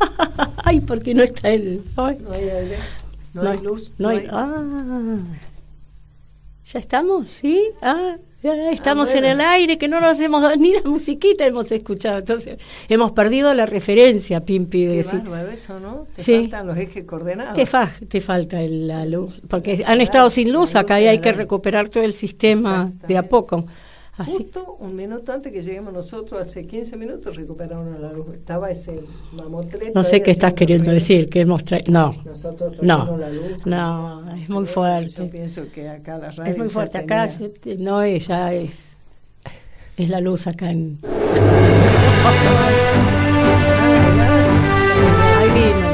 hay 0.64 0.80
porque 0.80 1.14
no 1.14 1.22
está 1.22 1.50
el... 1.50 1.82
No 1.96 2.04
hay 2.06 2.16
aire, 2.50 2.76
no, 3.34 3.48
hay 3.50 3.58
luz. 3.58 3.90
No, 3.98 4.08
hay, 4.08 4.26
Ah, 4.30 5.18
¿ya 6.72 6.78
estamos? 6.80 7.28
¿Sí? 7.28 7.62
Ah, 7.82 8.16
ya 8.42 8.70
estamos 8.70 9.10
Ah, 9.14 9.18
en 9.18 9.24
el 9.24 9.40
aire, 9.40 9.78
que 9.78 9.88
no 9.88 10.00
nos 10.00 10.20
hemos 10.20 10.42
dado 10.42 10.56
ni 10.56 10.72
la 10.74 10.82
musiquita 10.82 11.46
hemos 11.46 11.70
escuchado. 11.72 12.18
Entonces, 12.18 12.58
hemos 12.88 13.12
perdido 13.12 13.52
la 13.54 13.66
referencia, 13.66 14.40
Pimpi, 14.44 14.84
de 14.84 14.90
Qué 14.90 14.96
decir, 14.98 15.22
eso, 15.52 15.80
¿no? 15.80 16.06
Te 16.14 16.22
Sí. 16.22 16.40
faltan 16.42 16.66
los 16.68 16.76
ejes 16.78 17.04
coordenados. 17.04 17.54
te, 17.54 17.66
fa- 17.66 17.90
te 18.08 18.20
falta 18.20 18.60
el- 18.60 18.86
la 18.86 19.04
luz, 19.06 19.42
porque 19.48 19.82
han 19.86 20.00
estado 20.00 20.30
sin 20.30 20.52
luz 20.52 20.74
acá 20.76 21.00
luz 21.00 21.04
y 21.04 21.06
hay 21.06 21.20
que 21.20 21.32
recuperar 21.32 21.88
todo 21.88 22.02
el 22.04 22.12
sistema 22.12 22.92
de 23.06 23.18
a 23.18 23.22
poco. 23.24 23.64
Así 24.18 24.32
Justo 24.32 24.76
un 24.80 24.96
minuto 24.96 25.32
antes 25.32 25.52
que 25.52 25.62
lleguemos 25.62 25.92
nosotros, 25.92 26.40
hace 26.42 26.66
15 26.66 26.96
minutos, 26.96 27.36
recuperaron 27.36 28.02
la 28.02 28.12
luz. 28.12 28.26
Estaba 28.34 28.68
ese 28.68 29.00
mamotreto. 29.36 29.92
no 29.94 30.02
sé 30.02 30.22
qué 30.22 30.32
estás 30.32 30.54
queriendo 30.54 30.90
decir, 30.90 31.28
que 31.30 31.40
hemos 31.42 31.62
traído... 31.62 31.92
No, 31.92 32.12
Nosotros 32.24 32.82
No, 32.82 33.16
la 33.16 33.30
luz. 33.30 33.64
no, 33.64 34.28
es 34.34 34.48
muy 34.50 34.64
Yo 34.66 34.70
fuerte. 34.72 35.24
pienso 35.26 35.62
que 35.72 35.88
acá 35.88 36.18
la 36.18 36.32
radio 36.32 36.50
Es 36.52 36.58
muy 36.58 36.68
fuerte. 36.68 36.98
Acá 36.98 37.28
tenía- 37.62 37.84
no 37.90 38.02
es, 38.02 38.26
ya 38.26 38.52
es. 38.52 38.96
Es 39.96 40.08
la 40.08 40.20
luz 40.20 40.48
acá 40.48 40.70
en. 40.72 40.98
Ahí 45.38 45.48
vino. 45.54 45.88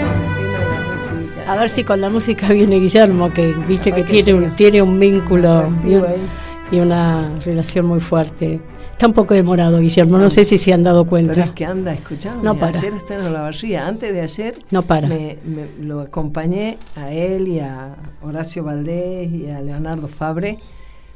A 1.46 1.56
ver 1.56 1.68
si 1.68 1.84
con 1.84 2.00
la 2.00 2.08
música 2.08 2.48
viene 2.48 2.80
Guillermo, 2.80 3.30
que 3.32 3.52
viste 3.68 3.92
que 3.92 4.00
Capaz 4.02 4.10
que 4.12 4.22
tiene 4.22 4.34
un, 4.46 4.56
tiene 4.56 4.82
un 4.82 4.98
vínculo 4.98 5.70
ahí. 5.84 6.26
Y 6.70 6.78
una 6.80 7.34
relación 7.44 7.86
muy 7.86 8.00
fuerte. 8.00 8.60
Está 8.92 9.06
un 9.08 9.12
poco 9.12 9.34
demorado, 9.34 9.80
Guillermo. 9.80 10.18
No 10.18 10.30
sé 10.30 10.44
si 10.44 10.56
se 10.56 10.72
han 10.72 10.84
dado 10.84 11.04
Pero 11.04 11.18
es 11.18 11.26
cuenta. 11.34 11.54
que 11.54 11.64
anda, 11.64 11.92
escuchame. 11.92 12.42
No 12.42 12.56
para. 12.58 12.78
Ayer 12.78 12.92
en 13.10 13.32
la 13.32 13.40
barría. 13.42 13.86
Antes 13.86 14.12
de 14.12 14.20
ayer 14.20 14.54
No 14.70 14.82
para. 14.82 15.08
me, 15.08 15.38
me- 15.44 15.84
lo 15.84 16.00
acompañé 16.00 16.78
a 16.96 17.10
él 17.12 17.48
y 17.48 17.58
a 17.60 17.96
Horacio 18.22 18.62
Valdés 18.64 19.30
y 19.32 19.50
a 19.50 19.60
Leonardo 19.60 20.06
Fabre 20.08 20.58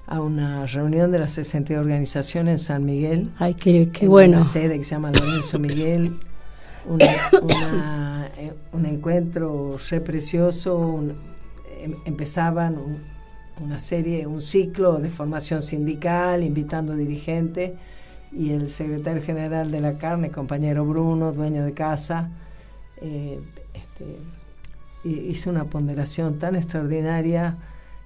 a 0.09 0.21
una 0.21 0.67
reunión 0.67 1.13
de 1.13 1.19
la 1.21 1.29
60 1.29 1.79
organización 1.79 2.49
en 2.49 2.59
San 2.59 2.85
Miguel. 2.85 3.31
Ay, 3.39 3.55
qué, 3.55 3.91
qué 3.93 4.07
en 4.07 4.11
bueno. 4.11 4.37
Una 4.39 4.43
sede 4.47 4.79
que 4.79 4.85
se 4.85 4.91
llama 4.93 5.13
Lorenzo 5.13 5.59
Miguel. 5.59 6.17
Una- 6.89 7.07
una- 7.43 8.29
eh, 8.39 8.55
un 8.73 8.87
encuentro 8.87 9.77
re 9.91 10.01
precioso. 10.01 10.77
un- 10.79 11.13
em- 11.81 11.95
empezaban 12.07 12.77
un- 12.79 13.18
una 13.65 13.79
serie, 13.81 14.27
un 14.27 14.41
ciclo 14.41 14.99
de 14.99 15.11
formación 15.11 15.63
sindical, 15.63 16.43
invitando 16.43 16.95
dirigentes. 16.97 17.73
Y 18.31 18.51
el 18.51 18.69
secretario 18.69 19.23
general 19.23 19.71
de 19.71 19.81
la 19.81 19.97
carne, 19.99 20.31
compañero 20.31 20.85
Bruno, 20.85 21.33
dueño 21.33 21.65
de 21.65 21.73
casa, 21.73 22.31
eh, 23.01 23.41
este, 23.73 24.19
hi- 25.05 25.31
hizo 25.31 25.49
una 25.51 25.65
ponderación 25.65 26.39
tan 26.39 26.55
extraordinaria, 26.55 27.57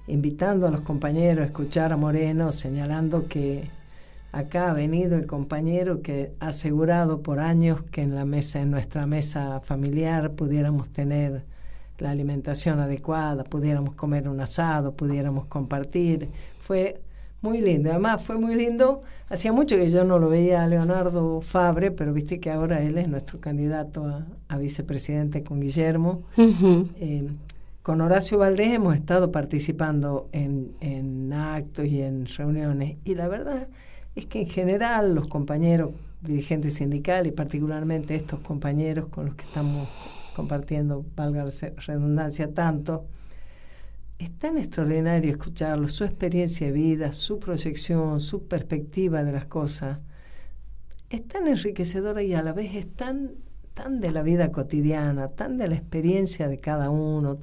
invitando 0.07 0.67
a 0.67 0.71
los 0.71 0.81
compañeros 0.81 1.43
a 1.43 1.45
escuchar 1.47 1.91
a 1.91 1.97
Moreno, 1.97 2.51
señalando 2.51 3.27
que 3.27 3.69
acá 4.31 4.71
ha 4.71 4.73
venido 4.73 5.15
el 5.17 5.27
compañero 5.27 6.01
que 6.01 6.31
ha 6.39 6.47
asegurado 6.47 7.21
por 7.21 7.39
años 7.39 7.83
que 7.91 8.01
en 8.01 8.15
la 8.15 8.25
mesa, 8.25 8.61
en 8.61 8.71
nuestra 8.71 9.05
mesa 9.05 9.59
familiar, 9.61 10.31
pudiéramos 10.31 10.89
tener 10.89 11.43
la 11.99 12.11
alimentación 12.11 12.79
adecuada, 12.79 13.43
pudiéramos 13.43 13.95
comer 13.95 14.27
un 14.27 14.39
asado, 14.39 14.93
pudiéramos 14.93 15.45
compartir. 15.45 16.29
Fue 16.59 17.01
muy 17.41 17.61
lindo. 17.61 17.91
Además, 17.91 18.23
fue 18.23 18.37
muy 18.37 18.55
lindo. 18.55 19.03
Hacía 19.29 19.51
mucho 19.51 19.75
que 19.75 19.89
yo 19.89 20.03
no 20.03 20.17
lo 20.17 20.29
veía 20.29 20.63
a 20.63 20.67
Leonardo 20.67 21.41
Fabre, 21.41 21.91
pero 21.91 22.13
viste 22.13 22.39
que 22.39 22.49
ahora 22.49 22.81
él 22.81 22.97
es 22.97 23.07
nuestro 23.07 23.39
candidato 23.39 24.05
a, 24.05 24.25
a 24.47 24.57
vicepresidente 24.57 25.43
con 25.43 25.59
Guillermo. 25.59 26.23
Eh, 26.37 27.29
con 27.83 27.99
Horacio 27.99 28.37
Valdés 28.37 28.73
hemos 28.73 28.95
estado 28.95 29.31
participando 29.31 30.29
en, 30.31 30.71
en 30.79 31.33
actos 31.33 31.85
y 31.85 32.01
en 32.01 32.25
reuniones 32.27 32.95
y 33.03 33.13
la 33.13 33.27
verdad 33.27 33.67
es 34.15 34.25
que 34.25 34.39
en 34.39 34.47
general 34.47 35.13
los 35.13 35.27
compañeros 35.27 35.91
dirigentes 36.21 36.75
sindicales 36.75 37.33
y 37.33 37.35
particularmente 37.35 38.15
estos 38.15 38.39
compañeros 38.39 39.09
con 39.09 39.25
los 39.25 39.35
que 39.35 39.43
estamos 39.43 39.89
compartiendo, 40.33 41.05
valga 41.15 41.43
la 41.43 41.51
redundancia, 41.77 42.53
tanto, 42.53 43.07
es 44.19 44.31
tan 44.37 44.57
extraordinario 44.57 45.31
escucharlos, 45.31 45.93
su 45.93 46.03
experiencia 46.03 46.67
de 46.67 46.73
vida, 46.73 47.13
su 47.13 47.39
proyección, 47.39 48.19
su 48.19 48.47
perspectiva 48.47 49.23
de 49.23 49.31
las 49.31 49.45
cosas, 49.45 49.99
es 51.09 51.27
tan 51.27 51.47
enriquecedora 51.47 52.23
y 52.23 52.33
a 52.33 52.41
la 52.41 52.53
vez 52.53 52.75
es 52.75 52.91
tan, 52.93 53.31
tan 53.73 53.99
de 53.99 54.11
la 54.11 54.23
vida 54.23 54.51
cotidiana, 54.51 55.29
tan 55.29 55.57
de 55.57 55.67
la 55.67 55.75
experiencia 55.75 56.47
de 56.47 56.59
cada 56.59 56.89
uno, 56.89 57.37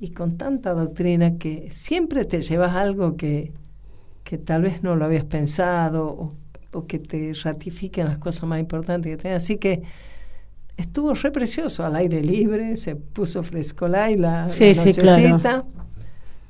y 0.00 0.12
con 0.12 0.38
tanta 0.38 0.72
doctrina 0.72 1.36
que 1.36 1.68
siempre 1.70 2.24
te 2.24 2.40
llevas 2.40 2.74
algo 2.74 3.16
que, 3.16 3.52
que 4.24 4.38
tal 4.38 4.62
vez 4.62 4.82
no 4.82 4.96
lo 4.96 5.04
habías 5.04 5.24
pensado 5.24 6.06
o, 6.08 6.32
o 6.72 6.86
que 6.86 6.98
te 6.98 7.34
ratifiquen 7.34 8.06
las 8.06 8.18
cosas 8.18 8.44
más 8.44 8.60
importantes 8.60 9.10
que 9.10 9.22
tengas. 9.22 9.42
Así 9.42 9.58
que 9.58 9.82
estuvo 10.76 11.14
re 11.14 11.30
precioso 11.30 11.84
al 11.84 11.96
aire 11.96 12.22
libre, 12.22 12.76
se 12.76 12.96
puso 12.96 13.42
frescolá 13.42 14.10
y 14.10 14.16
la, 14.16 14.50
Sí, 14.50 14.74
la 14.74 14.82
sí, 14.82 14.92
claro. 14.92 15.22
nochecita, 15.22 15.64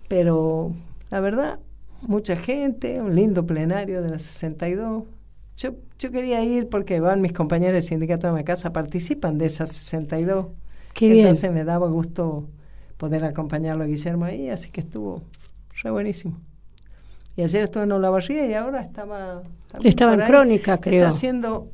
pero 0.08 0.72
la 1.10 1.20
verdad, 1.20 1.58
mucha 2.03 2.36
gente, 2.36 3.00
un 3.00 3.14
lindo 3.14 3.47
plenario 3.47 4.03
de 4.03 4.10
la 4.10 4.19
62. 4.19 5.04
Yo, 5.56 5.70
yo 5.98 6.10
quería 6.10 6.42
ir 6.42 6.69
porque 6.69 7.00
van 7.00 7.20
mis 7.20 7.32
compañeros 7.32 7.75
del 7.75 7.82
sindicato 7.82 8.26
de 8.26 8.32
mi 8.32 8.44
casa, 8.44 8.72
participan 8.72 9.38
de 9.38 9.47
esa 9.47 9.66
62. 9.66 10.47
Qué 10.94 11.08
bien. 11.08 11.26
Entonces 11.26 11.52
me 11.52 11.64
daba 11.64 11.88
gusto 11.88 12.48
poder 12.97 13.25
acompañarlo 13.25 13.84
a 13.84 13.87
Guillermo 13.87 14.25
ahí, 14.25 14.48
así 14.48 14.70
que 14.70 14.81
estuvo 14.81 15.22
re 15.82 15.91
buenísimo. 15.91 16.38
Y 17.37 17.42
ayer 17.42 17.64
estuve 17.64 17.84
en 17.84 17.92
Olavarría 17.92 18.47
y 18.47 18.54
ahora 18.54 18.82
estaba... 18.82 19.42
Estaba 19.82 20.14
en 20.14 20.22
ahí. 20.22 20.26
Crónica, 20.26 20.78
creo. 20.78 21.04
Está 21.04 21.08
haciendo... 21.16 21.69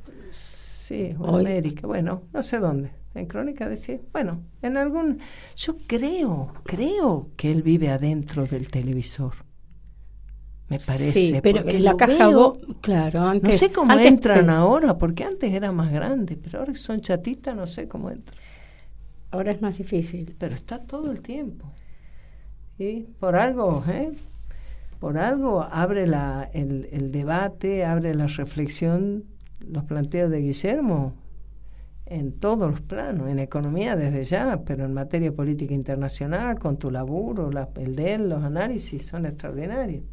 Sí, 0.86 1.14
o 1.18 1.28
en 1.28 1.34
Hoy. 1.34 1.40
América, 1.46 1.86
bueno, 1.86 2.22
no 2.32 2.42
sé 2.42 2.58
dónde. 2.58 2.90
En 3.14 3.26
Crónica 3.26 3.68
decía, 3.68 3.98
bueno, 4.12 4.42
en 4.62 4.76
algún... 4.76 5.18
Yo 5.56 5.76
creo, 5.88 6.52
creo 6.64 7.30
que 7.36 7.50
él 7.50 7.62
vive 7.62 7.88
adentro 7.90 8.46
del 8.46 8.68
televisor. 8.68 9.34
Me 10.68 10.78
parece. 10.78 11.12
Sí, 11.12 11.34
pero 11.42 11.62
porque 11.62 11.76
en 11.76 11.84
la 11.84 11.96
caja 11.96 12.28
veo- 12.28 12.56
claro, 12.80 13.22
antes. 13.22 13.54
no 13.54 13.58
sé 13.58 13.72
cómo 13.72 13.92
antes 13.92 14.06
entran 14.06 14.50
ahora, 14.50 14.98
porque 14.98 15.24
antes 15.24 15.52
era 15.52 15.72
más 15.72 15.90
grande, 15.92 16.36
pero 16.36 16.58
ahora 16.60 16.72
que 16.72 16.78
son 16.78 17.00
chatitas, 17.00 17.56
no 17.56 17.66
sé 17.66 17.88
cómo 17.88 18.10
entran. 18.10 18.36
Ahora 19.32 19.52
es 19.52 19.62
más 19.62 19.78
difícil. 19.78 20.34
Pero 20.38 20.54
está 20.54 20.78
todo 20.80 21.10
el 21.10 21.20
tiempo. 21.20 21.72
¿sí? 22.78 23.08
Por 23.18 23.36
algo, 23.36 23.82
¿eh? 23.88 24.12
Por 25.00 25.18
algo 25.18 25.62
abre 25.62 26.06
la, 26.06 26.48
el, 26.52 26.88
el 26.92 27.12
debate, 27.12 27.84
abre 27.84 28.14
la 28.14 28.26
reflexión, 28.26 29.24
los 29.70 29.84
planteos 29.84 30.30
de 30.30 30.40
Guillermo 30.40 31.14
en 32.06 32.32
todos 32.32 32.70
los 32.70 32.80
planos, 32.80 33.28
en 33.28 33.40
economía 33.40 33.96
desde 33.96 34.24
ya, 34.24 34.60
pero 34.64 34.84
en 34.84 34.94
materia 34.94 35.32
política 35.32 35.74
internacional, 35.74 36.58
con 36.58 36.76
tu 36.76 36.90
laburo, 36.90 37.50
la- 37.50 37.68
el 37.76 37.96
de 37.96 38.14
él, 38.14 38.28
los 38.28 38.44
análisis 38.44 39.06
son 39.06 39.26
extraordinarios. 39.26 40.04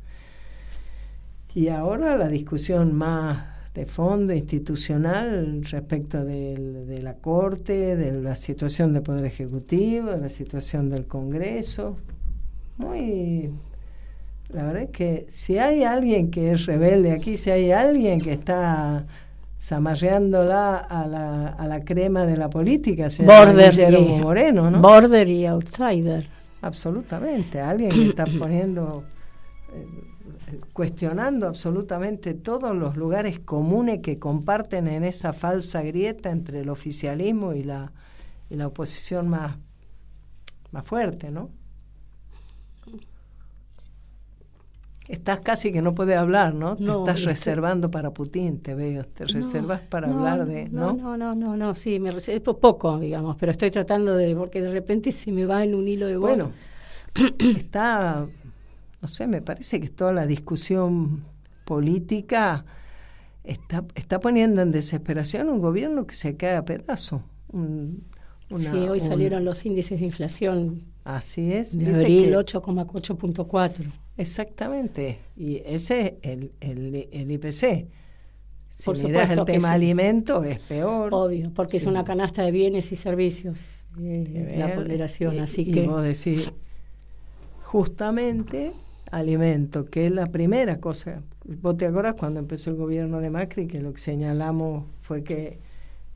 Y 1.53 1.67
ahora 1.67 2.17
la 2.17 2.29
discusión 2.29 2.93
más 2.93 3.45
de 3.75 3.85
fondo 3.85 4.33
institucional 4.33 5.63
respecto 5.65 6.23
del- 6.25 6.87
de 6.87 7.01
la 7.01 7.15
Corte, 7.15 7.95
de 7.95 8.11
la 8.21 8.35
situación 8.35 8.93
del 8.93 9.03
Poder 9.03 9.25
Ejecutivo, 9.25 10.11
de 10.11 10.17
la 10.19 10.29
situación 10.29 10.89
del 10.89 11.05
Congreso. 11.05 11.97
Muy. 12.77 13.51
La 14.49 14.63
verdad 14.63 14.83
es 14.83 14.89
que 14.89 15.25
si 15.29 15.57
hay 15.57 15.83
alguien 15.83 16.29
que 16.29 16.51
es 16.53 16.65
rebelde 16.65 17.11
aquí, 17.11 17.37
si 17.37 17.49
hay 17.51 17.71
alguien 17.71 18.19
que 18.19 18.33
está 18.33 19.05
zamarreándola 19.57 20.77
a 20.77 21.07
la, 21.07 21.47
a 21.47 21.67
la 21.67 21.83
crema 21.83 22.25
de 22.25 22.37
la 22.37 22.49
política, 22.49 23.09
se 23.09 23.23
Border 23.23 23.71
Guillermo 23.71 24.17
y, 24.17 24.21
Moreno, 24.21 24.69
¿no? 24.71 24.81
Border 24.81 25.27
y 25.29 25.45
Outsider. 25.45 26.27
Absolutamente, 26.61 27.59
alguien 27.59 27.91
que 27.91 28.07
está 28.09 28.25
poniendo, 28.39 29.03
eh, 29.73 30.61
cuestionando 30.71 31.47
absolutamente 31.47 32.33
todos 32.33 32.75
los 32.75 32.95
lugares 32.95 33.39
comunes 33.39 33.99
que 34.01 34.17
comparten 34.17 34.87
en 34.87 35.03
esa 35.03 35.33
falsa 35.33 35.81
grieta 35.81 36.29
entre 36.29 36.61
el 36.61 36.69
oficialismo 36.69 37.53
y 37.53 37.63
la, 37.63 37.91
y 38.49 38.55
la 38.55 38.67
oposición 38.67 39.27
más, 39.27 39.57
más 40.71 40.85
fuerte, 40.85 41.31
¿no? 41.31 41.49
Estás 45.07 45.41
casi 45.41 45.71
que 45.73 45.81
no 45.81 45.93
puedes 45.93 46.17
hablar, 46.17 46.53
¿no? 46.53 46.75
Te 46.75 46.83
estás 46.83 47.17
estoy- 47.17 47.25
reservando 47.25 47.89
para 47.89 48.11
Putin, 48.11 48.59
te 48.61 48.73
veo. 48.73 49.03
Te 49.03 49.25
reservas 49.25 49.81
para 49.81 50.07
no, 50.07 50.19
hablar 50.19 50.45
de, 50.47 50.69
no, 50.69 50.93
¿no? 50.93 51.17
no, 51.17 51.17
no, 51.17 51.33
no, 51.33 51.57
no, 51.57 51.75
sí, 51.75 51.99
me 51.99 52.09
reservo 52.11 52.57
poco, 52.57 52.97
digamos, 52.99 53.35
pero 53.35 53.51
estoy 53.51 53.69
tratando 53.69 54.15
de, 54.15 54.33
porque 54.35 54.61
de 54.61 54.71
repente 54.71 55.11
se 55.11 55.31
me 55.33 55.45
va 55.45 55.63
en 55.63 55.75
un 55.75 55.87
hilo 55.89 56.07
de 56.07 56.15
voz. 56.15 56.29
Bueno, 56.29 56.51
está, 57.57 58.25
no 59.01 59.07
sé, 59.07 59.27
me 59.27 59.41
parece 59.41 59.81
que 59.81 59.89
toda 59.89 60.13
la 60.13 60.25
discusión 60.25 61.23
política 61.65 62.63
está, 63.43 63.83
está 63.95 64.21
poniendo 64.21 64.61
en 64.61 64.71
desesperación 64.71 65.49
un 65.49 65.59
gobierno 65.59 66.07
que 66.07 66.15
se 66.15 66.37
cae 66.37 66.55
a 66.55 66.63
pedazos. 66.63 67.21
Un- 67.51 68.05
sí, 68.55 68.69
hoy 68.87 69.01
salieron 69.01 69.43
los 69.43 69.65
índices 69.65 69.99
de 69.99 70.05
inflación. 70.05 70.83
Así 71.03 71.51
es. 71.51 71.77
De 71.77 71.93
abril 71.93 72.33
8,8.4. 72.35 73.91
Exactamente. 74.17 75.19
Y 75.35 75.57
ese 75.65 76.19
es 76.21 76.31
el, 76.31 76.51
el, 76.61 77.07
el 77.11 77.31
IPC. 77.31 77.87
Si 78.69 78.85
Por 78.85 79.03
miras 79.03 79.29
el 79.29 79.45
tema 79.45 79.71
alimento 79.71 80.43
es 80.43 80.59
peor. 80.59 81.13
Obvio, 81.13 81.51
porque 81.53 81.77
es 81.77 81.85
una 81.85 82.03
canasta 82.03 82.43
de 82.43 82.51
bienes 82.51 82.91
y 82.91 82.95
servicios 82.95 83.83
eh, 83.99 84.55
la 84.57 84.73
ponderación. 84.73 85.39
así 85.39 85.61
y 85.61 85.71
que. 85.71 85.87
vos 85.87 86.01
decís, 86.01 86.51
justamente 87.61 88.73
alimento, 89.11 89.85
que 89.85 90.07
es 90.07 90.11
la 90.11 90.25
primera 90.25 90.79
cosa. 90.79 91.21
¿Vos 91.45 91.77
te 91.77 91.85
acordás 91.85 92.15
cuando 92.15 92.39
empezó 92.39 92.71
el 92.71 92.77
gobierno 92.77 93.19
de 93.19 93.29
Macri 93.29 93.67
que 93.67 93.79
lo 93.79 93.93
que 93.93 94.01
señalamos 94.01 94.85
fue 95.01 95.23
que 95.23 95.59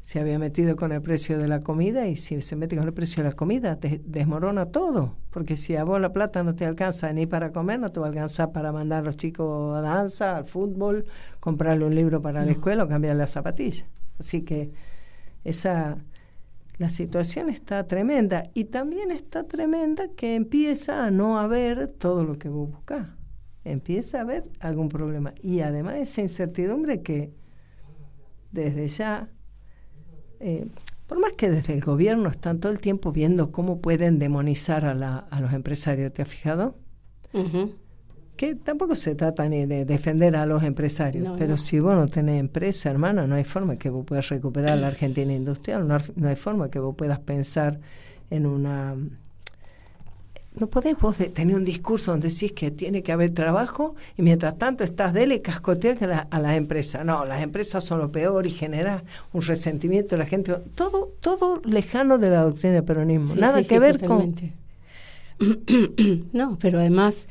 se 0.08 0.22
había 0.22 0.40
metido 0.40 0.78
con 0.78 0.94
el 0.94 1.02
precio 1.02 1.38
de 1.38 1.50
la 1.50 1.64
comida 1.64 2.08
y 2.08 2.16
si 2.16 2.42
se 2.42 2.56
mete 2.56 2.78
con 2.78 2.88
el 2.88 2.94
precio 2.94 3.22
de 3.22 3.30
la 3.30 3.36
comida 3.36 3.76
te 3.76 4.00
desmorona 4.06 4.68
todo, 4.68 5.18
porque 5.32 5.58
si 5.58 5.76
a 5.76 5.84
vos 5.84 6.00
la 6.00 6.14
plata 6.14 6.44
no 6.44 6.56
te 6.56 6.66
alcanza 6.66 7.12
ni 7.12 7.26
para 7.26 7.52
comer, 7.52 7.78
no 7.78 7.90
te 7.90 8.00
va 8.00 8.06
a 8.06 8.10
alcanzar 8.10 8.54
para 8.54 8.72
mandar 8.72 9.00
a 9.00 9.02
los 9.02 9.18
chicos 9.18 9.78
a 9.78 9.82
danza, 9.82 10.38
al 10.38 10.48
fútbol, 10.48 11.04
comprarle 11.42 11.84
un 11.84 11.94
libro 11.94 12.22
para 12.22 12.46
la 12.46 12.52
escuela 12.52 12.86
o 12.86 12.88
cambiar 12.88 13.18
las 13.18 13.32
zapatillas. 13.32 13.86
Así 14.18 14.44
que 14.44 14.72
esa 15.44 15.98
la 16.78 16.88
situación 16.88 17.50
está 17.50 17.86
tremenda 17.86 18.44
y 18.54 18.64
también 18.64 19.12
está 19.12 19.44
tremenda 19.44 20.08
que 20.16 20.36
empieza 20.36 21.04
a 21.04 21.12
no 21.12 21.38
haber 21.38 21.92
todo 21.92 22.24
lo 22.24 22.40
que 22.40 22.48
vos 22.48 22.72
buscás. 22.72 23.10
Empieza 23.66 24.20
a 24.20 24.22
haber 24.22 24.44
algún 24.62 24.88
problema 24.88 25.34
y 25.42 25.60
además 25.60 25.96
esa 25.96 26.22
incertidumbre 26.22 27.02
que 27.02 27.34
desde 28.54 28.88
ya 28.88 29.30
eh, 30.40 30.68
por 31.08 31.20
más 31.20 31.34
que 31.34 31.50
desde 31.50 31.74
el 31.74 31.82
gobierno 31.82 32.30
están 32.30 32.60
todo 32.60 32.72
el 32.72 32.80
tiempo 32.80 33.12
viendo 33.12 33.52
cómo 33.52 33.80
pueden 33.80 34.20
demonizar 34.20 34.86
a, 34.86 34.94
la, 34.94 35.18
a 35.18 35.40
los 35.40 35.54
empresarios, 35.54 36.14
¿te 36.14 36.22
has 36.22 36.28
fijado? 36.28 36.76
Que 38.36 38.56
tampoco 38.56 38.96
se 38.96 39.16
trata 39.16 39.48
ni 39.50 39.66
de 39.66 39.86
defender 39.86 40.36
a 40.36 40.46
los 40.46 40.64
empresarios, 40.64 41.34
pero 41.40 41.58
si 41.58 41.80
vos 41.80 41.96
no 41.96 42.08
tenés 42.08 42.40
empresa, 42.40 42.90
hermana, 42.92 43.26
no 43.26 43.36
hay 43.36 43.44
forma 43.44 43.78
que 43.78 43.90
vos 43.90 44.06
puedas 44.06 44.30
recuperar 44.30 44.78
la 44.78 44.88
Argentina 44.88 45.34
industrial, 45.34 45.88
no 45.88 46.28
hay 46.28 46.36
forma 46.36 46.70
que 46.70 46.80
vos 46.80 46.96
puedas 46.96 47.20
pensar 47.20 47.80
en 48.30 48.46
una 48.46 48.96
no 50.60 50.68
podés 50.68 50.98
vos 50.98 51.18
tener 51.18 51.56
un 51.56 51.64
discurso 51.64 52.12
donde 52.12 52.30
decís 52.30 52.52
que 52.52 52.72
tiene 52.72 53.04
que 53.04 53.12
haber 53.12 53.34
trabajo 53.34 53.96
y 54.18 54.22
mientras 54.22 54.58
tanto 54.58 54.84
estás 54.84 55.14
dele 55.14 55.42
cascotear 55.42 56.28
a, 56.30 56.40
las 56.40 56.58
empresas. 56.58 57.06
No, 57.06 57.26
las 57.26 57.42
empresas 57.42 57.84
son 57.84 58.00
lo 58.00 58.12
peor 58.12 58.48
y 58.48 58.52
genera 58.52 59.04
un 59.34 59.42
resentimiento 59.42 60.16
de 60.16 60.20
la 60.20 60.26
gente. 60.26 60.56
Todo, 60.76 61.12
todo 61.20 61.62
lejano 61.64 62.18
de 62.18 62.30
la 62.30 62.42
doctrina 62.44 62.76
del 62.76 62.84
peronismo. 62.84 63.36
Nada 63.36 63.64
que 63.64 63.80
ver 63.80 64.04
con. 64.04 64.36
no, 66.34 66.58
pero 66.60 66.80
además 66.80 67.28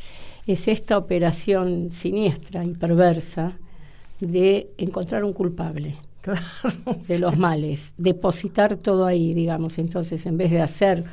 es 0.46 0.69
esta 0.69 0.96
operación 0.96 1.90
siniestra 1.90 2.64
y 2.64 2.75
perversa 2.75 3.55
de 4.20 4.70
encontrar 4.78 5.25
un 5.25 5.32
culpable. 5.32 5.96
de 7.06 7.20
los 7.20 7.37
males, 7.37 7.94
depositar 7.96 8.76
todo 8.76 9.06
ahí, 9.06 9.32
digamos. 9.32 9.78
Entonces, 9.78 10.26
en 10.26 10.37
vez 10.37 10.50
de 10.50 10.61
hacer 10.61 11.05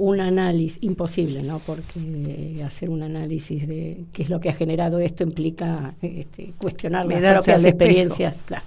un 0.00 0.18
análisis, 0.18 0.78
imposible, 0.82 1.42
¿no? 1.42 1.58
Porque 1.58 2.62
hacer 2.64 2.88
un 2.88 3.02
análisis 3.02 3.68
de 3.68 4.04
qué 4.12 4.22
es 4.22 4.30
lo 4.30 4.40
que 4.40 4.48
ha 4.48 4.54
generado 4.54 4.98
esto 4.98 5.24
implica 5.24 5.94
este, 6.00 6.54
cuestionar 6.56 7.06
las 7.06 7.34
propias 7.34 7.64
experiencias, 7.64 8.42
claro. 8.44 8.64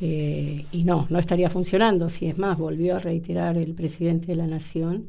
Eh, 0.00 0.64
y 0.70 0.84
no, 0.84 1.06
no 1.10 1.18
estaría 1.18 1.50
funcionando. 1.50 2.08
Si 2.08 2.26
es 2.26 2.38
más, 2.38 2.58
volvió 2.58 2.94
a 2.94 2.98
reiterar 3.00 3.56
el 3.56 3.74
presidente 3.74 4.26
de 4.26 4.36
la 4.36 4.46
Nación 4.46 5.08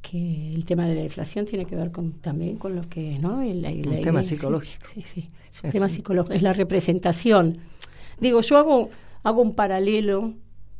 que 0.00 0.54
el 0.54 0.64
tema 0.64 0.86
de 0.86 0.94
la 0.94 1.02
inflación 1.02 1.44
tiene 1.44 1.66
que 1.66 1.76
ver 1.76 1.90
con, 1.90 2.12
también 2.12 2.56
con 2.56 2.74
lo 2.74 2.88
que, 2.88 3.18
¿no? 3.18 3.42
El, 3.42 3.64
un 3.86 4.02
tema 4.02 4.22
psicológico. 4.22 4.86
Sí, 4.86 5.02
sí, 5.02 5.28
es 5.50 5.62
un 5.62 5.70
tema 5.70 5.90
psicológico, 5.90 6.34
es 6.34 6.42
la 6.42 6.54
representación. 6.54 7.54
Digo, 8.18 8.40
yo 8.40 8.56
hago, 8.56 8.88
hago 9.22 9.42
un 9.42 9.54
paralelo 9.54 10.32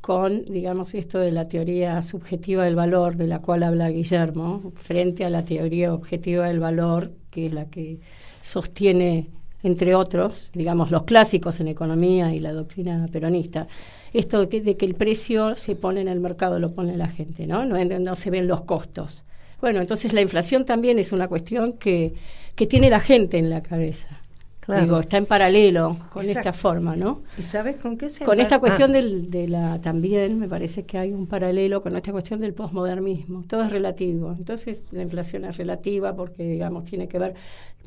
con, 0.05 0.45
digamos, 0.45 0.93
esto 0.93 1.19
de 1.19 1.33
la 1.33 1.47
teoría 1.47 2.03
subjetiva 2.03 2.65
del 2.65 2.75
valor, 2.75 3.17
de 3.17 3.27
la 3.27 3.39
cual 3.39 3.63
habla 3.63 3.89
Guillermo, 3.89 4.75
frente 4.77 5.25
a 5.25 5.31
la 5.31 5.47
teoría 5.47 5.95
objetiva 5.95 6.47
del 6.47 6.61
valor, 6.61 7.13
que 7.31 7.47
es 7.47 7.55
la 7.55 7.71
que 7.71 8.01
sostiene, 8.43 9.31
entre 9.63 9.95
otros, 9.95 10.51
digamos, 10.53 10.91
los 10.91 11.05
clásicos 11.05 11.59
en 11.61 11.69
economía 11.69 12.35
y 12.35 12.41
la 12.41 12.53
doctrina 12.53 13.09
peronista. 13.11 13.67
Esto 14.13 14.41
de 14.41 14.51
que, 14.51 14.61
de 14.61 14.77
que 14.77 14.85
el 14.85 14.95
precio 14.95 15.55
se 15.55 15.75
pone 15.75 16.03
en 16.03 16.09
el 16.09 16.21
mercado, 16.21 16.59
lo 16.59 16.75
pone 16.75 16.99
la 16.99 17.09
gente, 17.09 17.47
¿no? 17.47 17.65
No, 17.65 17.83
no 17.83 18.15
se 18.15 18.29
ven 18.29 18.47
los 18.47 18.61
costos. 18.61 19.25
Bueno, 19.63 19.81
entonces 19.81 20.13
la 20.13 20.21
inflación 20.21 20.67
también 20.67 20.99
es 20.99 21.13
una 21.13 21.29
cuestión 21.29 21.79
que, 21.79 22.13
que 22.55 22.67
tiene 22.67 22.91
la 22.91 23.01
gente 23.01 23.39
en 23.39 23.49
la 23.49 23.63
cabeza. 23.63 24.21
Digo, 24.67 25.01
está 25.01 25.19
en 25.19 25.27
paralelo 25.27 25.97
con 26.11 26.25
esta 26.25 26.53
forma, 26.53 26.97
¿no? 26.97 27.23
¿Y 27.39 27.43
sabes 27.43 27.77
con 27.77 27.99
qué 27.99 28.09
se 28.09 28.25
Con 28.25 28.41
esta 28.41 28.59
cuestión 28.59 28.91
ah. 28.91 28.95
del, 28.95 29.31
de 29.31 29.49
la 29.49 29.81
también 29.81 30.39
me 30.39 30.49
parece 30.49 30.85
que 30.85 30.97
hay 30.97 31.13
un 31.13 31.27
paralelo 31.27 31.83
con 31.83 31.97
esta 31.97 32.13
cuestión 32.13 32.41
del 32.41 32.55
posmodernismo. 32.55 33.45
Todo 33.47 33.65
es 33.65 33.71
relativo. 33.71 34.35
Entonces 34.37 34.87
la 34.93 35.03
inflación 35.03 35.45
es 35.45 35.57
relativa 35.57 36.15
porque 36.17 36.45
digamos 36.45 36.85
tiene 36.85 37.09
que 37.09 37.19
ver 37.19 37.35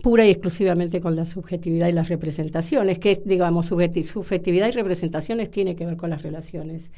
pura 0.01 0.25
y 0.25 0.29
exclusivamente 0.29 1.01
con 1.01 1.15
la 1.15 1.25
subjetividad 1.25 1.88
y 1.88 1.91
las 1.91 2.10
representaciones, 2.10 3.00
que 3.00 3.12
es 3.12 3.25
digamos 3.25 3.67
subjetividad 3.67 4.67
y 4.67 4.72
representaciones 4.72 5.50
tiene 5.50 5.75
que 5.75 5.86
ver 5.86 5.98
con 5.98 6.10
las 6.10 6.22
relaciones. 6.22 6.91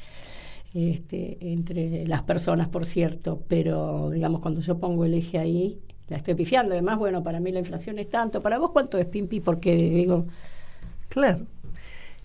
Este, 0.72 1.36
entre 1.40 2.06
las 2.06 2.22
personas, 2.22 2.68
por 2.68 2.86
cierto, 2.86 3.42
pero 3.48 4.10
digamos 4.10 4.40
cuando 4.40 4.60
yo 4.60 4.78
pongo 4.78 5.04
el 5.04 5.14
eje 5.14 5.38
ahí, 5.38 5.80
la 6.10 6.18
estoy 6.18 6.34
pifiando. 6.34 6.74
Además, 6.74 6.98
bueno, 6.98 7.22
para 7.22 7.40
mí 7.40 7.50
la 7.50 7.60
inflación 7.60 7.98
es 7.98 8.10
tanto. 8.10 8.42
¿Para 8.42 8.58
vos 8.58 8.72
cuánto 8.72 8.98
es, 8.98 9.06
Pimpi? 9.06 9.40
Porque 9.40 9.74
digo... 9.74 10.26
Claro. 11.08 11.46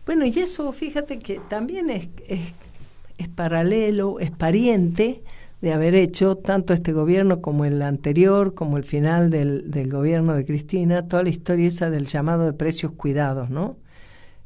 Bueno, 0.06 0.26
y 0.26 0.38
eso, 0.38 0.72
fíjate 0.72 1.18
que 1.18 1.40
también 1.50 1.90
es, 1.90 2.10
es, 2.28 3.28
paralelo, 3.30 4.20
es 4.20 4.30
pariente 4.30 5.24
de 5.62 5.74
haber 5.74 5.96
hecho 5.96 6.36
tanto 6.36 6.74
este 6.74 6.94
gobierno 6.94 7.42
como 7.42 7.66
el 7.66 7.82
anterior, 7.82 8.54
como 8.54 8.78
el 8.78 8.84
final 8.84 9.32
del, 9.32 9.72
del 9.72 9.90
gobierno 9.90 10.36
de 10.36 10.46
Cristina, 10.46 11.08
toda 11.08 11.24
la 11.24 11.30
historia 11.30 11.68
esa 11.68 11.90
del 11.90 12.06
llamado 12.06 12.46
de 12.46 12.54
precios 12.54 12.92
cuidados, 12.92 13.50
¿no? 13.50 13.78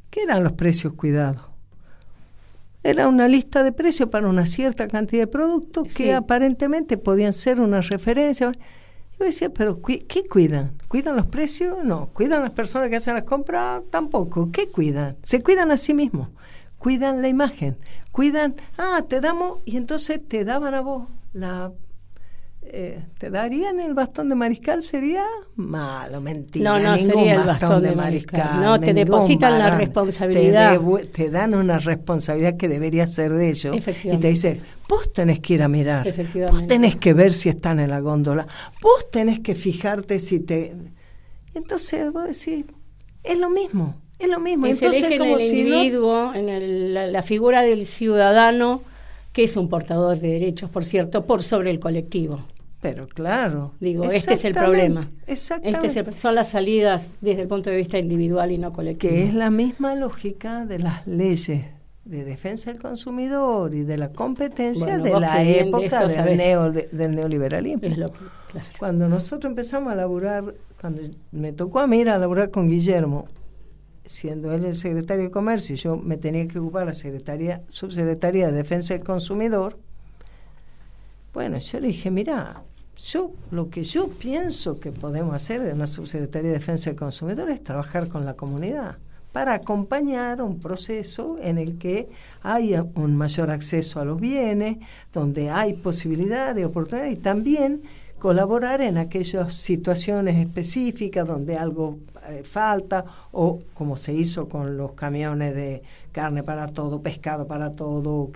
¿Qué 0.09 0.21
eran 0.23 0.43
los 0.43 0.53
precios 0.53 0.93
cuidados? 0.93 1.41
Era 2.81 3.09
una 3.09 3.27
lista 3.27 3.61
de 3.63 3.73
precios 3.73 4.07
para 4.09 4.29
una 4.29 4.45
cierta 4.45 4.87
cantidad 4.87 5.23
de 5.23 5.27
productos 5.27 5.93
que 5.93 6.13
aparentemente 6.13 6.97
podían 6.97 7.33
ser 7.33 7.59
una 7.59 7.81
referencia. 7.81 8.53
Yo 9.19 9.25
decía, 9.25 9.49
pero 9.49 9.81
¿qué 9.81 10.27
cuidan? 10.29 10.71
¿Cuidan 10.87 11.17
los 11.17 11.25
precios? 11.25 11.83
No. 11.83 12.07
¿Cuidan 12.13 12.41
las 12.41 12.51
personas 12.51 12.89
que 12.89 12.95
hacen 12.95 13.15
las 13.15 13.25
compras? 13.25 13.81
Tampoco. 13.89 14.49
¿Qué 14.51 14.69
cuidan? 14.69 15.17
Se 15.23 15.43
cuidan 15.43 15.71
a 15.71 15.77
sí 15.77 15.93
mismos. 15.93 16.29
Cuidan 16.77 17.21
la 17.21 17.27
imagen. 17.27 17.77
Cuidan, 18.13 18.55
ah, 18.77 19.03
te 19.07 19.19
damos, 19.19 19.59
y 19.65 19.75
entonces 19.75 20.25
te 20.25 20.45
daban 20.45 20.73
a 20.73 20.81
vos 20.81 21.09
la 21.33 21.71
eh, 22.71 23.03
¿te 23.17 23.29
darían 23.29 23.79
el 23.79 23.93
bastón 23.93 24.29
de 24.29 24.35
mariscal? 24.35 24.83
Sería 24.83 25.25
malo, 25.55 26.21
mentira. 26.21 26.71
No, 26.71 26.79
no 26.79 26.97
sería 26.97 27.35
el 27.35 27.47
bastón, 27.47 27.83
de, 27.83 27.95
mariscal. 27.95 28.61
No, 28.61 28.79
te 28.79 28.93
depositan 28.93 29.57
la 29.57 29.77
responsabilidad. 29.77 30.79
Te, 31.11 31.29
dan 31.29 31.55
una 31.55 31.79
responsabilidad 31.79 32.57
que 32.57 32.67
debería 32.67 33.07
ser 33.07 33.33
de 33.33 33.49
ellos. 33.49 33.75
Y 34.03 34.17
te 34.17 34.29
dicen, 34.29 34.61
vos 34.87 35.11
tenés 35.11 35.39
que 35.39 35.55
ir 35.55 35.63
a 35.63 35.67
mirar. 35.67 36.07
Vos 36.49 36.67
tenés 36.67 36.95
que 36.95 37.13
ver 37.13 37.33
si 37.33 37.49
están 37.49 37.79
en 37.79 37.89
la 37.89 37.99
góndola. 37.99 38.47
Vos 38.81 39.09
tenés 39.11 39.39
que 39.39 39.55
fijarte 39.55 40.19
si 40.19 40.39
te. 40.39 40.75
Entonces 41.53 42.11
vos 42.11 42.25
decís, 42.25 42.65
es 43.23 43.37
lo 43.37 43.49
mismo. 43.49 43.95
Es 44.19 44.27
lo 44.27 44.39
mismo. 44.39 44.67
Entonces, 44.67 45.03
en 45.03 45.21
el 45.21 45.41
individuo, 45.41 46.33
en 46.35 46.93
la 47.13 47.23
figura 47.23 47.61
del 47.61 47.85
ciudadano 47.85 48.81
que 49.33 49.43
es 49.43 49.55
un 49.57 49.69
portador 49.69 50.19
de 50.19 50.27
derechos, 50.27 50.69
por 50.69 50.85
cierto, 50.85 51.25
por 51.25 51.43
sobre 51.43 51.71
el 51.71 51.79
colectivo. 51.79 52.45
Pero 52.81 53.07
claro. 53.07 53.73
Digo, 53.79 54.05
este 54.05 54.35
es 54.35 54.45
el 54.45 54.53
problema. 54.53 55.09
Exactamente. 55.27 55.87
Este 55.87 56.11
son 56.13 56.35
las 56.35 56.49
salidas 56.49 57.11
desde 57.19 57.41
el 57.41 57.47
punto 57.47 57.69
de 57.69 57.75
vista 57.75 57.97
individual 57.97 58.51
y 58.51 58.57
no 58.57 58.71
colectivo. 58.71 59.13
Que 59.13 59.25
es 59.25 59.33
la 59.33 59.49
misma 59.49 59.95
lógica 59.95 60.65
de 60.65 60.79
las 60.79 61.05
leyes 61.05 61.65
de 62.05 62.23
defensa 62.23 62.71
del 62.71 62.81
consumidor 62.81 63.75
y 63.75 63.83
de 63.83 63.97
la 63.97 64.11
competencia 64.11 64.97
de 64.97 65.19
la 65.19 65.43
época 65.43 66.07
del, 66.07 66.87
del, 66.91 67.15
neoliberalismo. 67.15 68.11
Cuando 68.79 69.07
nosotros 69.07 69.51
empezamos 69.51 69.91
a 69.93 69.95
laburar, 69.95 70.55
cuando 70.79 71.01
me 71.31 71.51
tocó 71.51 71.79
a 71.79 71.87
mí 71.87 71.99
ir 71.99 72.09
a 72.09 72.17
laburar 72.17 72.49
con 72.49 72.67
Guillermo, 72.67 73.27
siendo 74.05 74.51
él 74.53 74.65
el 74.65 74.75
secretario 74.75 75.25
de 75.25 75.31
Comercio, 75.31 75.75
yo 75.75 75.97
me 75.97 76.17
tenía 76.17 76.47
que 76.47 76.57
ocupar 76.57 76.87
la 76.87 76.93
secretaría, 76.93 77.61
subsecretaría 77.67 78.47
de 78.47 78.53
Defensa 78.53 78.95
del 78.95 79.03
Consumidor, 79.03 79.77
bueno, 81.33 81.59
yo 81.59 81.79
le 81.79 81.87
dije, 81.87 82.09
mira, 82.09 82.63
yo 83.03 83.31
lo 83.51 83.69
que 83.69 83.83
yo 83.83 84.09
pienso 84.09 84.79
que 84.79 84.91
podemos 84.91 85.33
hacer 85.33 85.61
de 85.61 85.73
una 85.73 85.87
subsecretaría 85.87 86.49
de 86.49 86.57
Defensa 86.57 86.89
del 86.89 86.99
Consumidor 86.99 87.49
es 87.49 87.63
trabajar 87.63 88.09
con 88.09 88.25
la 88.25 88.33
comunidad. 88.33 88.97
para 89.31 89.53
acompañar 89.53 90.41
un 90.41 90.59
proceso 90.59 91.37
en 91.39 91.59
el 91.59 91.77
que 91.77 92.09
haya 92.41 92.83
un 92.95 93.15
mayor 93.15 93.51
acceso 93.51 93.99
a 93.99 94.05
los 94.05 94.19
bienes, 94.19 94.79
donde 95.13 95.51
hay 95.51 95.73
posibilidad 95.73 96.55
de 96.55 96.65
oportunidad 96.65 97.05
y 97.11 97.15
también 97.15 97.83
colaborar 98.17 98.81
en 98.81 98.97
aquellas 98.97 99.55
situaciones 99.55 100.35
específicas 100.37 101.27
donde 101.27 101.57
algo 101.57 101.99
eh, 102.27 102.43
falta 102.43 103.05
o 103.31 103.59
como 103.73 103.97
se 103.97 104.13
hizo 104.13 104.49
con 104.49 104.77
los 104.77 104.93
camiones 104.93 105.55
de 105.55 105.81
carne 106.11 106.43
para 106.43 106.67
todo, 106.67 107.01
pescado 107.01 107.47
para 107.47 107.71
todo, 107.71 108.31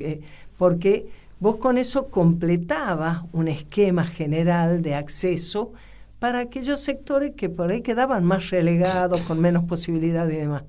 porque 0.57 1.09
vos 1.39 1.57
con 1.57 1.77
eso 1.77 2.09
completabas 2.09 3.23
un 3.31 3.47
esquema 3.47 4.05
general 4.05 4.81
de 4.81 4.95
acceso 4.95 5.73
para 6.19 6.39
aquellos 6.39 6.79
sectores 6.79 7.33
que 7.35 7.49
por 7.49 7.71
ahí 7.71 7.81
quedaban 7.81 8.23
más 8.23 8.49
relegados, 8.49 9.21
con 9.21 9.41
menos 9.41 9.65
posibilidades 9.65 10.35
y 10.35 10.39
demás. 10.39 10.63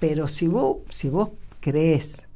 Pero 0.00 0.26
si 0.26 0.48
vos, 0.48 0.78
si 0.88 1.08
vos 1.08 1.30
crees 1.60 2.26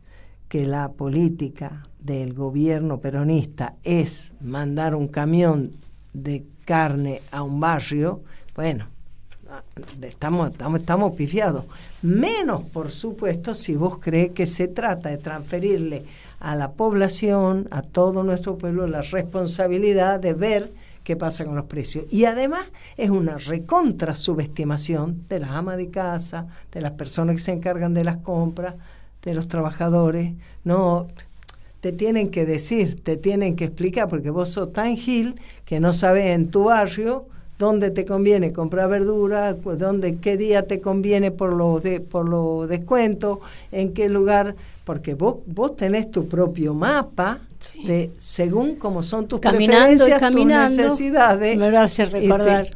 que 0.49 0.65
la 0.65 0.93
política 0.93 1.89
del 1.99 2.33
gobierno 2.33 3.01
peronista 3.01 3.75
es 3.83 4.33
mandar 4.41 4.95
un 4.95 5.09
camión 5.09 5.73
de 6.13 6.45
carne 6.65 7.23
a 7.33 7.43
un 7.43 7.59
barrio, 7.59 8.23
bueno, 8.55 8.87
estamos, 10.01 10.53
estamos, 10.53 10.81
estamos 10.81 11.15
pifiados. 11.15 11.65
Menos, 12.03 12.63
por 12.71 12.91
supuesto, 12.91 13.55
si 13.55 13.75
vos 13.75 13.99
crees 13.99 14.33
que 14.33 14.47
se 14.47 14.69
trata 14.69 15.09
de 15.09 15.19
transferirle 15.19 16.05
a 16.45 16.57
la 16.57 16.73
población, 16.73 17.69
a 17.71 17.81
todo 17.81 18.23
nuestro 18.23 18.59
pueblo, 18.59 18.87
la 18.87 19.01
responsabilidad 19.01 20.21
de 20.21 20.35
ver 20.35 20.73
qué 21.03 21.17
pasa 21.17 21.47
con 21.47 21.57
los 21.57 21.65
precios. 21.65 22.05
Y 22.11 22.27
además 22.27 22.67
es 22.99 23.09
una 23.09 23.39
recontra 23.39 24.15
subestimación 24.15 25.25
de 25.31 25.39
las 25.41 25.51
amas 25.51 25.79
de 25.79 25.89
casa, 25.89 26.47
de 26.71 26.83
las 26.83 26.93
personas 26.93 27.37
que 27.37 27.43
se 27.43 27.53
encargan 27.53 27.95
de 27.95 28.05
las 28.05 28.19
compras, 28.19 28.75
de 29.23 29.33
los 29.33 29.49
trabajadores. 29.49 30.35
No, 30.65 31.09
te 31.81 31.93
tienen 31.93 32.31
que 32.31 32.45
decir, 32.45 33.03
te 33.03 33.17
tienen 33.17 33.57
que 33.57 33.65
explicar, 33.65 34.09
porque 34.09 34.29
vos 34.29 34.51
sos 34.51 34.71
tan 34.71 34.99
gil 34.99 35.41
que 35.65 35.81
no 35.81 35.95
sabes 35.95 36.27
en 36.27 36.51
tu 36.51 36.65
barrio 36.65 37.25
dónde 37.59 37.91
te 37.91 38.05
conviene 38.05 38.53
comprar 38.53 38.89
verdura, 38.89 39.55
dónde, 39.55 40.17
qué 40.17 40.37
día 40.37 40.67
te 40.67 40.81
conviene 40.81 41.31
por 41.31 41.53
los 41.53 41.83
de, 41.83 42.01
por 42.01 42.29
los 42.29 42.69
descuentos, 42.69 43.39
en 43.71 43.93
qué 43.93 44.09
lugar, 44.09 44.57
porque 44.85 45.15
vos, 45.15 45.37
vos 45.47 45.77
tenés 45.77 46.11
tu 46.11 46.29
propio 46.29 46.75
mapa 46.75 47.41
de 47.87 48.11
según 48.19 48.77
cómo 48.77 49.03
son 49.03 49.27
tus 49.27 49.41
caminando 49.41 50.05
preferencias, 50.05 50.21
caminando, 50.21 50.77
tus 50.77 50.85
necesidades. 50.85 51.57
Me 51.57 51.71
lo 51.71 51.81
hace 51.81 52.07
recordar. 52.07 52.69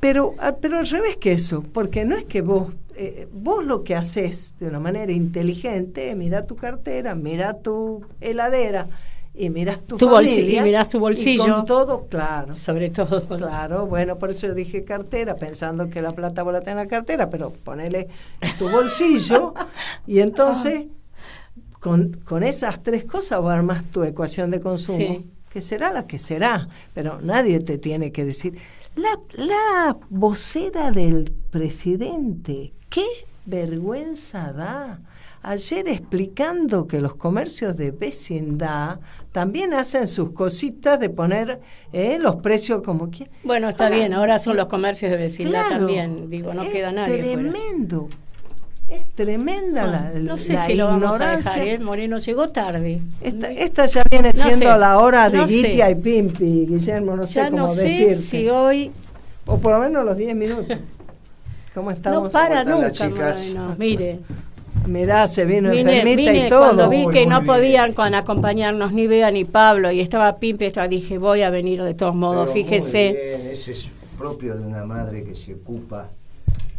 pero, 0.00 0.34
ah, 0.38 0.54
pero 0.60 0.78
al 0.78 0.86
revés 0.86 1.16
que 1.16 1.32
eso, 1.32 1.64
porque 1.72 2.04
no 2.04 2.16
es 2.16 2.24
que 2.24 2.42
vos, 2.42 2.72
eh, 2.96 3.28
vos 3.32 3.64
lo 3.64 3.84
que 3.84 3.94
haces 3.94 4.54
de 4.58 4.66
una 4.66 4.80
manera 4.80 5.12
inteligente, 5.12 6.14
mira 6.14 6.46
tu 6.46 6.56
cartera, 6.56 7.14
mira 7.14 7.54
tu 7.54 8.02
heladera, 8.20 8.88
y 9.36 9.50
miras 9.50 9.82
tu, 9.84 9.98
bolsillo 10.08 10.60
y 10.60 10.62
miras 10.62 10.88
tu 10.88 10.98
bolsillo 10.98 11.44
y 11.44 11.50
con 11.50 11.64
todo 11.66 12.06
claro. 12.08 12.54
Sobre 12.54 12.90
todo. 12.90 13.26
Claro 13.26 13.86
bueno 13.86 14.18
por 14.18 14.30
eso 14.30 14.52
dije 14.54 14.84
cartera 14.84 15.36
pensando 15.36 15.90
que 15.90 16.00
la 16.00 16.12
plata 16.12 16.42
vos 16.42 16.52
la 16.52 16.60
tenés 16.60 16.72
en 16.72 16.78
la 16.78 16.86
cartera 16.86 17.28
pero 17.28 17.50
ponele 17.50 18.08
tu 18.58 18.70
bolsillo 18.70 19.54
y 20.06 20.20
entonces 20.20 20.86
con, 21.80 22.20
con 22.24 22.42
esas 22.42 22.82
tres 22.82 23.04
cosas 23.04 23.40
vos 23.40 23.52
armas 23.52 23.84
tu 23.90 24.02
ecuación 24.04 24.50
de 24.50 24.60
consumo 24.60 25.24
que 25.50 25.60
será 25.60 25.92
la 25.92 26.06
que 26.06 26.18
será 26.18 26.68
pero 26.94 27.20
nadie 27.20 27.60
te 27.60 27.78
tiene 27.78 28.12
que 28.12 28.24
decir 28.24 28.58
la, 28.94 29.20
la 29.34 29.96
vocera 30.08 30.90
del 30.90 31.32
presidente 31.50 32.72
qué 32.88 33.04
vergüenza 33.44 34.52
da 34.52 35.00
ayer 35.42 35.88
explicando 35.88 36.86
que 36.86 37.00
los 37.00 37.14
comercios 37.14 37.76
de 37.76 37.90
vecindad 37.90 39.00
también 39.32 39.74
hacen 39.74 40.06
sus 40.06 40.32
cositas 40.32 40.98
de 40.98 41.10
poner 41.10 41.60
eh, 41.92 42.18
los 42.18 42.36
precios 42.36 42.82
como 42.82 43.10
quieran. 43.10 43.34
Bueno, 43.44 43.68
está 43.68 43.88
bien, 43.90 44.14
ahora 44.14 44.38
son 44.38 44.56
los 44.56 44.66
comercios 44.66 45.10
de 45.10 45.18
vecindad 45.18 45.68
también, 45.68 46.30
digo, 46.30 46.54
no 46.54 46.62
queda 46.70 46.90
nadie. 46.90 47.18
Tremendo. 47.18 48.08
Es 48.88 49.04
tremenda 49.16 49.86
la, 49.86 50.12
No 50.20 50.36
sé 50.36 50.58
si 50.58 50.74
lo 50.74 50.86
vamos 50.86 51.20
a 51.20 51.36
dejar, 51.36 51.58
¿eh? 51.58 51.78
Moreno 51.80 52.18
llegó 52.18 52.48
tarde. 52.48 53.02
Esta, 53.20 53.86
ya 53.86 54.04
viene 54.08 54.32
siendo 54.32 54.76
la 54.76 54.98
hora 54.98 55.28
de 55.28 55.46
Gitia 55.46 55.90
y 55.90 55.96
Pimpi, 55.96 56.66
Guillermo, 56.66 57.16
no 57.16 57.26
sé 57.26 57.48
cómo 57.50 57.66
no 57.66 57.68
sé 57.68 58.14
si 58.14 58.48
hoy... 58.48 58.92
O 59.44 59.58
por 59.58 59.74
lo 59.74 59.80
menos 59.80 60.04
los 60.04 60.16
10 60.16 60.34
minutos. 60.34 60.78
¿Cómo 61.74 61.90
estamos? 61.90 62.24
No 62.24 62.30
para 62.30 62.64
nunca, 62.64 63.08
Moreno. 63.08 63.74
Mire, 63.78 64.20
Mirá, 64.86 65.28
se 65.28 65.44
vino 65.44 65.72
enfermita 65.72 66.34
y 66.34 66.48
todo. 66.48 66.60
Cuando 66.60 66.88
vi 66.88 67.06
que 67.12 67.26
no 67.26 67.44
podían 67.44 67.92
con 67.92 68.14
acompañarnos 68.14 68.92
ni 68.92 69.06
Bea 69.06 69.30
ni 69.30 69.44
Pablo 69.44 69.90
y 69.90 70.00
estaba 70.00 70.38
Pimpe, 70.38 70.72
dije, 70.88 71.18
voy 71.18 71.42
a 71.42 71.50
venir 71.50 71.82
de 71.82 71.94
todos 71.94 72.14
modos, 72.14 72.50
fíjese. 72.52 73.38
Bien, 73.38 73.52
ese 73.52 73.72
es 73.72 73.90
propio 74.18 74.56
de 74.56 74.66
una 74.66 74.84
madre 74.84 75.24
que 75.24 75.34
se 75.34 75.54
ocupa 75.54 76.08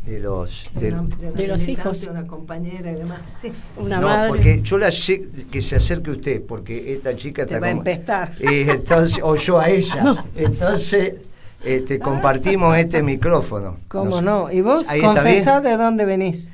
de 0.05 0.19
los 0.21 0.71
de, 0.73 1.47
los 1.47 1.67
hijos 1.67 2.01
de 2.01 2.09
una 2.09 2.25
compañera 2.25 2.91
y 2.91 2.95
demás 2.95 3.19
sí. 3.41 3.51
una 3.75 3.99
no, 3.99 4.07
madre. 4.07 4.29
porque 4.29 4.61
yo 4.63 4.77
la 4.77 4.89
sé 4.89 5.27
que 5.51 5.61
se 5.61 5.75
acerque 5.75 6.11
usted 6.11 6.41
porque 6.43 6.93
esta 6.93 7.13
chica 7.15 7.45
Te 7.45 7.55
está 7.55 7.59
va 7.59 7.67
a 7.67 7.71
empestar 7.71 8.31
eh, 8.39 8.67
entonces 8.69 9.19
o 9.21 9.35
yo 9.35 9.59
a 9.59 9.69
ella. 9.69 10.23
Entonces 10.33 11.15
este, 11.63 11.99
compartimos 11.99 12.77
este 12.77 13.03
micrófono. 13.03 13.79
Cómo 13.89 14.21
no, 14.21 14.49
y 14.49 14.61
vos 14.61 14.85
confesá 14.85 15.59
de 15.59 15.75
dónde 15.75 16.05
venís 16.05 16.53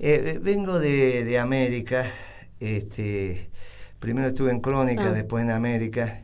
eh, 0.00 0.38
vengo 0.40 0.78
de, 0.78 1.24
de, 1.24 1.38
América. 1.38 2.06
Este, 2.58 3.50
primero 3.98 4.28
estuve 4.28 4.50
en 4.50 4.60
Crónica, 4.60 5.08
ah. 5.08 5.12
después 5.12 5.44
en 5.44 5.50
América. 5.50 6.22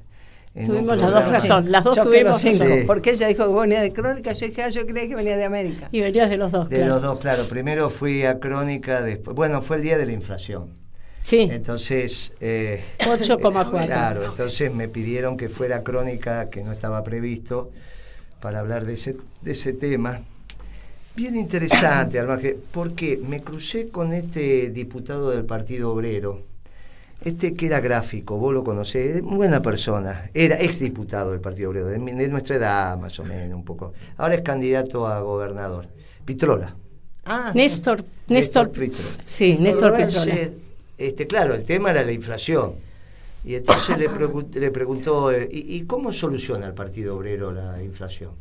tuvimos 0.54 0.98
las 0.98 1.12
dos 1.12 1.28
razón, 1.28 1.70
las 1.70 1.84
dos 1.84 2.00
tuvimos 2.00 2.40
cinco. 2.40 2.64
Porque 2.86 3.10
ella 3.10 3.28
dijo 3.28 3.46
que 3.46 3.60
venía 3.60 3.82
de 3.82 3.92
Crónica, 3.92 4.32
yo 4.32 4.46
dije, 4.46 4.62
ah, 4.62 4.68
yo 4.70 4.86
creía 4.86 5.08
que 5.08 5.14
venía 5.14 5.36
de 5.36 5.44
América. 5.44 5.88
Y 5.92 6.00
venías 6.00 6.30
de 6.30 6.38
los 6.38 6.50
dos. 6.52 6.68
De 6.70 6.86
los 6.86 7.02
dos, 7.02 7.20
claro. 7.20 7.44
Primero 7.48 7.90
fui 7.90 8.24
a 8.24 8.40
Crónica, 8.40 9.02
después, 9.02 9.36
bueno, 9.36 9.60
fue 9.60 9.76
el 9.76 9.82
día 9.82 9.98
de 9.98 10.06
la 10.06 10.12
inflación. 10.12 10.70
Sí. 11.22 11.48
Entonces. 11.50 12.32
Eh, 12.40 12.82
8,4. 13.00 13.86
claro, 13.86 14.24
entonces 14.24 14.72
me 14.72 14.88
pidieron 14.88 15.36
que 15.36 15.48
fuera 15.48 15.82
Crónica, 15.82 16.48
que 16.48 16.62
no 16.62 16.72
estaba 16.72 17.02
previsto, 17.02 17.72
para 18.40 18.60
hablar 18.60 18.86
de 18.86 18.94
ese, 18.94 19.16
de 19.42 19.52
ese 19.52 19.74
tema. 19.74 20.22
Bien 21.16 21.34
interesante, 21.34 22.20
Almaje, 22.20 22.58
porque 22.72 23.16
me 23.16 23.40
crucé 23.40 23.88
con 23.88 24.12
este 24.12 24.68
diputado 24.68 25.30
del 25.30 25.46
Partido 25.46 25.90
Obrero, 25.90 26.42
este 27.24 27.54
que 27.54 27.66
era 27.66 27.80
gráfico, 27.80 28.36
vos 28.36 28.52
lo 28.52 28.62
conocés, 28.62 29.22
buena 29.22 29.62
persona, 29.62 30.30
era 30.34 30.60
exdiputado 30.60 31.30
del 31.30 31.40
Partido 31.40 31.70
Obrero, 31.70 31.86
de, 31.86 32.28
nuestra 32.28 32.56
edad 32.56 32.98
más 32.98 33.18
o 33.18 33.24
menos 33.24 33.56
un 33.56 33.64
poco. 33.64 33.94
Ahora 34.18 34.34
es 34.34 34.42
candidato 34.42 35.06
a 35.06 35.20
gobernador. 35.20 35.88
Pitrola. 36.26 36.76
Ah, 37.24 37.50
Néstor, 37.54 38.04
Néstor, 38.28 38.70
Pitrola. 38.70 39.08
Sí, 39.26 39.56
Néstor 39.58 39.96
Pitrola. 39.96 40.34
Este, 40.98 41.26
claro, 41.26 41.54
el 41.54 41.64
tema 41.64 41.92
era 41.92 42.04
la 42.04 42.12
inflación. 42.12 42.74
Y 43.42 43.54
entonces 43.54 43.96
le, 43.96 44.08
le 44.60 44.70
preguntó, 44.70 45.32
eh, 45.32 45.48
¿y, 45.50 45.76
¿y, 45.76 45.82
cómo 45.84 46.12
soluciona 46.12 46.66
el 46.66 46.74
Partido 46.74 47.16
Obrero 47.16 47.52
la 47.52 47.82
inflación? 47.82 48.32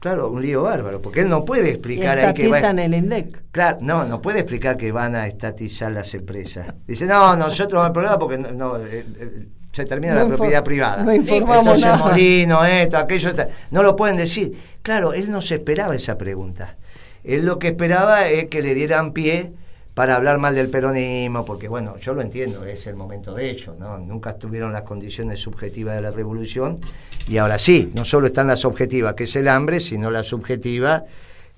Claro, 0.00 0.30
un 0.30 0.40
lío 0.40 0.62
bárbaro, 0.62 1.00
porque 1.02 1.20
él 1.20 1.28
no 1.28 1.44
puede 1.44 1.70
explicar 1.70 2.18
ahí 2.18 2.32
que 2.32 2.48
va, 2.48 2.60
el 2.60 2.94
INDEC. 2.94 3.42
Claro, 3.50 3.78
no, 3.80 4.04
no 4.04 4.22
puede 4.22 4.40
explicar 4.40 4.76
que 4.76 4.92
van 4.92 5.16
a 5.16 5.26
estatizar 5.26 5.90
las 5.90 6.14
empresas. 6.14 6.66
Dice, 6.86 7.06
no, 7.06 7.34
nosotros 7.34 7.80
no 7.80 7.86
hay 7.86 7.92
problema 7.92 8.18
porque 8.18 8.38
no, 8.38 8.76
eh, 8.76 9.04
eh, 9.18 9.46
se 9.72 9.84
termina 9.84 10.14
la 10.14 10.26
propiedad 10.26 10.62
privada. 10.62 11.02
No 11.02 11.12
informamos 11.12 11.82
Entonces, 11.82 11.98
Molino, 11.98 12.64
esto, 12.64 12.96
aquello, 12.96 13.30
no 13.72 13.82
lo 13.82 13.96
pueden 13.96 14.16
decir. 14.16 14.56
Claro, 14.82 15.12
él 15.12 15.30
no 15.30 15.42
se 15.42 15.56
esperaba 15.56 15.96
esa 15.96 16.16
pregunta. 16.16 16.76
Él 17.24 17.44
lo 17.44 17.58
que 17.58 17.68
esperaba 17.68 18.28
es 18.28 18.46
que 18.46 18.62
le 18.62 18.74
dieran 18.74 19.12
pie 19.12 19.52
para 19.98 20.14
hablar 20.14 20.38
mal 20.38 20.54
del 20.54 20.70
peronismo, 20.70 21.44
porque 21.44 21.66
bueno, 21.66 21.98
yo 21.98 22.14
lo 22.14 22.20
entiendo, 22.20 22.64
es 22.64 22.86
el 22.86 22.94
momento 22.94 23.34
de 23.34 23.50
ello, 23.50 23.74
¿no? 23.76 23.98
Nunca 23.98 24.30
estuvieron 24.30 24.72
las 24.72 24.82
condiciones 24.82 25.40
subjetivas 25.40 25.96
de 25.96 26.02
la 26.02 26.12
revolución 26.12 26.78
y 27.26 27.36
ahora 27.38 27.58
sí, 27.58 27.90
no 27.96 28.04
solo 28.04 28.28
están 28.28 28.46
las 28.46 28.64
objetivas, 28.64 29.14
que 29.14 29.24
es 29.24 29.34
el 29.34 29.48
hambre, 29.48 29.80
sino 29.80 30.08
la 30.12 30.22
subjetiva, 30.22 31.04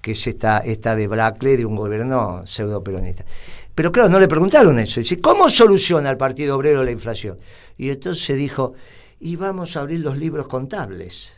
que 0.00 0.12
es 0.12 0.26
esta, 0.26 0.60
esta 0.60 0.96
debacle 0.96 1.58
de 1.58 1.66
un 1.66 1.76
gobierno 1.76 2.46
pseudo 2.46 2.82
peronista. 2.82 3.26
Pero 3.74 3.92
claro, 3.92 4.08
no 4.08 4.18
le 4.18 4.26
preguntaron 4.26 4.78
eso. 4.78 5.00
Dice, 5.00 5.20
¿cómo 5.20 5.50
soluciona 5.50 6.08
el 6.08 6.16
Partido 6.16 6.56
Obrero 6.56 6.82
la 6.82 6.92
inflación? 6.92 7.38
Y 7.76 7.90
entonces 7.90 8.38
dijo, 8.38 8.72
y 9.20 9.36
vamos 9.36 9.76
a 9.76 9.80
abrir 9.80 10.00
los 10.00 10.16
libros 10.16 10.48
contables. 10.48 11.28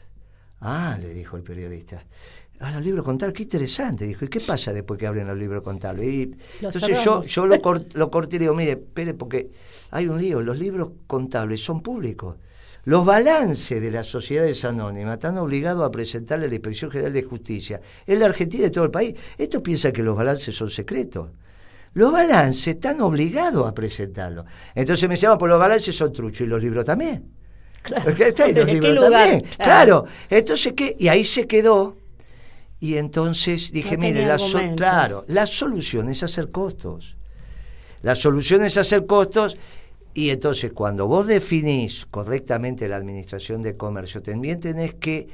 Ah, 0.61 0.97
le 1.01 1.13
dijo 1.13 1.37
el 1.37 1.43
periodista 1.43 2.05
a 2.63 2.71
los 2.71 2.83
libros 2.83 3.05
contables, 3.05 3.37
qué 3.37 3.43
interesante, 3.43 4.05
dijo, 4.07 4.25
¿y 4.25 4.29
qué 4.29 4.41
pasa 4.41 4.73
después 4.73 4.99
que 4.99 5.07
abren 5.07 5.27
los 5.27 5.37
libros 5.37 5.63
contables? 5.63 6.07
Y 6.07 6.35
entonces 6.61 7.03
yo, 7.05 7.23
yo 7.23 7.47
lo, 7.47 7.61
corté 7.61 8.37
y 8.37 8.39
le 8.39 8.45
digo, 8.45 8.55
mire, 8.55 8.73
espere, 8.73 9.15
porque 9.15 9.51
hay 9.91 10.07
un 10.07 10.21
lío, 10.21 10.41
los 10.41 10.59
libros 10.59 10.91
contables 11.07 11.63
son 11.63 11.83
públicos. 11.83 12.37
Los 12.85 13.05
balances 13.05 13.81
de 13.81 13.91
las 13.91 14.07
sociedades 14.07 14.65
anónimas 14.65 15.15
están 15.15 15.39
obligados 15.39 15.85
a 15.87 15.91
presentarle 15.91 16.47
a 16.47 16.49
la 16.49 16.55
Inspección 16.55 16.91
General 16.91 17.13
de 17.13 17.23
Justicia 17.23 17.81
en 18.07 18.19
la 18.19 18.27
Argentina 18.27 18.67
y 18.67 18.71
todo 18.71 18.85
el 18.85 18.91
país. 18.91 19.15
Esto 19.39 19.63
piensa 19.63 19.93
que 19.93 20.03
los 20.03 20.17
balances 20.17 20.55
son 20.55 20.69
secretos. 20.69 21.31
Los 21.95 22.11
balances 22.11 22.69
están 22.69 23.01
obligados 23.01 23.69
a 23.69 23.75
presentarlos. 23.75 24.47
Entonces 24.75 25.09
me 25.09 25.17
llaman, 25.17 25.39
por 25.39 25.49
los 25.49 25.59
balances 25.59 25.95
son 25.95 26.13
truchos 26.13 26.41
y 26.41 26.47
los 26.47 26.63
libros 26.63 26.85
también. 26.85 27.25
Claro. 27.83 28.11
Está, 28.11 28.49
los 28.49 28.67
libros 28.73 29.11
también. 29.11 29.45
Claro. 29.59 30.07
Entonces, 30.29 30.73
¿qué? 30.73 30.97
Y 30.99 31.09
ahí 31.09 31.25
se 31.25 31.47
quedó. 31.47 32.02
Y 32.83 32.97
entonces 32.97 33.71
dije, 33.71 33.97
mire, 33.97 34.27
la, 34.27 34.39
claro, 34.77 35.25
la 35.29 35.47
solución 35.47 36.09
es 36.09 36.25
hacer 36.25 36.51
costos. 36.51 37.17
La 38.03 38.17
solución 38.17 38.65
es 38.65 38.77
hacer 38.77 39.07
costos 39.07 39.57
y 40.15 40.31
entonces 40.31 40.73
cuando 40.73 41.07
vos 41.07 41.29
definís 41.29 42.07
correctamente 42.07 42.89
la 42.89 42.97
administración 42.97 43.63
de 43.63 43.77
comercio, 43.77 44.21
también 44.21 44.59
tenés 44.59 44.95
que... 44.95 45.29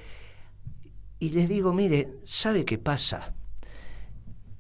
Y 1.21 1.31
les 1.31 1.49
digo, 1.49 1.73
mire, 1.73 2.19
¿sabe 2.27 2.67
qué 2.67 2.77
pasa? 2.77 3.33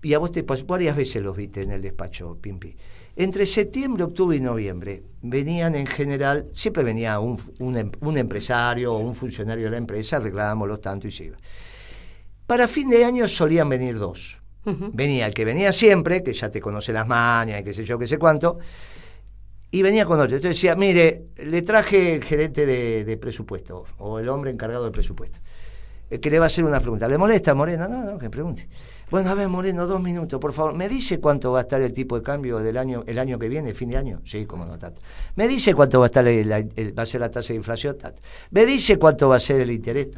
Y 0.00 0.14
a 0.14 0.18
vos 0.18 0.32
te 0.32 0.40
varias 0.40 0.96
veces 0.96 1.22
los 1.22 1.36
viste 1.36 1.60
en 1.60 1.72
el 1.72 1.82
despacho, 1.82 2.38
Pimpi. 2.40 2.74
Entre 3.16 3.44
septiembre, 3.44 4.04
octubre 4.04 4.34
y 4.34 4.40
noviembre 4.40 5.02
venían 5.20 5.74
en 5.74 5.86
general, 5.86 6.46
siempre 6.54 6.84
venía 6.84 7.20
un, 7.20 7.38
un, 7.58 7.92
un 8.00 8.16
empresario 8.16 8.94
o 8.94 8.98
un 8.98 9.14
funcionario 9.14 9.66
de 9.66 9.72
la 9.72 9.76
empresa, 9.76 10.16
arreglábamos 10.16 10.80
tanto 10.80 11.06
y 11.06 11.12
se 11.12 11.24
iba. 11.24 11.36
Para 12.48 12.66
fin 12.66 12.88
de 12.88 13.04
año 13.04 13.28
solían 13.28 13.68
venir 13.68 13.98
dos. 13.98 14.40
Venía 14.64 15.26
el 15.26 15.34
que 15.34 15.44
venía 15.44 15.70
siempre, 15.70 16.22
que 16.22 16.32
ya 16.32 16.50
te 16.50 16.62
conoce 16.62 16.94
las 16.94 17.06
mañas 17.06 17.60
y 17.60 17.64
qué 17.64 17.74
sé 17.74 17.84
yo, 17.84 17.98
qué 17.98 18.06
sé 18.06 18.16
cuánto, 18.16 18.58
y 19.70 19.82
venía 19.82 20.06
con 20.06 20.18
otro. 20.18 20.34
Entonces 20.34 20.56
decía, 20.56 20.74
mire, 20.74 21.26
le 21.36 21.60
traje 21.60 22.14
el 22.14 22.24
gerente 22.24 22.64
de, 22.64 23.16
presupuesto, 23.18 23.84
o 23.98 24.18
el 24.18 24.30
hombre 24.30 24.50
encargado 24.50 24.84
del 24.84 24.92
presupuesto, 24.92 25.40
el 26.08 26.20
que 26.20 26.30
le 26.30 26.38
va 26.38 26.46
a 26.46 26.48
hacer 26.48 26.64
una 26.64 26.80
pregunta. 26.80 27.06
¿Le 27.06 27.18
molesta, 27.18 27.54
Moreno? 27.54 27.86
No, 27.86 28.02
no, 28.02 28.18
que 28.18 28.30
pregunte. 28.30 28.66
Bueno, 29.10 29.30
a 29.30 29.34
ver, 29.34 29.48
Moreno, 29.48 29.86
dos 29.86 30.02
minutos, 30.02 30.38
por 30.38 30.52
favor. 30.52 30.74
¿Me 30.74 30.86
dice 30.86 31.18
cuánto 31.18 31.50
va 31.52 31.60
a 31.60 31.62
estar 31.62 31.80
el 31.80 31.94
tipo 31.94 32.16
de 32.16 32.22
cambio 32.22 32.58
del 32.58 32.76
año, 32.76 33.04
el 33.06 33.18
año 33.18 33.38
que 33.38 33.48
viene, 33.48 33.72
fin 33.72 33.88
de 33.88 33.96
año? 33.96 34.20
Sí, 34.26 34.44
como 34.44 34.66
no, 34.66 34.78
tanto. 34.78 35.00
¿Me 35.34 35.48
dice 35.48 35.74
cuánto 35.74 35.98
va 36.00 36.06
a 36.06 36.08
estar 36.08 36.26
va 36.26 37.02
a 37.02 37.06
ser 37.06 37.20
la 37.22 37.30
tasa 37.30 37.48
de 37.48 37.54
inflación? 37.54 37.96
¿Me 38.50 38.66
dice 38.66 38.98
cuánto 38.98 39.30
va 39.30 39.36
a 39.36 39.40
ser 39.40 39.62
el 39.62 39.70
interés? 39.70 40.08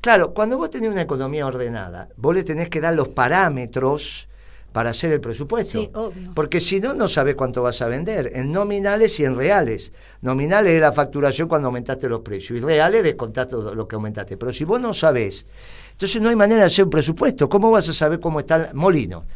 Claro, 0.00 0.32
cuando 0.32 0.56
vos 0.56 0.70
tenés 0.70 0.90
una 0.90 1.02
economía 1.02 1.46
ordenada, 1.46 2.08
vos 2.16 2.34
le 2.34 2.42
tenés 2.42 2.70
que 2.70 2.80
dar 2.80 2.94
los 2.94 3.08
parámetros 3.08 4.26
para 4.72 4.90
hacer 4.90 5.12
el 5.12 5.20
presupuesto. 5.20 5.90
Porque 6.34 6.60
si 6.60 6.80
no, 6.80 6.94
no 6.94 7.08
sabes 7.08 7.34
cuánto 7.34 7.60
vas 7.60 7.82
a 7.82 7.88
vender, 7.88 8.30
en 8.34 8.52
nominales 8.52 9.20
y 9.20 9.26
en 9.26 9.36
reales. 9.36 9.92
Nominales 10.22 10.72
es 10.72 10.80
la 10.80 10.92
facturación 10.92 11.46
cuando 11.46 11.68
aumentaste 11.68 12.08
los 12.08 12.20
precios 12.20 12.58
y 12.58 12.62
reales 12.62 13.02
descontaste 13.02 13.56
lo 13.74 13.86
que 13.86 13.96
aumentaste. 13.96 14.38
Pero 14.38 14.52
si 14.54 14.64
vos 14.64 14.80
no 14.80 14.94
sabés, 14.94 15.44
entonces 16.00 16.22
no 16.22 16.30
hay 16.30 16.36
manera 16.36 16.62
de 16.62 16.68
hacer 16.68 16.84
un 16.84 16.90
presupuesto. 16.90 17.46
¿Cómo 17.46 17.70
vas 17.70 17.86
a 17.90 17.92
saber 17.92 18.20
cómo 18.20 18.40
está 18.40 18.56
el 18.56 18.74
molino? 18.74 19.26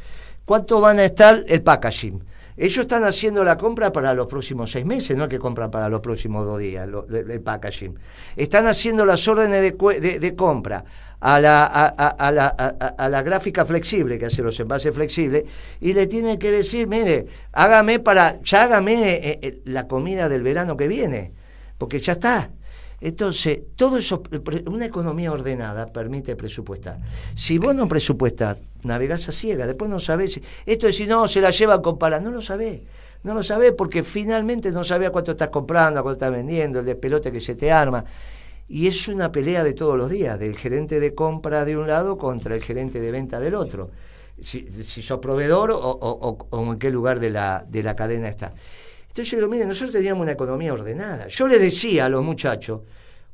¿Cuánto 0.47 0.81
van 0.81 0.99
a 0.99 1.05
estar 1.05 1.45
el 1.47 1.63
packaging? 1.63 2.25
Ellos 2.57 2.79
están 2.79 3.05
haciendo 3.05 3.45
la 3.45 3.59
compra 3.59 3.93
para 3.93 4.15
los 4.15 4.27
próximos 4.29 4.71
seis 4.71 4.87
meses, 4.87 5.15
no 5.15 5.29
que 5.29 5.39
compran 5.39 5.71
para 5.71 5.91
los 5.91 6.01
próximos 6.01 6.47
dos 6.47 6.59
días, 6.59 6.89
el, 6.89 7.41
packaging. 7.43 7.99
Están 8.35 8.67
haciendo 8.67 9.05
las 9.05 9.29
órdenes 9.29 9.61
de, 9.61 10.19
de 10.19 10.35
compra 10.35 10.87
a 11.21 11.39
la, 11.39 11.67
a, 11.67 12.33
la, 12.33 12.47
a, 12.47 13.09
la, 13.11 13.23
gráfica 13.23 13.67
flexible, 13.67 14.19
que 14.19 14.25
hace 14.25 14.41
los 14.41 14.59
envases 14.59 14.95
flexibles, 14.95 15.45
y 15.83 15.93
le 15.93 16.07
tiene 16.07 16.39
que 16.39 16.51
decir, 16.51 16.87
mire, 16.87 17.27
hágame 17.53 17.99
para, 17.99 18.41
ya 18.41 18.63
hágame 18.63 19.17
eh, 19.17 19.39
eh, 19.43 19.61
la 19.67 19.87
comida 19.87 20.31
del 20.31 20.43
verano 20.43 20.79
que 20.79 20.89
viene, 20.89 21.33
porque 21.77 22.01
ya 22.01 22.13
está. 22.13 22.49
Entonces, 23.01 23.61
todo 23.77 23.99
eso, 23.99 24.23
una 24.67 24.87
economía 24.87 25.33
ordenada 25.33 25.93
permite 25.93 26.37
presupuestar. 26.37 27.01
Si 27.35 27.59
vos 27.59 27.75
no 27.75 27.89
presupuestás, 27.89 28.59
navegás 28.83 29.29
a 29.29 29.33
ciega, 29.33 29.67
después 29.67 29.91
no 29.91 30.01
sabés, 30.01 30.41
esto 30.65 30.89
es 30.89 30.97
si 30.97 31.07
no, 31.07 31.29
se 31.29 31.41
la 31.41 31.51
lleva 31.51 31.83
con 31.83 31.99
palas, 31.99 32.23
no 32.23 32.31
lo 32.31 32.41
sabés. 32.41 32.83
No 33.25 33.33
lo 33.33 33.43
sabés 33.43 33.73
porque 33.73 34.03
finalmente 34.03 34.71
no 34.71 34.85
sabés 34.85 35.09
a 35.09 35.11
cuánto 35.11 35.33
estás 35.33 35.49
comprando, 35.49 35.99
a 35.99 36.03
cuánto 36.03 36.25
estás 36.25 36.31
vendiendo, 36.31 36.81
el 36.81 36.87
despelote 36.87 37.33
que 37.33 37.41
se 37.41 37.55
te 37.55 37.73
arma. 37.73 38.05
Y 38.69 38.87
es 38.87 39.09
una 39.09 39.33
pelea 39.33 39.65
de 39.65 39.73
todos 39.73 39.97
los 39.97 40.11
días, 40.11 40.39
del 40.39 40.57
gerente 40.57 41.01
de 41.01 41.15
compra 41.15 41.65
de 41.65 41.77
un 41.77 41.87
lado 41.87 42.19
contra 42.19 42.55
el 42.55 42.63
gerente 42.63 43.01
de 43.01 43.11
venta 43.11 43.41
del 43.41 43.55
otro. 43.55 43.91
Si, 44.41 44.67
si 44.71 45.03
sos 45.03 45.21
proveedor 45.21 45.71
o, 45.73 46.39
en 46.53 46.79
qué 46.79 46.91
lugar 46.91 47.19
de 47.19 47.31
la, 47.31 47.65
de 47.67 47.83
la 47.83 47.97
cadena 47.97 48.29
está. 48.29 48.53
Entonces 49.15 49.31
yo 49.31 49.37
digo, 49.37 49.49
miren, 49.49 49.69
nosotros 49.69 49.93
teníamos 49.93 50.23
una 50.23 50.33
economía 50.33 50.73
ordenada. 50.73 51.29
Yo 51.29 51.47
le 51.47 51.61
decía 51.61 52.07
a 52.07 52.09
los 52.09 52.25
muchachos 52.25 52.81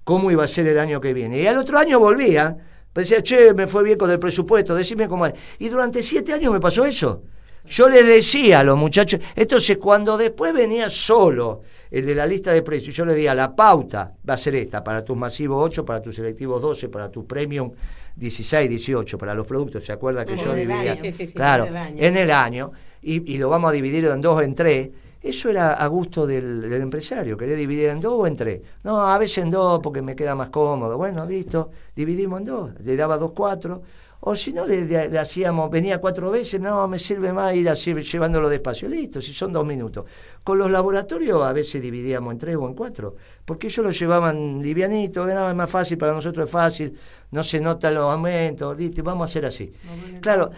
cómo 0.04 0.30
iba 0.30 0.44
a 0.44 0.46
ser 0.46 0.68
el 0.68 0.78
año 0.78 1.00
que 1.00 1.14
viene. 1.14 1.40
Y 1.40 1.46
al 1.46 1.56
otro 1.56 1.78
año 1.78 1.98
volvía, 1.98 2.54
decía, 2.94 3.22
che, 3.22 3.54
me 3.54 3.66
fue 3.66 3.82
bien 3.82 3.96
con 3.96 4.10
el 4.10 4.18
presupuesto, 4.18 4.74
decime 4.74 5.08
cómo 5.08 5.24
es. 5.24 5.32
Y 5.58 5.70
durante 5.70 6.02
siete 6.02 6.34
años 6.34 6.52
me 6.52 6.60
pasó 6.60 6.84
eso. 6.84 7.22
Yo 7.64 7.88
les 7.88 8.06
decía 8.06 8.60
a 8.60 8.62
los 8.62 8.76
muchachos, 8.76 9.20
entonces 9.34 9.78
cuando 9.78 10.18
después 10.18 10.52
venía 10.52 10.90
solo 10.90 11.62
el 11.90 12.04
de 12.04 12.14
la 12.14 12.26
lista 12.26 12.52
de 12.52 12.60
precios, 12.60 12.94
yo 12.94 13.06
le 13.06 13.14
decía, 13.14 13.34
la 13.34 13.56
pauta 13.56 14.12
va 14.28 14.34
a 14.34 14.36
ser 14.36 14.56
esta, 14.56 14.84
para 14.84 15.02
tus 15.02 15.16
masivos 15.16 15.64
8, 15.64 15.82
para 15.86 16.02
tus 16.02 16.14
selectivos 16.14 16.60
12, 16.60 16.90
para 16.90 17.10
tus 17.10 17.24
premium 17.24 17.72
16, 18.16 18.68
18, 18.68 19.16
para 19.16 19.34
los 19.34 19.46
productos, 19.46 19.82
¿se 19.82 19.92
acuerda 19.92 20.26
que 20.26 20.36
yo 20.36 20.54
dividía? 20.54 20.94
claro, 21.32 21.66
en 21.96 22.16
el 22.18 22.30
año, 22.30 22.70
y, 23.00 23.38
lo 23.38 23.48
vamos 23.48 23.70
a 23.70 23.72
dividir 23.72 24.04
en 24.04 24.20
dos 24.20 24.36
o 24.36 24.42
en 24.42 24.54
tres. 24.54 24.90
Eso 25.22 25.50
era 25.50 25.74
a 25.74 25.86
gusto 25.86 26.26
del, 26.26 26.62
del, 26.62 26.80
empresario, 26.80 27.36
quería 27.36 27.54
dividir 27.54 27.90
en 27.90 28.00
dos 28.00 28.14
o 28.14 28.26
en 28.26 28.36
tres. 28.36 28.62
No, 28.84 29.06
a 29.06 29.18
veces 29.18 29.44
en 29.44 29.50
dos 29.50 29.80
porque 29.82 30.00
me 30.00 30.16
queda 30.16 30.34
más 30.34 30.48
cómodo. 30.48 30.96
Bueno, 30.96 31.26
listo, 31.26 31.70
dividimos 31.94 32.40
en 32.40 32.46
dos. 32.46 32.70
Le 32.80 32.96
daba 32.96 33.18
dos, 33.18 33.32
cuatro. 33.32 33.82
O 34.22 34.36
si 34.36 34.52
no, 34.52 34.66
le, 34.66 35.18
hacíamos, 35.18 35.70
venía 35.70 35.98
cuatro 35.98 36.30
veces, 36.30 36.60
no, 36.60 36.86
me 36.88 36.98
sirve 36.98 37.32
más 37.32 37.54
ir 37.54 37.68
así, 37.70 37.94
llevándolo 37.94 38.50
despacio. 38.50 38.86
Listo, 38.88 39.22
si 39.22 39.32
son 39.32 39.52
dos 39.52 39.64
minutos. 39.64 40.04
Con 40.44 40.58
los 40.58 40.70
laboratorios 40.70 41.42
a 41.42 41.52
veces 41.54 41.80
dividíamos 41.80 42.32
en 42.32 42.38
tres 42.38 42.56
o 42.56 42.66
en 42.68 42.74
cuatro, 42.74 43.16
porque 43.46 43.68
ellos 43.68 43.84
lo 43.84 43.92
llevaban 43.92 44.60
livianito, 44.62 45.26
no, 45.26 45.48
es 45.48 45.56
más 45.56 45.70
fácil, 45.70 45.96
para 45.96 46.12
nosotros 46.12 46.46
es 46.46 46.52
fácil, 46.52 46.98
no 47.30 47.42
se 47.42 47.60
notan 47.60 47.94
los 47.94 48.12
aumentos, 48.12 48.76
listo, 48.76 49.02
vamos 49.02 49.22
a 49.22 49.30
hacer 49.30 49.46
así. 49.46 49.72
claro, 50.20 50.50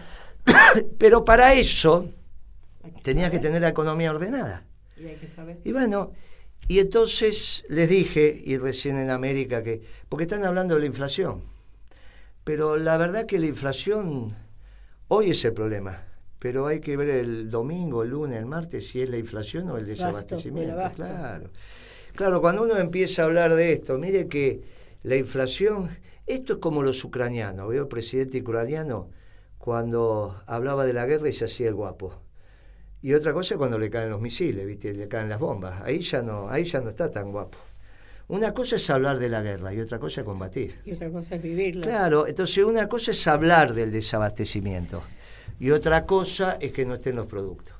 pero 0.97 1.23
para 1.23 1.53
eso 1.53 2.09
tenía 3.01 3.31
que 3.31 3.39
tener 3.39 3.61
la 3.61 3.69
economía 3.69 4.11
ordenada. 4.11 4.65
Y 4.97 5.07
hay 5.07 5.15
que 5.15 5.27
saber. 5.27 5.59
Y 5.63 5.71
bueno, 5.71 6.11
y 6.67 6.79
entonces 6.79 7.65
les 7.69 7.89
dije, 7.89 8.41
y 8.45 8.57
recién 8.57 8.97
en 8.97 9.09
América, 9.09 9.63
que, 9.63 9.81
porque 10.09 10.23
están 10.23 10.43
hablando 10.45 10.75
de 10.75 10.81
la 10.81 10.85
inflación 10.85 11.53
pero 12.43 12.75
la 12.75 12.97
verdad 12.97 13.25
que 13.25 13.39
la 13.39 13.45
inflación 13.45 14.35
hoy 15.07 15.31
es 15.31 15.45
el 15.45 15.53
problema. 15.53 16.03
Pero 16.39 16.67
hay 16.67 16.81
que 16.81 16.97
ver 16.97 17.09
el 17.09 17.49
domingo, 17.49 18.03
el 18.03 18.09
lunes, 18.09 18.37
el 18.37 18.45
martes 18.45 18.89
si 18.89 19.01
es 19.01 19.09
la 19.09 19.17
inflación 19.17 19.69
o 19.69 19.77
el 19.77 19.85
desabastecimiento. 19.85 20.75
claro. 20.95 21.49
Claro, 22.13 22.41
cuando 22.41 22.63
uno 22.63 22.77
empieza 22.77 23.23
a 23.23 23.25
hablar 23.25 23.55
de 23.55 23.73
esto, 23.73 23.97
mire 23.97 24.27
que 24.27 24.61
la 25.01 25.15
inflación, 25.15 25.89
esto 26.27 26.53
es 26.53 26.59
como 26.59 26.83
los 26.83 27.03
ucranianos. 27.03 27.69
Veo 27.69 27.83
el 27.83 27.87
presidente 27.87 28.41
ucraniano 28.41 29.09
cuando 29.57 30.41
hablaba 30.45 30.85
de 30.85 30.93
la 30.93 31.05
guerra 31.05 31.29
y 31.29 31.33
se 31.33 31.45
hacía 31.45 31.69
el 31.69 31.75
guapo. 31.75 32.13
Y 33.03 33.13
otra 33.13 33.33
cosa 33.33 33.55
es 33.55 33.57
cuando 33.57 33.77
le 33.77 33.89
caen 33.89 34.09
los 34.09 34.21
misiles, 34.21 34.65
¿viste? 34.65 34.93
le 34.93 35.09
caen 35.09 35.27
las 35.27 35.37
bombas. 35.37 35.81
Ahí 35.83 35.99
ya 35.99 36.21
no, 36.21 36.49
ahí 36.49 36.63
ya 36.63 36.79
no 36.79 36.89
está 36.89 37.11
tan 37.11 37.31
guapo. 37.31 37.57
Una 38.29 38.53
cosa 38.53 38.77
es 38.77 38.89
hablar 38.89 39.19
de 39.19 39.27
la 39.27 39.41
guerra 39.41 39.73
y 39.73 39.81
otra 39.81 39.99
cosa 39.99 40.21
es 40.21 40.25
combatir. 40.25 40.79
Y 40.85 40.93
otra 40.93 41.09
cosa 41.11 41.35
es 41.35 41.43
vivirla. 41.43 41.85
Claro, 41.85 42.25
entonces 42.25 42.63
una 42.63 42.87
cosa 42.87 43.11
es 43.11 43.27
hablar 43.27 43.73
del 43.73 43.91
desabastecimiento 43.91 45.03
y 45.59 45.71
otra 45.71 46.05
cosa 46.05 46.57
es 46.61 46.71
que 46.71 46.85
no 46.85 46.93
estén 46.93 47.17
los 47.17 47.27
productos. 47.27 47.75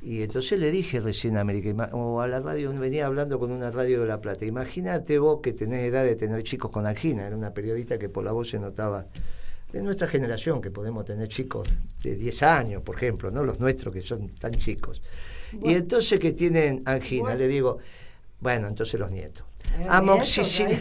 Y 0.00 0.22
entonces 0.22 0.56
le 0.60 0.70
dije 0.70 1.00
recién 1.00 1.36
a 1.36 1.40
América, 1.40 1.90
o 1.92 2.20
a 2.20 2.28
la 2.28 2.38
radio, 2.38 2.72
venía 2.78 3.06
hablando 3.06 3.40
con 3.40 3.50
una 3.50 3.72
radio 3.72 4.02
de 4.02 4.06
La 4.06 4.20
Plata, 4.20 4.44
imagínate 4.44 5.18
vos 5.18 5.40
que 5.42 5.52
tenés 5.52 5.82
edad 5.82 6.04
de 6.04 6.14
tener 6.14 6.44
chicos 6.44 6.70
con 6.70 6.86
angina, 6.86 7.26
era 7.26 7.36
una 7.36 7.52
periodista 7.52 7.98
que 7.98 8.08
por 8.08 8.22
la 8.22 8.30
voz 8.30 8.50
se 8.50 8.60
notaba 8.60 9.06
de 9.74 9.82
nuestra 9.82 10.06
generación, 10.06 10.62
que 10.62 10.70
podemos 10.70 11.04
tener 11.04 11.26
chicos 11.26 11.68
de 12.00 12.14
10 12.14 12.42
años, 12.44 12.82
por 12.82 12.94
ejemplo, 12.94 13.32
no 13.32 13.42
los 13.42 13.58
nuestros 13.58 13.92
que 13.92 14.00
son 14.00 14.28
tan 14.28 14.52
chicos. 14.52 15.02
Y 15.64 15.74
entonces 15.74 16.20
que 16.20 16.32
tienen 16.32 16.82
angina, 16.84 17.34
le 17.34 17.48
digo, 17.48 17.78
bueno, 18.38 18.68
entonces 18.68 19.00
los 19.00 19.10
nietos. 19.10 19.44
Amoxicilina. 19.88 20.78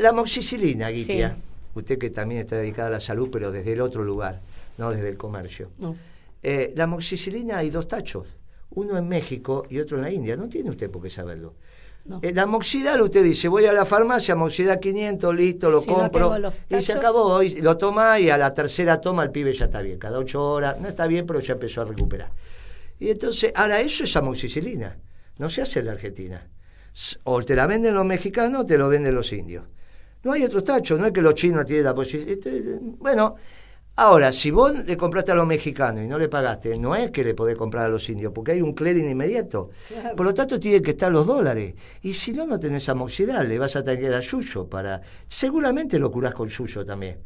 La 0.00 0.08
amoxicilina, 0.08 0.88
Guitia. 0.88 1.36
Usted 1.74 1.96
que 1.96 2.10
también 2.10 2.40
está 2.40 2.56
dedicada 2.56 2.88
a 2.88 2.92
la 2.92 3.00
salud, 3.00 3.28
pero 3.30 3.52
desde 3.52 3.72
el 3.72 3.80
otro 3.80 4.02
lugar, 4.02 4.40
no 4.76 4.90
desde 4.90 5.08
el 5.08 5.16
comercio. 5.16 5.70
Eh, 6.42 6.72
la 6.74 6.84
amoxicilina 6.84 7.58
hay 7.58 7.70
dos 7.70 7.86
tachos, 7.86 8.34
uno 8.70 8.98
en 8.98 9.06
México 9.06 9.64
y 9.70 9.78
otro 9.78 9.96
en 9.96 10.02
la 10.02 10.10
India. 10.10 10.36
No 10.36 10.48
tiene 10.48 10.70
usted 10.70 10.90
por 10.90 11.02
qué 11.02 11.10
saberlo. 11.10 11.54
Eh, 12.20 12.32
la 12.34 12.42
amoxidal, 12.42 13.00
usted 13.00 13.22
dice, 13.22 13.46
voy 13.46 13.64
a 13.66 13.72
la 13.72 13.84
farmacia, 13.84 14.34
amoxidal 14.34 14.80
500, 14.80 15.34
listo, 15.34 15.70
lo 15.70 15.84
compro. 15.84 16.34
y 16.68 16.82
se 16.82 16.92
acabó, 16.92 17.42
y 17.42 17.60
lo 17.60 17.76
toma 17.78 18.18
y 18.18 18.28
a 18.28 18.36
la 18.36 18.52
tercera 18.52 19.00
toma 19.00 19.22
el 19.22 19.30
pibe 19.30 19.52
ya 19.52 19.66
está 19.66 19.80
bien. 19.80 19.98
Cada 19.98 20.18
ocho 20.18 20.42
horas, 20.42 20.80
no 20.80 20.88
está 20.88 21.06
bien, 21.06 21.26
pero 21.26 21.40
ya 21.40 21.52
empezó 21.52 21.82
a 21.82 21.84
recuperar. 21.84 22.30
Y 22.98 23.10
entonces, 23.10 23.52
ahora 23.54 23.80
eso 23.80 24.04
es 24.04 24.16
amoxicilina. 24.16 24.96
No 25.38 25.48
se 25.48 25.62
hace 25.62 25.80
en 25.80 25.86
la 25.86 25.92
Argentina. 25.92 26.48
O 27.24 27.42
te 27.42 27.56
la 27.56 27.66
venden 27.66 27.94
los 27.94 28.04
mexicanos 28.04 28.62
o 28.62 28.66
te 28.66 28.76
lo 28.76 28.88
venden 28.88 29.14
los 29.14 29.32
indios. 29.32 29.64
No 30.24 30.32
hay 30.32 30.44
otros 30.44 30.62
tachos, 30.64 30.98
no 30.98 31.06
es 31.06 31.12
que 31.12 31.22
los 31.22 31.34
chinos 31.34 31.66
tienen 31.66 31.84
la 31.84 31.94
posición. 31.94 32.28
Este, 32.28 32.78
bueno, 32.80 33.36
ahora, 33.96 34.32
si 34.32 34.50
vos 34.50 34.72
le 34.84 34.96
compraste 34.96 35.32
a 35.32 35.34
los 35.34 35.46
mexicanos 35.46 36.04
y 36.04 36.06
no 36.06 36.18
le 36.18 36.28
pagaste, 36.28 36.78
no 36.78 36.94
es 36.94 37.10
que 37.10 37.24
le 37.24 37.34
podés 37.34 37.56
comprar 37.56 37.86
a 37.86 37.88
los 37.88 38.08
indios, 38.08 38.32
porque 38.34 38.52
hay 38.52 38.62
un 38.62 38.72
clearing 38.72 39.08
inmediato. 39.08 39.70
Por 40.16 40.26
lo 40.26 40.34
tanto, 40.34 40.58
tienen 40.58 40.82
que 40.82 40.92
estar 40.92 41.10
los 41.10 41.26
dólares. 41.26 41.74
Y 42.02 42.14
si 42.14 42.32
no, 42.32 42.46
no 42.46 42.58
tenés 42.58 42.88
amoxidal, 42.88 43.48
le 43.48 43.58
vas 43.58 43.76
a 43.76 43.82
tener 43.82 44.00
que 44.00 44.08
dar 44.08 44.22
suyo 44.22 44.68
para. 44.68 45.00
Seguramente 45.26 45.98
lo 45.98 46.10
curás 46.10 46.34
con 46.34 46.50
suyo 46.50 46.84
también. 46.84 47.18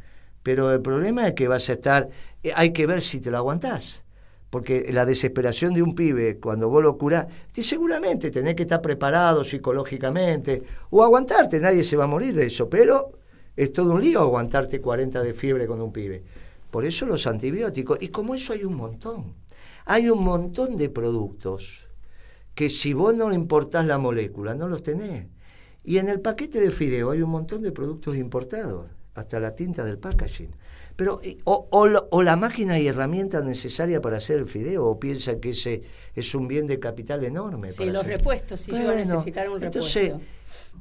Pero 0.42 0.72
el 0.72 0.80
problema 0.80 1.26
es 1.28 1.34
que 1.34 1.48
vas 1.48 1.68
a 1.68 1.72
estar. 1.72 2.08
Eh, 2.42 2.52
hay 2.54 2.72
que 2.72 2.86
ver 2.86 3.02
si 3.02 3.20
te 3.20 3.30
lo 3.30 3.38
aguantás 3.38 4.04
porque 4.50 4.88
la 4.92 5.04
desesperación 5.04 5.74
de 5.74 5.82
un 5.82 5.94
pibe 5.94 6.38
cuando 6.38 6.68
vos 6.68 6.82
lo 6.82 6.96
curás, 6.96 7.26
seguramente 7.52 8.30
tenés 8.30 8.54
que 8.54 8.62
estar 8.62 8.80
preparado 8.80 9.44
psicológicamente 9.44 10.62
o 10.90 11.02
aguantarte, 11.02 11.60
nadie 11.60 11.84
se 11.84 11.96
va 11.96 12.04
a 12.04 12.06
morir 12.06 12.34
de 12.34 12.46
eso, 12.46 12.70
pero 12.70 13.18
es 13.56 13.72
todo 13.72 13.92
un 13.92 14.00
lío 14.00 14.20
aguantarte 14.20 14.80
40 14.80 15.22
de 15.22 15.34
fiebre 15.34 15.66
con 15.66 15.80
un 15.82 15.92
pibe. 15.92 16.22
Por 16.76 16.84
eso 16.84 17.06
los 17.06 17.26
antibióticos, 17.26 17.96
y 18.02 18.08
como 18.08 18.34
eso 18.34 18.52
hay 18.52 18.62
un 18.62 18.74
montón, 18.74 19.32
hay 19.86 20.10
un 20.10 20.22
montón 20.22 20.76
de 20.76 20.90
productos 20.90 21.86
que 22.54 22.68
si 22.68 22.92
vos 22.92 23.14
no 23.14 23.32
importás 23.32 23.86
la 23.86 23.96
molécula, 23.96 24.54
no 24.54 24.68
los 24.68 24.82
tenés. 24.82 25.26
Y 25.84 25.96
en 25.96 26.10
el 26.10 26.20
paquete 26.20 26.60
de 26.60 26.70
fideo 26.70 27.12
hay 27.12 27.22
un 27.22 27.30
montón 27.30 27.62
de 27.62 27.72
productos 27.72 28.14
importados, 28.18 28.90
hasta 29.14 29.40
la 29.40 29.54
tinta 29.54 29.86
del 29.86 29.96
packaging. 29.96 30.50
Pero, 30.96 31.22
o, 31.44 31.66
o, 32.10 32.22
la 32.22 32.36
máquina 32.36 32.78
y 32.78 32.88
herramienta 32.88 33.40
necesaria 33.40 34.02
para 34.02 34.18
hacer 34.18 34.36
el 34.38 34.46
fideo, 34.46 34.84
o 34.84 35.00
piensa 35.00 35.40
que 35.40 35.50
ese 35.52 35.82
es 36.14 36.34
un 36.34 36.46
bien 36.46 36.66
de 36.66 36.78
capital 36.78 37.24
enorme. 37.24 37.72
Sí, 37.72 37.86
los 37.86 38.04
repuestos, 38.04 38.60
si 38.60 38.72
yo 38.72 38.90
a 38.90 38.94
necesitar 38.94 39.48
un 39.48 39.62
repuesto. 39.62 40.20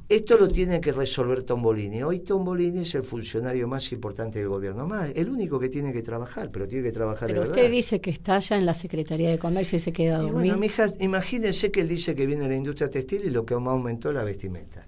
Esto 0.08 0.36
lo 0.38 0.48
tiene 0.48 0.80
que 0.80 0.92
resolver 0.92 1.42
Tombolini. 1.42 2.02
Hoy 2.02 2.20
Tombolini 2.20 2.82
es 2.82 2.94
el 2.94 3.02
funcionario 3.02 3.66
más 3.66 3.90
importante 3.92 4.38
del 4.38 4.48
gobierno, 4.48 4.86
más 4.86 5.10
el 5.16 5.28
único 5.28 5.58
que 5.58 5.68
tiene 5.68 5.92
que 5.92 6.02
trabajar, 6.02 6.48
pero 6.52 6.68
tiene 6.68 6.84
que 6.84 6.92
trabajar 6.92 7.28
pero 7.28 7.42
de 7.42 7.48
usted 7.48 7.70
dice 7.70 8.00
que 8.00 8.10
está 8.10 8.38
ya 8.38 8.56
en 8.56 8.66
la 8.66 8.74
Secretaría 8.74 9.30
de 9.30 9.38
Comercio 9.38 9.76
y 9.76 9.80
se 9.80 9.92
queda 9.92 10.16
a 10.16 10.18
dormir. 10.18 10.34
Bueno, 10.34 10.58
mija, 10.58 10.92
imagínense 11.00 11.72
que 11.72 11.80
él 11.80 11.88
dice 11.88 12.14
que 12.14 12.24
viene 12.24 12.48
la 12.48 12.54
industria 12.54 12.88
textil 12.88 13.22
y 13.24 13.30
lo 13.30 13.44
que 13.44 13.56
más 13.56 13.72
aumentó 13.72 14.12
la 14.12 14.22
vestimenta. 14.22 14.86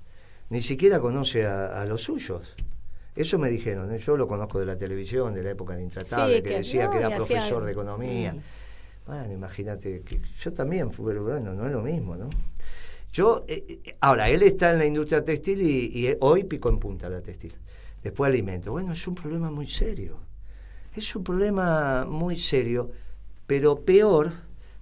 Ni 0.51 0.63
siquiera 0.63 1.01
conoce 1.01 1.47
a 1.47 1.85
los 1.85 2.03
suyos. 2.03 2.55
Eso 3.19 3.37
me 3.37 3.51
dijeron, 3.51 3.93
¿eh? 3.93 3.99
yo 3.99 4.17
lo 4.17 4.29
conozco 4.29 4.61
de 4.61 4.67
la 4.67 4.79
televisión, 4.79 5.35
de 5.35 5.43
la 5.43 5.51
época 5.51 5.75
de 5.75 5.83
Intratable, 5.83 6.41
que, 6.41 6.59
decía 6.59 6.89
que 6.89 6.99
era 6.99 7.17
profesor 7.17 7.65
de 7.65 7.73
economía. 7.73 8.33
Mm. 8.33 8.41
Bueno, 9.09 9.33
imagínate, 9.33 10.03
que 10.03 10.21
yo 10.41 10.53
también 10.53 10.93
fui, 10.93 11.07
pero 11.07 11.25
bueno, 11.25 11.53
no 11.53 11.67
es 11.67 11.73
lo 11.73 11.83
mismo, 11.83 12.15
¿no? 12.15 12.31
Yo, 13.13 13.45
eh, 13.49 13.81
eh, 13.85 13.97
ahora, 14.01 14.29
él 14.29 14.43
está 14.43 14.71
en 14.71 14.79
la 14.79 14.87
industria 14.87 15.25
textil 15.25 15.63
y, 15.63 16.17
hoy 16.21 16.45
pico 16.45 16.69
en 16.69 16.79
punta 16.79 17.09
la 17.09 17.21
textil. 17.21 17.55
Después 18.03 18.29
alimento. 18.29 18.73
Bueno, 18.73 18.93
es 18.93 19.07
un 19.07 19.15
problema 19.15 19.51
muy 19.51 19.69
serio. 19.69 20.19
Es 20.95 21.15
un 21.15 21.25
problema 21.25 22.05
muy 22.05 22.39
serio, 22.39 22.91
pero 23.47 23.85
peor 23.85 24.33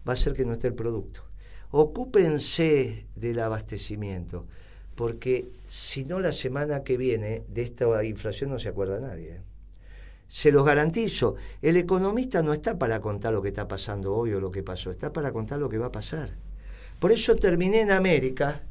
va 0.09 0.13
a 0.13 0.17
ser 0.17 0.33
que 0.33 0.45
no 0.45 0.53
esté 0.53 0.69
el 0.69 0.75
producto. 0.75 1.23
Ocúpense 1.71 3.07
del 3.15 3.41
abastecimiento 3.41 4.47
porque 4.97 5.53
si 5.69 6.05
no 6.05 6.19
la 6.19 6.33
semana 6.33 6.83
que 6.83 6.97
viene 6.97 7.45
de 7.49 7.63
esta 7.63 8.03
inflación 8.03 8.51
no 8.51 8.59
se 8.59 8.71
acuerda 8.71 8.99
nadie. 8.99 9.37
¿eh? 9.37 9.41
Se 10.27 10.51
los 10.51 10.65
garantizo, 10.65 11.37
el 11.63 11.77
economista 11.77 12.43
no 12.43 12.53
está 12.53 12.79
para 12.79 13.01
contar 13.01 13.33
lo 13.33 13.43
que 13.43 13.49
está 13.49 13.69
pasando 13.69 14.15
hoy 14.15 14.33
o 14.33 14.41
lo 14.41 14.51
que 14.51 14.63
pasó, 14.63 14.91
está 14.91 15.13
para 15.13 15.33
contar 15.33 15.61
lo 15.61 15.69
que 15.69 15.79
va 15.79 15.87
a 15.87 15.93
pasar. 15.93 16.31
Por 16.99 17.13
eso 17.13 17.37
terminé 17.37 17.83
en 17.83 17.91
América, 17.91 18.63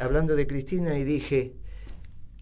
hablando 0.00 0.36
de 0.36 0.46
Cristina, 0.46 0.98
y 0.98 1.04
dije, 1.04 1.54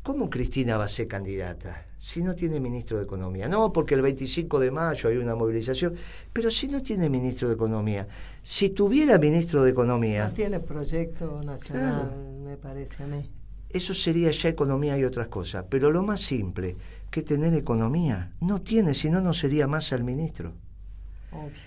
¿cómo 0.03 0.29
Cristina 0.29 0.76
va 0.76 0.85
a 0.85 0.88
ser 0.88 1.07
candidata 1.07 1.87
si 1.96 2.22
no 2.22 2.35
tiene 2.35 2.59
ministro 2.59 2.98
de 2.98 3.05
Economía? 3.05 3.48
No, 3.48 3.72
porque 3.72 3.94
el 3.94 4.03
25 4.03 4.59
de 4.59 4.70
mayo 4.70 5.09
hay 5.09 5.16
una 5.18 5.37
movilización, 5.37 5.94
pero 6.33 6.50
si 6.50 6.66
no 6.66 6.83
tiene 6.83 7.09
ministro 7.09 7.48
de 7.48 7.55
Economía, 7.55 8.09
si 8.42 8.70
tuviera 8.70 9.18
ministro 9.18 9.62
de 9.62 9.70
Economía... 9.70 10.24
No 10.29 10.33
tiene 10.33 10.59
proyecto 10.59 11.40
nacional, 11.42 12.11
me 12.42 12.57
parece 12.57 13.05
a 13.05 13.07
mí. 13.07 13.31
Eso 13.68 13.94
sería 13.94 14.33
ya 14.33 14.48
economía 14.48 14.98
y 14.98 15.05
otras 15.05 15.29
cosas, 15.29 15.64
pero 15.70 15.92
lo 15.92 16.03
más 16.03 16.20
simple 16.22 16.76
que 17.09 17.22
tener 17.22 17.55
economía, 17.55 18.33
no 18.40 18.61
tiene, 18.61 18.94
si 18.94 19.09
no, 19.11 19.20
no 19.20 19.33
sería 19.33 19.68
más 19.68 19.92
al 19.92 20.03
ministro. 20.03 20.55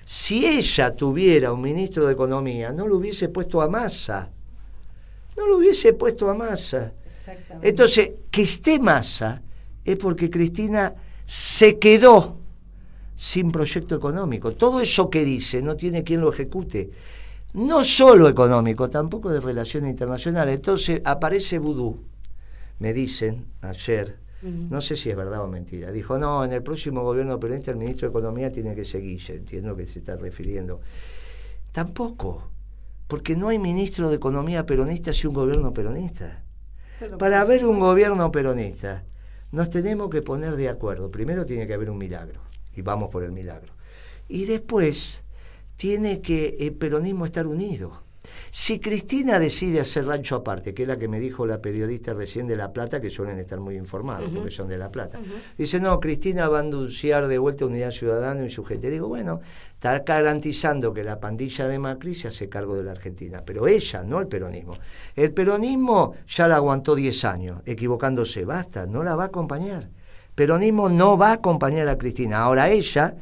Si 0.03 0.45
ella 0.45 0.95
tuviera 0.95 1.53
un 1.53 1.61
ministro 1.61 2.05
de 2.05 2.13
Economía, 2.13 2.71
no 2.71 2.87
lo 2.87 2.97
hubiese 2.97 3.29
puesto 3.29 3.61
a 3.61 3.67
masa. 3.67 4.29
No 5.37 5.47
lo 5.47 5.57
hubiese 5.57 5.93
puesto 5.93 6.29
a 6.29 6.33
masa. 6.33 6.93
Entonces, 7.61 8.11
que 8.29 8.41
esté 8.41 8.79
masa 8.79 9.41
es 9.85 9.97
porque 9.97 10.29
Cristina 10.29 10.93
se 11.25 11.79
quedó 11.79 12.37
sin 13.15 13.51
proyecto 13.51 13.95
económico. 13.95 14.53
Todo 14.53 14.81
eso 14.81 15.09
que 15.09 15.23
dice 15.23 15.61
no 15.61 15.75
tiene 15.75 16.03
quien 16.03 16.21
lo 16.21 16.31
ejecute. 16.31 16.91
No 17.53 17.85
solo 17.85 18.27
económico, 18.27 18.89
tampoco 18.89 19.31
de 19.31 19.39
relaciones 19.39 19.91
internacionales. 19.91 20.55
Entonces 20.55 21.01
aparece 21.05 21.59
Vudú, 21.59 22.03
me 22.79 22.93
dicen 22.93 23.45
ayer, 23.61 24.17
no 24.43 24.81
sé 24.81 24.95
si 24.95 25.09
es 25.09 25.15
verdad 25.15 25.41
o 25.41 25.47
mentira. 25.47 25.91
Dijo, 25.91 26.17
no, 26.17 26.43
en 26.43 26.51
el 26.51 26.61
próximo 26.61 27.01
gobierno 27.03 27.39
peronista 27.39 27.71
el 27.71 27.77
ministro 27.77 28.07
de 28.07 28.11
Economía 28.11 28.51
tiene 28.51 28.75
que 28.75 28.83
seguir. 28.83 29.21
entiendo 29.29 29.75
que 29.75 29.87
se 29.87 29.99
está 29.99 30.17
refiriendo. 30.17 30.81
Tampoco, 31.71 32.49
porque 33.07 33.35
no 33.35 33.47
hay 33.47 33.59
ministro 33.59 34.09
de 34.09 34.17
Economía 34.17 34.65
peronista 34.65 35.13
si 35.13 35.27
un 35.27 35.33
gobierno 35.33 35.73
peronista. 35.73 36.43
Para 37.17 37.41
haber 37.41 37.65
un 37.65 37.79
gobierno 37.79 38.31
peronista, 38.31 39.03
nos 39.51 39.69
tenemos 39.69 40.09
que 40.09 40.21
poner 40.21 40.55
de 40.55 40.69
acuerdo. 40.69 41.09
Primero 41.11 41.45
tiene 41.45 41.67
que 41.67 41.73
haber 41.73 41.89
un 41.89 41.97
milagro, 41.97 42.41
y 42.75 42.81
vamos 42.81 43.09
por 43.09 43.23
el 43.23 43.31
milagro. 43.31 43.73
Y 44.27 44.45
después 44.45 45.21
tiene 45.75 46.21
que 46.21 46.57
el 46.59 46.73
peronismo 46.73 47.25
estar 47.25 47.47
unido. 47.47 48.03
Si 48.51 48.79
Cristina 48.79 49.39
decide 49.39 49.79
hacer 49.79 50.05
rancho 50.05 50.35
aparte, 50.35 50.73
que 50.73 50.83
es 50.83 50.87
la 50.87 50.97
que 50.97 51.07
me 51.07 51.19
dijo 51.19 51.45
la 51.45 51.61
periodista 51.61 52.13
recién 52.13 52.47
de 52.47 52.55
La 52.55 52.71
Plata, 52.71 53.01
que 53.01 53.09
suelen 53.09 53.39
estar 53.39 53.59
muy 53.59 53.75
informados 53.75 54.29
porque 54.29 54.51
son 54.51 54.67
de 54.67 54.77
La 54.77 54.91
Plata, 54.91 55.19
dice, 55.57 55.79
no, 55.79 55.99
Cristina 55.99 56.47
va 56.47 56.57
a 56.57 56.61
anunciar 56.61 57.27
de 57.27 57.37
vuelta 57.37 57.65
Unidad 57.65 57.91
Ciudadana 57.91 58.45
y 58.45 58.49
su 58.49 58.63
gente. 58.63 58.89
Digo, 58.89 59.07
bueno, 59.07 59.41
está 59.73 59.99
garantizando 59.99 60.93
que 60.93 61.03
la 61.03 61.19
pandilla 61.19 61.67
de 61.67 61.79
Macri 61.79 62.15
se 62.15 62.27
hace 62.27 62.47
cargo 62.49 62.75
de 62.75 62.83
la 62.83 62.91
Argentina, 62.91 63.43
pero 63.45 63.67
ella, 63.67 64.03
no 64.03 64.19
el 64.19 64.27
peronismo. 64.27 64.77
El 65.15 65.31
peronismo 65.31 66.15
ya 66.27 66.47
la 66.47 66.55
aguantó 66.55 66.95
10 66.95 67.25
años, 67.25 67.61
equivocándose, 67.65 68.45
basta, 68.45 68.85
no 68.85 69.03
la 69.03 69.15
va 69.15 69.23
a 69.23 69.27
acompañar. 69.27 69.89
Peronismo 70.35 70.89
no 70.89 71.17
va 71.17 71.29
a 71.29 71.33
acompañar 71.33 71.87
a 71.87 71.97
Cristina. 71.97 72.39
Ahora 72.39 72.69
ella 72.69 73.15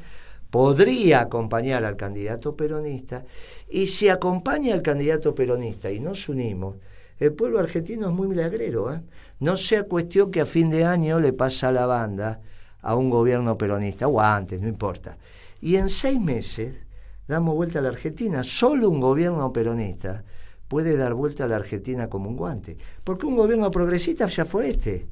podría 0.51 1.21
acompañar 1.21 1.85
al 1.85 1.95
candidato 1.95 2.55
peronista, 2.55 3.23
y 3.69 3.87
si 3.87 4.09
acompaña 4.09 4.73
al 4.75 4.81
candidato 4.81 5.33
peronista 5.33 5.89
y 5.89 5.99
nos 5.99 6.29
unimos, 6.29 6.75
el 7.17 7.33
pueblo 7.33 7.59
argentino 7.59 8.09
es 8.09 8.13
muy 8.13 8.27
milagrero. 8.27 8.93
¿eh? 8.93 9.01
No 9.39 9.55
sea 9.55 9.83
cuestión 9.83 10.29
que 10.29 10.41
a 10.41 10.45
fin 10.45 10.69
de 10.69 10.83
año 10.83 11.19
le 11.19 11.33
pasa 11.33 11.71
la 11.71 11.85
banda 11.85 12.41
a 12.81 12.95
un 12.95 13.09
gobierno 13.09 13.57
peronista, 13.57 14.07
o 14.07 14.19
antes, 14.19 14.61
no 14.61 14.67
importa. 14.67 15.17
Y 15.61 15.75
en 15.75 15.89
seis 15.89 16.19
meses 16.19 16.75
damos 17.27 17.55
vuelta 17.55 17.79
a 17.79 17.81
la 17.83 17.89
Argentina. 17.89 18.43
Solo 18.43 18.89
un 18.89 18.99
gobierno 18.99 19.53
peronista 19.53 20.23
puede 20.67 20.97
dar 20.97 21.13
vuelta 21.13 21.45
a 21.45 21.47
la 21.47 21.57
Argentina 21.57 22.09
como 22.09 22.29
un 22.29 22.35
guante. 22.35 22.77
Porque 23.03 23.27
un 23.27 23.35
gobierno 23.35 23.69
progresista 23.71 24.27
ya 24.27 24.45
fue 24.45 24.69
este. 24.69 25.07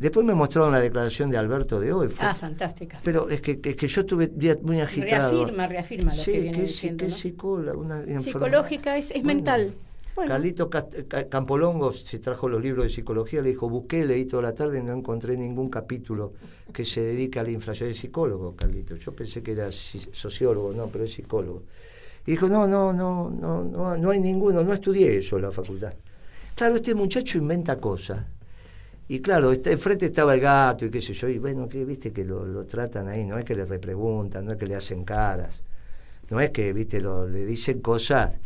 Después 0.00 0.24
me 0.24 0.32
mostraron 0.32 0.72
la 0.72 0.80
declaración 0.80 1.30
de 1.30 1.36
Alberto 1.36 1.78
de 1.78 1.92
hoy. 1.92 2.08
ah, 2.20 2.34
fantástica. 2.34 2.98
Pero 3.04 3.28
es 3.28 3.42
que, 3.42 3.60
que 3.60 3.86
yo 3.86 4.00
estuve 4.00 4.30
muy 4.62 4.80
agitado. 4.80 5.30
Reafirma, 5.44 5.66
reafirma 5.66 6.14
lo 6.14 6.24
que 6.24 6.40
viene 6.40 6.56
que 6.56 6.62
diciendo. 6.62 7.04
Que 7.04 7.10
psicóloga, 7.10 7.78
una 7.78 8.20
Psicológica, 8.20 8.96
es, 8.96 9.10
es 9.10 9.22
mental. 9.22 9.74
Carlito 10.26 10.70
Campolongo 11.28 11.92
se 11.92 12.18
trajo 12.18 12.48
los 12.48 12.62
libros 12.62 12.84
de 12.84 12.90
psicología, 12.90 13.42
le 13.42 13.50
dijo, 13.50 13.68
busqué, 13.68 14.06
leí 14.06 14.24
toda 14.24 14.42
la 14.42 14.54
tarde 14.54 14.78
y 14.78 14.82
no 14.82 14.94
encontré 14.94 15.36
ningún 15.36 15.68
capítulo 15.68 16.32
que 16.72 16.86
se 16.86 17.02
dedique 17.02 17.38
a 17.38 17.42
la 17.42 17.50
inflación. 17.50 17.90
Es 17.90 17.98
psicólogo, 17.98 18.56
Carlito. 18.56 18.96
Yo 18.96 19.12
pensé 19.12 19.42
que 19.42 19.52
era 19.52 19.70
sociólogo, 19.70 20.72
no, 20.72 20.86
pero 20.86 21.04
es 21.04 21.12
psicólogo. 21.12 21.64
Y 22.26 22.32
dijo, 22.32 22.48
no, 22.48 22.66
no, 22.66 22.90
no, 22.90 23.28
no, 23.28 23.64
no, 23.64 23.98
no 23.98 24.10
hay 24.10 24.20
ninguno, 24.20 24.62
no 24.62 24.72
estudié 24.72 25.18
eso 25.18 25.36
en 25.36 25.42
la 25.42 25.50
facultad. 25.50 25.92
Claro, 26.54 26.76
este 26.76 26.94
muchacho 26.94 27.36
inventa 27.36 27.76
cosas 27.78 28.24
y 29.10 29.18
claro, 29.18 29.50
este, 29.50 29.72
enfrente 29.72 30.06
estaba 30.06 30.34
el 30.34 30.40
gato 30.40 30.84
y 30.86 30.90
qué 30.90 31.00
sé 31.00 31.14
yo, 31.14 31.28
y 31.28 31.38
bueno, 31.38 31.68
que 31.68 31.84
viste 31.84 32.12
que 32.12 32.24
lo, 32.24 32.64
tratan 32.64 33.08
ahí, 33.08 33.24
no 33.24 33.38
es 33.38 33.44
que 33.44 33.56
le 33.56 33.64
repreguntan, 33.64 34.44
no 34.44 34.52
es 34.52 34.56
que 34.56 34.68
le 34.68 34.76
hacen 34.76 35.04
caras, 35.04 35.64
no 36.30 36.40
es 36.40 36.50
que, 36.50 36.72
viste, 36.72 37.00
lo, 37.00 37.26
le 37.26 37.44
dicen 37.44 37.80
cosas. 37.80 38.38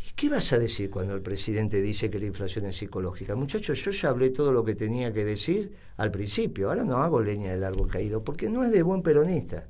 ¿Y 0.00 0.12
qué 0.14 0.30
vas 0.30 0.50
a 0.54 0.58
decir 0.58 0.88
cuando 0.88 1.14
el 1.14 1.20
presidente 1.20 1.82
dice 1.82 2.08
que 2.08 2.18
la 2.18 2.24
inflación 2.24 2.64
es 2.64 2.76
psicológica? 2.76 3.34
Muchachos, 3.34 3.84
yo 3.84 3.90
ya 3.90 4.08
hablé 4.08 4.30
todo 4.30 4.50
lo 4.50 4.64
que 4.64 4.74
tenía 4.74 5.12
que 5.12 5.26
decir 5.26 5.76
al 5.98 6.10
principio, 6.10 6.70
ahora 6.70 6.84
no 6.84 7.02
hago 7.02 7.20
leña 7.20 7.50
del 7.50 7.62
árbol 7.62 7.90
caído, 7.90 8.24
porque 8.24 8.48
no 8.48 8.64
es 8.64 8.72
de 8.72 8.82
buen 8.82 9.02
peronista. 9.02 9.68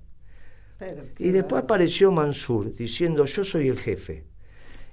y 1.18 1.30
después 1.30 1.64
apareció 1.64 2.12
Mansur 2.12 2.72
diciendo 2.72 3.24
yo 3.24 3.42
soy 3.42 3.66
el 3.66 3.80
jefe 3.80 4.22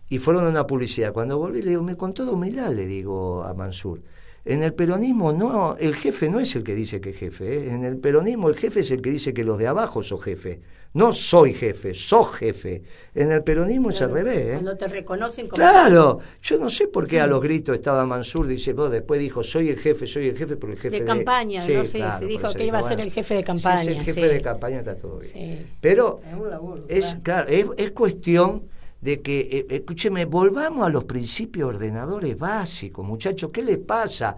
y 0.09 0.17
fueron 0.17 0.47
a 0.47 0.49
una 0.49 0.65
publicidad. 0.65 1.13
Cuando 1.13 1.37
volví 1.37 1.61
le 1.61 1.69
digo, 1.69 1.83
me 1.83 1.95
con 1.95 2.15
toda 2.15 2.31
humildad 2.31 2.73
le 2.73 2.87
digo 2.87 3.43
a 3.43 3.53
Mansur, 3.53 4.01
en 4.45 4.61
el 4.61 4.73
peronismo 4.73 5.31
no, 5.31 5.77
el 5.77 5.95
jefe 5.95 6.29
no 6.29 6.39
es 6.39 6.55
el 6.55 6.63
que 6.63 6.75
dice 6.75 6.99
que 6.99 7.11
es 7.11 7.17
jefe, 7.17 7.45
¿eh? 7.45 7.69
en 7.69 7.83
el 7.83 7.97
peronismo 7.97 8.49
el 8.49 8.55
jefe 8.55 8.81
es 8.81 8.91
el 8.91 9.01
que 9.01 9.09
dice 9.11 9.33
que 9.33 9.43
los 9.43 9.57
de 9.57 9.67
abajo 9.67 10.03
son 10.03 10.19
jefe. 10.19 10.59
No 10.95 11.11
soy 11.11 11.55
jefe, 11.55 11.95
sos 11.95 12.35
jefe. 12.35 12.83
En 13.15 13.31
el 13.31 13.43
peronismo 13.43 13.89
es 13.89 13.99
al 14.03 14.11
revés. 14.11 14.37
¿eh? 14.37 14.51
Cuando 14.53 14.77
te 14.77 14.87
reconocen 14.87 15.47
como 15.47 15.55
Claro, 15.55 16.19
yo 16.41 16.59
no 16.59 16.69
sé 16.69 16.87
por 16.87 17.07
qué 17.07 17.19
a 17.19 17.25
los 17.25 17.41
gritos 17.41 17.73
estaba 17.73 18.05
Mansur, 18.05 18.45
dice, 18.45 18.73
vos 18.73 18.91
después 18.91 19.19
dijo, 19.19 19.43
soy 19.43 19.69
el 19.69 19.79
jefe, 19.79 20.05
soy 20.05 20.27
el 20.27 20.37
jefe, 20.37 20.55
pero 20.55 20.71
el 20.71 20.77
jefe 20.77 20.99
de, 20.99 21.05
campaña, 21.05 21.61
Sí, 21.61 21.73
no 21.73 21.85
sé, 21.85 21.97
claro, 21.97 22.13
se 22.13 22.19
por 22.19 22.27
dijo 22.27 22.53
que 22.53 22.65
iba 22.65 22.77
a 22.77 22.83
ser 22.83 22.97
bueno, 22.97 23.03
el 23.03 23.11
jefe 23.11 23.33
de 23.33 23.39
si 23.39 23.45
campaña. 23.45 23.81
es 23.81 23.87
el 23.87 24.01
jefe 24.01 24.21
sí. 24.21 24.27
de 24.27 24.41
campaña 24.41 24.79
está 24.79 24.95
todo 24.95 25.17
bien. 25.17 25.31
Sí. 25.31 25.65
Pero 25.81 26.21
Es 26.29 26.37
un 26.37 26.49
laburo, 26.51 26.85
es, 26.87 27.05
claro. 27.23 27.47
claro, 27.47 27.49
es, 27.49 27.65
es 27.85 27.91
cuestión 27.91 28.69
de 29.03 29.21
que, 29.21 29.41
eh, 29.41 29.65
escúcheme, 29.69 30.23
volvamos 30.23 30.87
a 30.87 30.89
los 30.89 31.03
principios 31.03 31.67
ordenadores 31.67 32.37
básicos, 32.37 33.05
muchachos, 33.05 33.51
¿qué 33.53 33.61
les 33.61 33.77
pasa? 33.77 34.37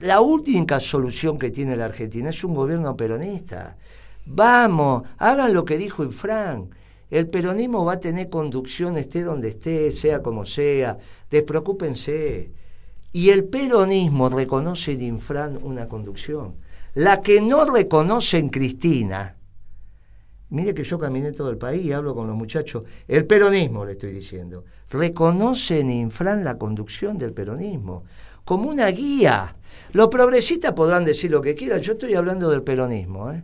La 0.00 0.22
única 0.22 0.80
solución 0.80 1.38
que 1.38 1.50
tiene 1.50 1.76
la 1.76 1.84
Argentina 1.84 2.30
es 2.30 2.42
un 2.42 2.54
gobierno 2.54 2.96
peronista. 2.96 3.76
Vamos, 4.24 5.02
hagan 5.18 5.52
lo 5.52 5.66
que 5.66 5.76
dijo 5.76 6.02
Infran. 6.02 6.70
El 7.10 7.28
peronismo 7.28 7.84
va 7.84 7.92
a 7.94 8.00
tener 8.00 8.30
conducción, 8.30 8.96
esté 8.96 9.22
donde 9.22 9.50
esté, 9.50 9.92
sea 9.92 10.22
como 10.22 10.46
sea. 10.46 10.98
Despreocúpense. 11.30 12.50
Y 13.12 13.28
el 13.28 13.44
peronismo 13.44 14.30
reconoce 14.30 14.92
en 14.92 15.02
Infran 15.02 15.58
una 15.62 15.86
conducción. 15.86 16.54
La 16.94 17.20
que 17.20 17.42
no 17.42 17.66
reconoce 17.66 18.38
en 18.38 18.48
Cristina, 18.48 19.35
Mire 20.50 20.74
que 20.74 20.84
yo 20.84 20.98
caminé 20.98 21.32
todo 21.32 21.50
el 21.50 21.58
país 21.58 21.84
y 21.84 21.92
hablo 21.92 22.14
con 22.14 22.26
los 22.26 22.36
muchachos. 22.36 22.84
El 23.08 23.26
peronismo, 23.26 23.84
le 23.84 23.92
estoy 23.92 24.12
diciendo. 24.12 24.64
Reconoce 24.90 25.80
en 25.80 25.90
Infran 25.90 26.44
la 26.44 26.56
conducción 26.56 27.18
del 27.18 27.32
peronismo 27.32 28.04
como 28.44 28.70
una 28.70 28.86
guía. 28.88 29.56
Los 29.92 30.08
progresistas 30.08 30.72
podrán 30.72 31.04
decir 31.04 31.30
lo 31.30 31.42
que 31.42 31.54
quieran. 31.54 31.80
Yo 31.80 31.94
estoy 31.94 32.14
hablando 32.14 32.48
del 32.48 32.62
peronismo. 32.62 33.32
¿eh? 33.32 33.42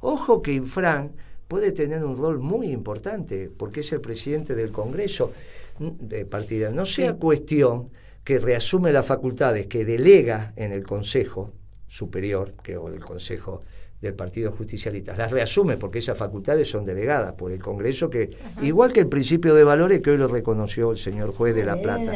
Ojo 0.00 0.42
que 0.42 0.52
Infran 0.52 1.12
puede 1.48 1.72
tener 1.72 2.04
un 2.04 2.16
rol 2.16 2.38
muy 2.38 2.70
importante 2.70 3.50
porque 3.56 3.80
es 3.80 3.92
el 3.92 4.02
presidente 4.02 4.54
del 4.54 4.70
Congreso 4.70 5.32
de 5.78 6.26
partida. 6.26 6.70
No 6.70 6.84
sea 6.84 7.14
cuestión 7.14 7.90
que 8.22 8.38
reasume 8.38 8.92
las 8.92 9.06
facultades 9.06 9.66
que 9.66 9.84
delega 9.84 10.52
en 10.56 10.72
el 10.72 10.84
Consejo 10.84 11.52
Superior, 11.88 12.54
que 12.62 12.76
o 12.76 12.88
el 12.88 13.00
Consejo 13.00 13.62
del 14.04 14.14
Partido 14.14 14.52
Justicialista. 14.52 15.16
Las 15.16 15.30
reasume 15.32 15.76
porque 15.76 15.98
esas 15.98 16.16
facultades 16.16 16.68
son 16.70 16.84
delegadas 16.84 17.32
por 17.32 17.50
el 17.50 17.60
Congreso, 17.60 18.08
que 18.08 18.30
igual 18.62 18.92
que 18.92 19.00
el 19.00 19.08
principio 19.08 19.54
de 19.54 19.64
valores 19.64 20.00
que 20.00 20.10
hoy 20.10 20.18
lo 20.18 20.28
reconoció 20.28 20.92
el 20.92 20.96
señor 20.98 21.34
juez 21.34 21.54
de 21.54 21.64
La 21.64 21.76
Plata. 21.76 22.12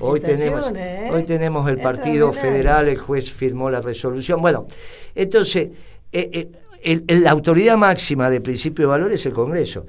Hoy 0.00 0.20
tenemos, 0.20 0.72
¿eh? 0.76 1.08
hoy 1.12 1.22
tenemos 1.24 1.68
el 1.70 1.80
Partido. 1.80 2.32
Federal, 2.32 2.88
el 2.88 2.98
juez 2.98 3.30
firmó 3.30 3.70
la 3.70 3.80
resolución. 3.80 4.40
Bueno, 4.42 4.66
entonces, 5.14 5.68
eh, 6.12 6.30
eh, 6.32 6.48
el- 6.82 7.04
el- 7.08 7.24
la 7.24 7.30
autoridad 7.30 7.76
máxima 7.76 8.28
de 8.30 8.40
principio 8.40 8.84
de 8.84 8.88
valores 8.90 9.20
es 9.20 9.26
el 9.26 9.32
Congreso. 9.32 9.86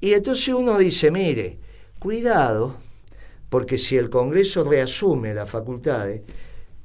Y 0.00 0.12
entonces 0.12 0.48
uno 0.48 0.76
dice, 0.78 1.10
mire, 1.10 1.58
cuidado, 1.98 2.76
porque 3.48 3.78
si 3.78 3.96
el 3.96 4.10
Congreso 4.10 4.64
reasume 4.64 5.34
las 5.34 5.48
facultades 5.50 6.22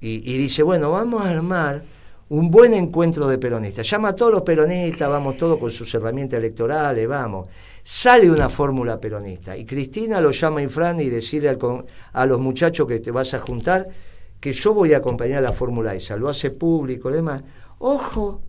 y, 0.01 0.31
y 0.33 0.37
dice, 0.37 0.61
bueno, 0.63 0.91
vamos 0.91 1.25
a 1.25 1.29
armar 1.29 1.81
un 2.29 2.49
buen 2.49 2.73
encuentro 2.73 3.27
de 3.27 3.37
peronistas, 3.37 3.89
llama 3.89 4.09
a 4.09 4.15
todos 4.15 4.31
los 4.31 4.41
peronistas, 4.41 5.09
vamos 5.09 5.37
todos 5.37 5.57
con 5.59 5.69
sus 5.69 5.93
herramientas 5.93 6.39
electorales, 6.39 7.07
vamos, 7.07 7.47
sale 7.83 8.31
una 8.31 8.49
fórmula 8.49 8.99
peronista 8.99 9.55
y 9.55 9.63
Cristina 9.65 10.19
lo 10.19 10.31
llama 10.31 10.59
a 10.59 10.63
Infran 10.63 10.99
y 10.99 11.09
decirle 11.09 11.49
al 11.49 11.57
con- 11.59 11.85
a 12.13 12.25
los 12.25 12.39
muchachos 12.39 12.87
que 12.87 12.99
te 12.99 13.11
vas 13.11 13.33
a 13.35 13.39
juntar 13.39 13.87
que 14.39 14.53
yo 14.53 14.73
voy 14.73 14.93
a 14.93 14.97
acompañar 14.97 15.43
la 15.43 15.53
fórmula 15.53 15.93
esa, 15.93 16.15
lo 16.17 16.29
hace 16.29 16.51
público 16.51 17.11
demás. 17.11 17.43
Ojo, 17.79 18.41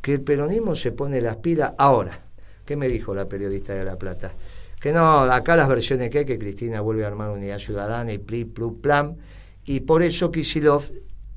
que 0.00 0.14
el 0.14 0.20
peronismo 0.20 0.74
se 0.74 0.92
pone 0.92 1.20
las 1.20 1.36
pilas 1.36 1.72
ahora. 1.78 2.20
¿Qué 2.64 2.76
me 2.76 2.88
dijo 2.88 3.14
la 3.14 3.26
periodista 3.26 3.72
de 3.72 3.84
La 3.84 3.96
Plata? 3.96 4.32
Que 4.80 4.92
no, 4.92 5.20
acá 5.22 5.56
las 5.56 5.68
versiones 5.68 6.10
que 6.10 6.18
hay, 6.18 6.24
que 6.24 6.38
Cristina 6.38 6.80
vuelve 6.80 7.04
a 7.04 7.08
armar 7.08 7.30
unidad 7.30 7.58
ciudadana 7.58 8.12
y 8.12 8.18
pli, 8.18 8.44
plu, 8.44 8.80
plan, 8.80 9.16
y 9.64 9.80
por 9.80 10.02
eso 10.02 10.30
Kisilov 10.30 10.84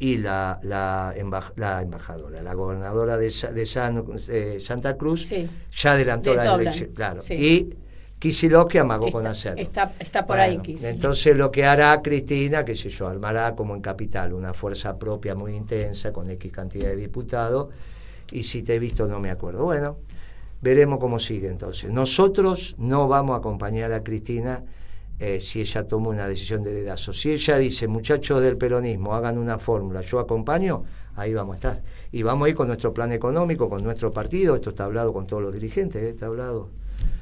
y 0.01 0.17
la, 0.17 0.59
la, 0.63 1.13
embaj- 1.15 1.53
la 1.57 1.81
embajadora, 1.81 2.41
la 2.41 2.53
gobernadora 2.55 3.17
de, 3.17 3.29
Sa- 3.29 3.51
de 3.51 3.65
San- 3.67 4.03
eh, 4.29 4.57
Santa 4.59 4.97
Cruz, 4.97 5.27
Sí. 5.27 5.47
ya 5.71 5.91
adelantó 5.93 6.33
la 6.33 6.55
elección. 6.55 6.89
Claro. 6.95 7.21
sí. 7.21 7.35
Y 7.35 7.75
Kisilov 8.17 8.67
que 8.67 8.79
amagó 8.79 9.05
Está- 9.07 9.17
con 9.19 9.27
hacerlo. 9.27 9.61
está- 9.61 9.93
está 9.99 10.25
por 10.25 10.39
ahí, 10.39 10.57
Kicillof. 10.59 10.91
Entonces 10.91 11.35
lo 11.37 11.51
que 11.51 11.65
hará 11.65 12.01
Cristina, 12.01 12.65
qué 12.65 12.75
sé 12.75 12.89
yo, 12.89 13.07
armará 13.07 13.55
como 13.55 13.75
en 13.75 13.81
Capital 13.81 14.33
una 14.33 14.53
fuerza 14.55 14.97
propia 14.97 15.35
muy 15.35 15.55
intensa, 15.55 16.11
con 16.11 16.29
X 16.31 16.51
cantidad 16.51 16.89
de 16.89 16.95
diputados, 16.95 17.69
y 18.31 18.43
si 18.43 18.63
te 18.63 18.75
he 18.75 18.79
visto 18.79 19.07
no 19.07 19.19
me 19.19 19.29
acuerdo. 19.29 19.63
Bueno, 19.65 19.97
veremos 20.61 20.99
cómo 20.99 21.19
sigue 21.19 21.47
entonces. 21.47 21.91
Nosotros 21.91 22.75
no 22.79 23.07
vamos 23.07 23.35
a 23.35 23.37
acompañar 23.37 23.91
a 23.91 24.01
Cristina 24.03 24.63
eh, 25.21 25.39
si 25.39 25.61
ella 25.61 25.87
toma 25.87 26.09
una 26.09 26.27
decisión 26.27 26.63
de 26.63 26.73
dedazo. 26.73 27.13
Si 27.13 27.31
ella 27.31 27.59
dice, 27.59 27.87
muchachos 27.87 28.41
del 28.41 28.57
peronismo, 28.57 29.13
hagan 29.13 29.37
una 29.37 29.59
fórmula, 29.59 30.01
yo 30.01 30.17
acompaño, 30.17 30.83
ahí 31.15 31.31
vamos 31.31 31.53
a 31.53 31.57
estar. 31.57 31.83
Y 32.11 32.23
vamos 32.23 32.47
a 32.47 32.49
ir 32.49 32.55
con 32.55 32.65
nuestro 32.65 32.91
plan 32.91 33.11
económico, 33.11 33.69
con 33.69 33.83
nuestro 33.83 34.11
partido, 34.11 34.55
esto 34.55 34.71
está 34.71 34.85
hablado 34.85 35.13
con 35.13 35.27
todos 35.27 35.43
los 35.43 35.53
dirigentes, 35.53 36.01
¿eh? 36.01 36.09
está 36.09 36.25
hablado, 36.25 36.69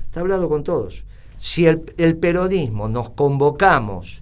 está 0.06 0.22
hablado 0.22 0.48
con 0.48 0.64
todos. 0.64 1.04
Si 1.38 1.66
el, 1.66 1.94
el 1.98 2.16
peronismo 2.16 2.88
nos 2.88 3.10
convocamos 3.10 4.22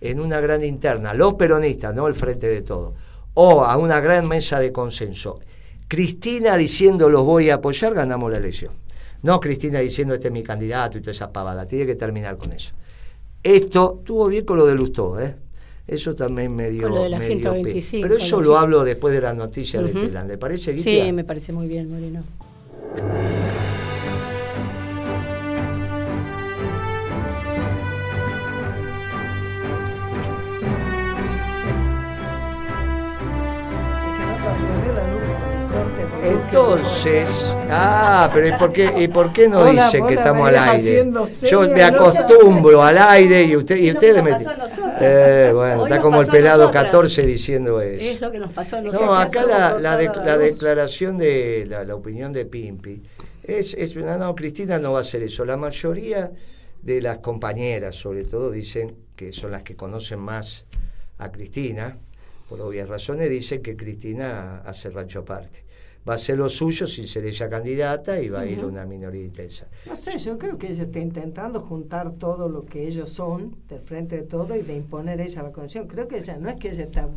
en 0.00 0.20
una 0.20 0.40
gran 0.40 0.64
interna, 0.64 1.12
los 1.12 1.34
peronistas, 1.34 1.94
no 1.94 2.06
el 2.06 2.14
frente 2.14 2.48
de 2.48 2.62
todo, 2.62 2.94
o 3.34 3.62
a 3.62 3.76
una 3.76 4.00
gran 4.00 4.26
mesa 4.26 4.58
de 4.58 4.72
consenso, 4.72 5.40
Cristina 5.86 6.56
diciendo 6.56 7.10
los 7.10 7.26
voy 7.26 7.50
a 7.50 7.56
apoyar, 7.56 7.92
ganamos 7.92 8.30
la 8.30 8.38
elección. 8.38 8.72
No 9.22 9.38
Cristina 9.38 9.80
diciendo 9.80 10.14
este 10.14 10.28
es 10.28 10.32
mi 10.32 10.42
candidato 10.42 10.96
y 10.96 11.02
toda 11.02 11.12
esa 11.12 11.30
pavada, 11.30 11.66
tiene 11.66 11.84
que 11.84 11.94
terminar 11.94 12.38
con 12.38 12.52
eso. 12.52 12.72
Esto 13.42 14.02
tuvo 14.04 14.26
bien 14.28 14.44
con 14.44 14.56
lo 14.58 14.66
de 14.66 14.74
Lustó, 14.74 15.20
¿eh? 15.20 15.36
Eso 15.86 16.14
también 16.14 16.54
me 16.54 16.68
dio. 16.70 16.82
Con 16.82 16.94
lo 16.94 17.02
de 17.02 17.08
la 17.08 17.18
me 17.18 17.28
dio 17.28 17.36
pe- 17.36 17.70
125, 17.70 18.02
Pero 18.02 18.16
eso 18.16 18.42
lo 18.42 18.58
hablo 18.58 18.84
después 18.84 19.14
de 19.14 19.20
la 19.22 19.32
noticia 19.32 19.80
de 19.80 19.92
Ujú. 19.92 20.00
Telan. 20.06 20.28
¿Le 20.28 20.36
parece, 20.36 20.72
Guitia? 20.72 21.04
Sí, 21.06 21.12
me 21.12 21.24
parece 21.24 21.52
muy 21.52 21.66
bien, 21.66 21.90
Moreno. 21.90 22.24
Entonces, 36.48 37.54
ah, 37.68 38.30
pero 38.32 38.48
¿y 38.48 38.52
por 38.52 38.72
qué, 38.72 38.90
y 38.96 39.08
por 39.08 39.32
qué 39.34 39.48
no 39.48 39.60
Hola, 39.60 39.84
dicen 39.84 40.06
que 40.06 40.14
estamos 40.14 40.48
al 40.48 40.56
aire? 40.56 41.06
Yo 41.50 41.60
me 41.68 41.82
acostumbro 41.82 42.82
al 42.82 42.96
aire 42.96 43.42
y, 43.44 43.54
usted, 43.54 43.76
y 43.76 43.90
ustedes 43.90 44.22
me... 44.22 44.30
Eh, 45.00 45.50
bueno, 45.54 45.82
Hoy 45.82 45.90
está 45.90 46.00
como 46.00 46.22
el 46.22 46.28
pelado 46.28 46.62
nosotras. 46.62 46.84
14 46.86 47.26
diciendo 47.26 47.80
eso. 47.82 48.02
Es 48.02 48.20
lo 48.22 48.32
que 48.32 48.38
nos 48.38 48.52
pasó 48.52 48.78
a 48.78 48.80
nosotros. 48.80 49.06
No, 49.08 49.14
acá 49.14 49.44
la, 49.44 49.78
la, 49.78 49.96
de- 49.98 50.08
declaración 50.38 51.18
de 51.18 51.66
la, 51.68 51.84
la 51.84 51.94
opinión 51.94 52.32
de 52.32 52.46
Pimpi 52.46 53.02
es, 53.42 53.74
es 53.74 53.94
una, 53.96 54.16
no, 54.16 54.34
Cristina 54.34 54.78
no 54.78 54.92
va 54.94 55.00
a 55.00 55.02
hacer 55.02 55.22
eso. 55.22 55.44
La 55.44 55.58
mayoría 55.58 56.32
de 56.80 57.02
las 57.02 57.18
compañeras, 57.18 57.94
sobre 57.94 58.24
todo, 58.24 58.50
dicen 58.50 58.96
que 59.16 59.32
son 59.32 59.50
las 59.50 59.62
que 59.64 59.76
conocen 59.76 60.20
más 60.20 60.64
a 61.18 61.30
Cristina, 61.30 61.98
por 62.48 62.58
obvias 62.62 62.88
razones, 62.88 63.28
dicen 63.28 63.60
que 63.60 63.76
Cristina 63.76 64.62
hace 64.64 64.88
rancho 64.88 65.20
aparte. 65.20 65.67
Va 66.06 66.14
a 66.14 66.16
hacer 66.16 66.38
lo 66.38 66.48
suyo 66.48 66.86
sin 66.86 67.06
ser 67.06 67.24
ella 67.26 67.48
candidata 67.48 68.20
y 68.20 68.28
va 68.28 68.40
a 68.40 68.46
ir 68.46 68.64
una 68.64 68.86
minoría 68.86 69.24
intensa. 69.24 69.66
No 69.86 69.94
sé, 69.94 70.16
yo 70.18 70.38
creo 70.38 70.56
que 70.56 70.68
ella 70.68 70.84
está 70.84 70.98
intentando 70.98 71.60
juntar 71.60 72.12
todo 72.12 72.48
lo 72.48 72.64
que 72.64 72.86
ellos 72.86 73.12
son 73.12 73.56
del 73.68 73.80
frente 73.80 74.16
de 74.16 74.22
todo 74.22 74.56
y 74.56 74.62
de 74.62 74.76
imponer 74.76 75.20
ella 75.20 75.42
la 75.42 75.52
condición. 75.52 75.86
Creo 75.86 76.08
que 76.08 76.18
ella 76.18 76.38
no 76.38 76.48
es 76.48 76.56
que 76.56 76.68
ella 76.68 76.84
está 76.84 77.08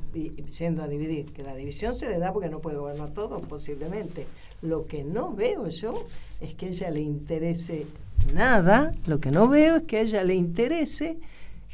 yendo 0.59 0.83
a 0.83 0.87
dividir, 0.87 1.31
que 1.31 1.43
la 1.43 1.55
división 1.55 1.93
se 1.93 2.09
le 2.09 2.19
da 2.19 2.33
porque 2.33 2.49
no 2.49 2.59
puede 2.59 2.77
gobernar 2.77 3.11
todo, 3.11 3.39
posiblemente. 3.39 4.25
Lo 4.61 4.85
que 4.87 5.03
no 5.03 5.33
veo 5.33 5.67
yo 5.69 6.05
es 6.41 6.53
que 6.55 6.67
ella 6.67 6.89
le 6.89 7.01
interese 7.01 7.85
nada, 8.33 8.91
lo 9.05 9.19
que 9.19 9.31
no 9.31 9.47
veo 9.47 9.77
es 9.77 9.83
que 9.83 9.97
a 9.97 10.01
ella 10.01 10.23
le 10.23 10.35
interese 10.35 11.17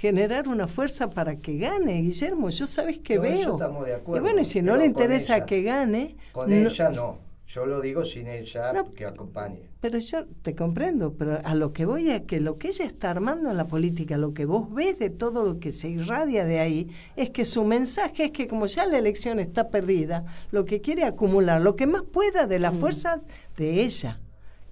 generar 0.02 0.48
una 0.48 0.68
fuerza 0.68 1.10
para 1.10 1.38
que 1.38 1.58
gane, 1.58 2.02
Guillermo. 2.04 2.50
Yo 2.50 2.68
sabes 2.68 3.00
que 3.00 3.16
No, 3.16 3.24
eso 3.26 3.34
veo. 3.40 3.52
estamos 3.56 3.86
de 3.86 3.96
acuerdo, 3.96 4.18
y 4.26 4.30
bueno, 4.30 4.44
si 4.44 4.62
no 4.62 4.78
le 4.78 4.86
interesa 4.86 5.38
ella. 5.38 5.46
que 5.48 5.64
gane, 5.64 6.16
Con 6.34 6.50
no- 6.50 6.56
ella 6.56 6.90
no. 6.92 7.26
Yo 7.48 7.66
lo 7.66 7.80
digo 7.82 8.04
sin 8.04 8.28
ella 8.28 8.74
No. 8.74 8.94
que 8.94 9.06
acompañe. 9.06 9.70
Pero 9.80 9.98
yo 10.00 10.26
te 10.44 10.54
comprendo, 10.54 11.14
pero 11.14 11.40
a 11.44 11.56
lo 11.56 11.72
que 11.72 11.86
voy 11.86 12.10
es 12.12 12.24
que 12.24 12.40
lo 12.42 12.58
que 12.58 12.68
ella 12.68 12.84
está 12.86 13.10
armando 13.10 13.50
en 13.50 13.58
la 13.58 13.68
política, 13.68 14.18
lo 14.18 14.34
que 14.34 14.46
vos 14.46 14.72
ves 14.74 15.00
de 15.00 15.10
todo 15.10 15.44
lo 15.46 15.58
que 15.60 15.72
se 15.72 15.88
irradia 15.88 16.44
de 16.46 16.60
ahí, 16.60 16.90
es 17.16 17.30
que 17.30 17.46
su 17.46 17.64
mensaje 17.64 18.26
es 18.26 18.32
que 18.32 18.48
como 18.48 18.66
ya 18.68 18.86
la 18.86 18.98
elección 18.98 19.40
está 19.40 19.70
perdida, 19.70 20.26
lo 20.52 20.66
que 20.66 20.82
quiere 20.82 21.06
acumular, 21.06 21.62
lo 21.62 21.76
que 21.78 21.88
más 21.88 22.04
pueda 22.04 22.46
de 22.48 22.60
la 22.60 22.72
fuerza 22.74 23.22
de 23.56 23.82
ella, 23.84 24.20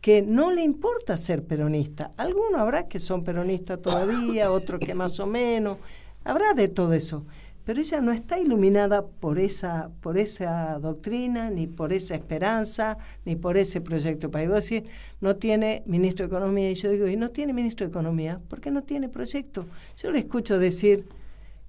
que 0.05 0.21
no 0.21 0.51
le 0.51 0.61
importa 0.61 1.17
ser 1.17 1.43
peronista. 1.45 2.11
Algunos 2.15 2.61
habrá 2.61 2.87
que 2.87 2.99
son 2.99 3.23
peronistas 3.23 3.81
todavía, 3.81 4.51
otros 4.51 4.79
que 4.79 4.93
más 4.93 5.19
o 5.19 5.25
menos, 5.25 5.79
habrá 6.23 6.53
de 6.53 6.67
todo 6.67 6.93
eso. 6.93 7.25
Pero 7.63 7.81
ella 7.81 8.01
no 8.01 8.11
está 8.11 8.37
iluminada 8.37 9.07
por 9.07 9.39
esa, 9.39 9.89
por 10.01 10.19
esa 10.19 10.77
doctrina, 10.77 11.49
ni 11.49 11.65
por 11.65 11.91
esa 11.91 12.13
esperanza, 12.13 12.99
ni 13.25 13.35
por 13.35 13.57
ese 13.57 13.81
proyecto 13.81 14.29
decir, 14.29 14.83
no 15.21 15.37
tiene 15.37 15.81
ministro 15.87 16.27
de 16.27 16.35
Economía. 16.35 16.69
Y 16.69 16.75
yo 16.75 16.91
digo, 16.91 17.07
¿y 17.07 17.15
no 17.15 17.31
tiene 17.31 17.51
ministro 17.51 17.87
de 17.87 17.89
Economía? 17.89 18.39
¿Por 18.47 18.61
qué 18.61 18.69
no 18.69 18.83
tiene 18.83 19.09
proyecto? 19.09 19.65
Yo 19.97 20.11
le 20.11 20.19
escucho 20.19 20.59
decir 20.59 21.07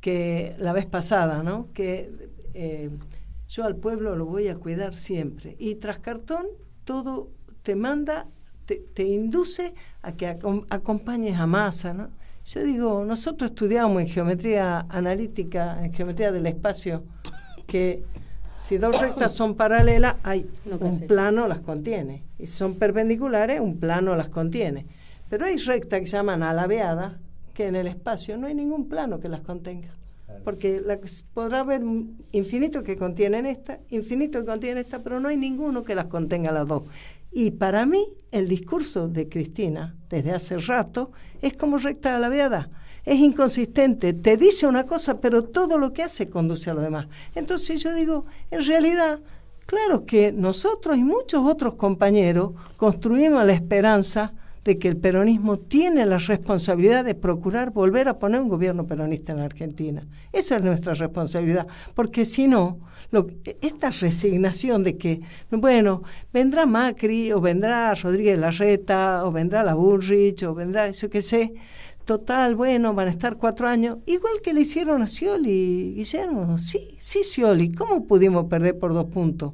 que 0.03 0.55
la 0.59 0.75
vez 0.75 0.85
pasada, 0.85 1.43
¿no? 1.43 1.73
Que 1.73 2.11
eh, 2.53 2.91
yo 3.49 3.65
al 3.65 3.77
pueblo 3.77 4.15
lo 4.15 4.27
voy 4.27 4.49
a 4.49 4.57
cuidar 4.57 4.95
siempre. 4.95 5.57
Y 5.59 5.77
tras 5.77 6.01
cartón, 6.01 6.45
todo 6.85 7.31
te 7.67 7.75
manda, 7.75 8.29
te, 8.65 9.03
induce 9.03 9.75
a 10.01 10.13
que 10.13 10.29
acompañes 10.29 11.37
a 11.37 11.49
masa, 11.49 11.93
¿no? 11.93 12.11
Yo 12.45 12.63
digo, 12.63 13.05
nosotros 13.05 13.51
estudiamos 13.51 14.01
en 14.03 14.07
geometría 14.07 14.87
analítica, 14.89 15.85
en 15.85 15.93
geometría 15.93 16.31
del 16.31 16.47
espacio, 16.47 17.03
que 17.67 18.05
si 18.57 18.79
dos 18.79 19.01
rectas 19.01 19.33
son 19.33 19.57
paralelas, 19.57 20.15
hay 20.23 20.49
un 20.65 21.01
plano 21.09 21.49
las 21.49 21.59
contiene. 21.59 22.23
Y 22.39 22.47
si 22.47 22.53
son 22.53 22.77
perpendiculares, 22.77 23.61
un 23.61 23.81
plano 23.81 24.15
las 24.15 24.29
contiene. 24.29 24.87
Pero 25.29 25.47
hay 25.47 25.57
rectas 25.57 25.99
que 25.99 26.07
se 26.07 26.17
llaman 26.17 26.45
alabeadas, 26.45 27.15
que 27.53 27.67
en 27.67 27.75
el 27.75 27.89
espacio 27.89 28.37
no 28.37 28.47
hay 28.47 28.55
ningún 28.55 28.89
plano 28.89 29.19
que 29.19 29.29
las 29.29 29.41
contenga. 29.41 29.89
Porque 30.45 30.81
la, 30.81 31.01
podrá 31.35 31.61
haber 31.61 31.83
infinito 32.31 32.85
que 32.85 32.97
contienen 32.97 33.45
esta, 33.45 33.81
infinito 33.91 34.39
que 34.39 34.47
contienen 34.47 34.79
esta, 34.79 35.01
pero 35.01 35.19
no 35.19 35.29
hay 35.29 35.37
ninguno 35.37 35.83
que 35.83 35.97
las 35.97 36.07
contenga 36.07 36.53
las 36.53 36.69
dos. 36.69 36.85
Y 37.39 37.51
para 37.51 37.85
mí, 37.85 38.15
el 38.31 38.49
discurso 38.49 39.09
de 39.09 39.29
Cristina, 39.29 39.95
desde 40.09 40.33
hace 40.33 40.57
rato, 40.57 41.13
es 41.43 41.53
como 41.53 41.77
recta 41.77 42.17
a 42.17 42.19
la 42.19 42.31
veada. 42.31 42.71
Es 43.05 43.19
inconsistente, 43.19 44.15
te 44.15 44.39
dice 44.39 44.67
una 44.67 44.87
cosa, 44.87 45.21
pero 45.21 45.43
todo 45.43 45.77
lo 45.77 45.93
que 45.93 46.03
hace 46.03 46.31
conduce 46.31 46.71
a 46.71 46.73
lo 46.73 46.81
demás. 46.81 47.09
Entonces 47.35 47.83
yo 47.83 47.93
digo, 47.93 48.25
en 48.51 48.65
realidad, 48.65 49.21
claro 49.67 50.07
que 50.07 50.33
nosotros 50.33 50.97
y 50.97 51.05
muchos 51.05 51.45
otros 51.45 51.75
compañeros 51.75 52.55
construimos 52.79 53.45
la 53.45 53.53
esperanza 53.53 54.33
de 54.67 54.79
que 54.79 54.89
el 54.89 54.97
peronismo 54.97 55.59
tiene 55.59 56.05
la 56.07 56.19
responsabilidad 56.19 57.05
de 57.05 57.15
procurar 57.15 57.71
volver 57.71 58.09
a 58.09 58.19
poner 58.19 58.41
un 58.41 58.49
gobierno 58.49 58.85
peronista 58.85 59.31
en 59.33 59.39
la 59.39 59.45
Argentina. 59.45 60.03
Esa 60.33 60.57
es 60.57 60.63
nuestra 60.63 60.95
responsabilidad, 60.95 61.69
porque 61.95 62.25
si 62.25 62.49
no, 62.49 62.79
esta 63.61 63.91
resignación 63.91 64.83
de 64.83 64.97
que, 64.97 65.21
bueno, 65.53 66.03
vendrá 66.33 66.67
Macri 66.67 67.31
o 67.31 67.41
vendrá 67.41 67.95
Rodríguez 67.95 68.41
Larreta 68.41 69.25
o 69.25 69.31
vendrá 69.31 69.63
la 69.63 69.75
Bullrich 69.75 70.43
o 70.43 70.53
vendrá 70.53 70.89
eso 70.89 71.09
que 71.09 71.23
sé, 71.23 71.55
total, 72.05 72.57
bueno, 72.57 72.93
van 72.93 73.07
a 73.07 73.11
estar 73.11 73.37
cuatro 73.37 73.69
años, 73.69 73.99
igual 74.05 74.41
que 74.43 74.53
le 74.53 74.63
hicieron 74.63 75.01
a 75.01 75.07
Scioli, 75.07 75.95
Guillermo, 75.95 76.59
sí, 76.59 76.97
sí, 76.99 77.23
Scioli, 77.23 77.71
¿cómo 77.71 78.05
pudimos 78.05 78.47
perder 78.47 78.77
por 78.77 78.93
dos 78.93 79.07
puntos? 79.07 79.53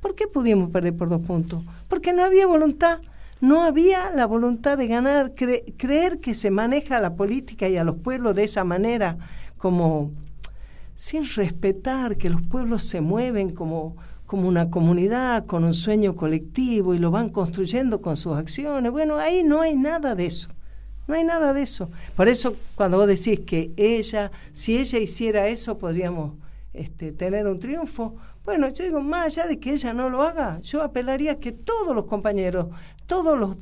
¿Por 0.00 0.14
qué 0.14 0.26
pudimos 0.26 0.70
perder 0.70 0.96
por 0.96 1.10
dos 1.10 1.20
puntos? 1.20 1.62
Porque 1.88 2.14
no 2.14 2.24
había 2.24 2.46
voluntad, 2.46 3.00
no 3.40 3.62
había 3.62 4.10
la 4.10 4.26
voluntad 4.26 4.78
de 4.78 4.86
ganar, 4.86 5.34
creer 5.34 6.20
que 6.20 6.34
se 6.34 6.50
maneja 6.50 7.00
la 7.00 7.14
política 7.14 7.68
y 7.68 7.76
a 7.76 7.84
los 7.84 7.96
pueblos 7.96 8.34
de 8.34 8.44
esa 8.44 8.64
manera 8.64 9.18
como 9.58 10.12
sin 10.94 11.26
respetar 11.26 12.16
que 12.16 12.30
los 12.30 12.42
pueblos 12.42 12.82
se 12.82 13.00
mueven 13.00 13.50
como, 13.50 13.96
como 14.24 14.48
una 14.48 14.70
comunidad, 14.70 15.44
con 15.44 15.64
un 15.64 15.74
sueño 15.74 16.16
colectivo 16.16 16.94
y 16.94 16.98
lo 16.98 17.10
van 17.10 17.28
construyendo 17.28 18.00
con 18.00 18.16
sus 18.16 18.36
acciones. 18.36 18.90
Bueno, 18.90 19.16
ahí 19.16 19.42
no 19.42 19.60
hay 19.60 19.76
nada 19.76 20.14
de 20.14 20.26
eso. 20.26 20.48
No 21.06 21.14
hay 21.14 21.22
nada 21.22 21.52
de 21.52 21.62
eso. 21.62 21.90
Por 22.16 22.28
eso 22.28 22.54
cuando 22.74 22.96
vos 22.96 23.06
decís 23.06 23.40
que 23.40 23.72
ella, 23.76 24.32
si 24.52 24.78
ella 24.78 24.98
hiciera 24.98 25.46
eso, 25.46 25.78
podríamos 25.78 26.32
este, 26.72 27.12
tener 27.12 27.46
un 27.46 27.60
triunfo. 27.60 28.16
Bueno, 28.44 28.68
yo 28.68 28.84
digo, 28.84 29.00
más 29.00 29.26
allá 29.26 29.48
de 29.48 29.60
que 29.60 29.72
ella 29.72 29.92
no 29.92 30.08
lo 30.08 30.22
haga, 30.22 30.60
yo 30.60 30.82
apelaría 30.82 31.32
a 31.32 31.36
que 31.36 31.52
todos 31.52 31.94
los 31.94 32.06
compañeros, 32.06 32.68
todos 33.06 33.38
los 33.38 33.56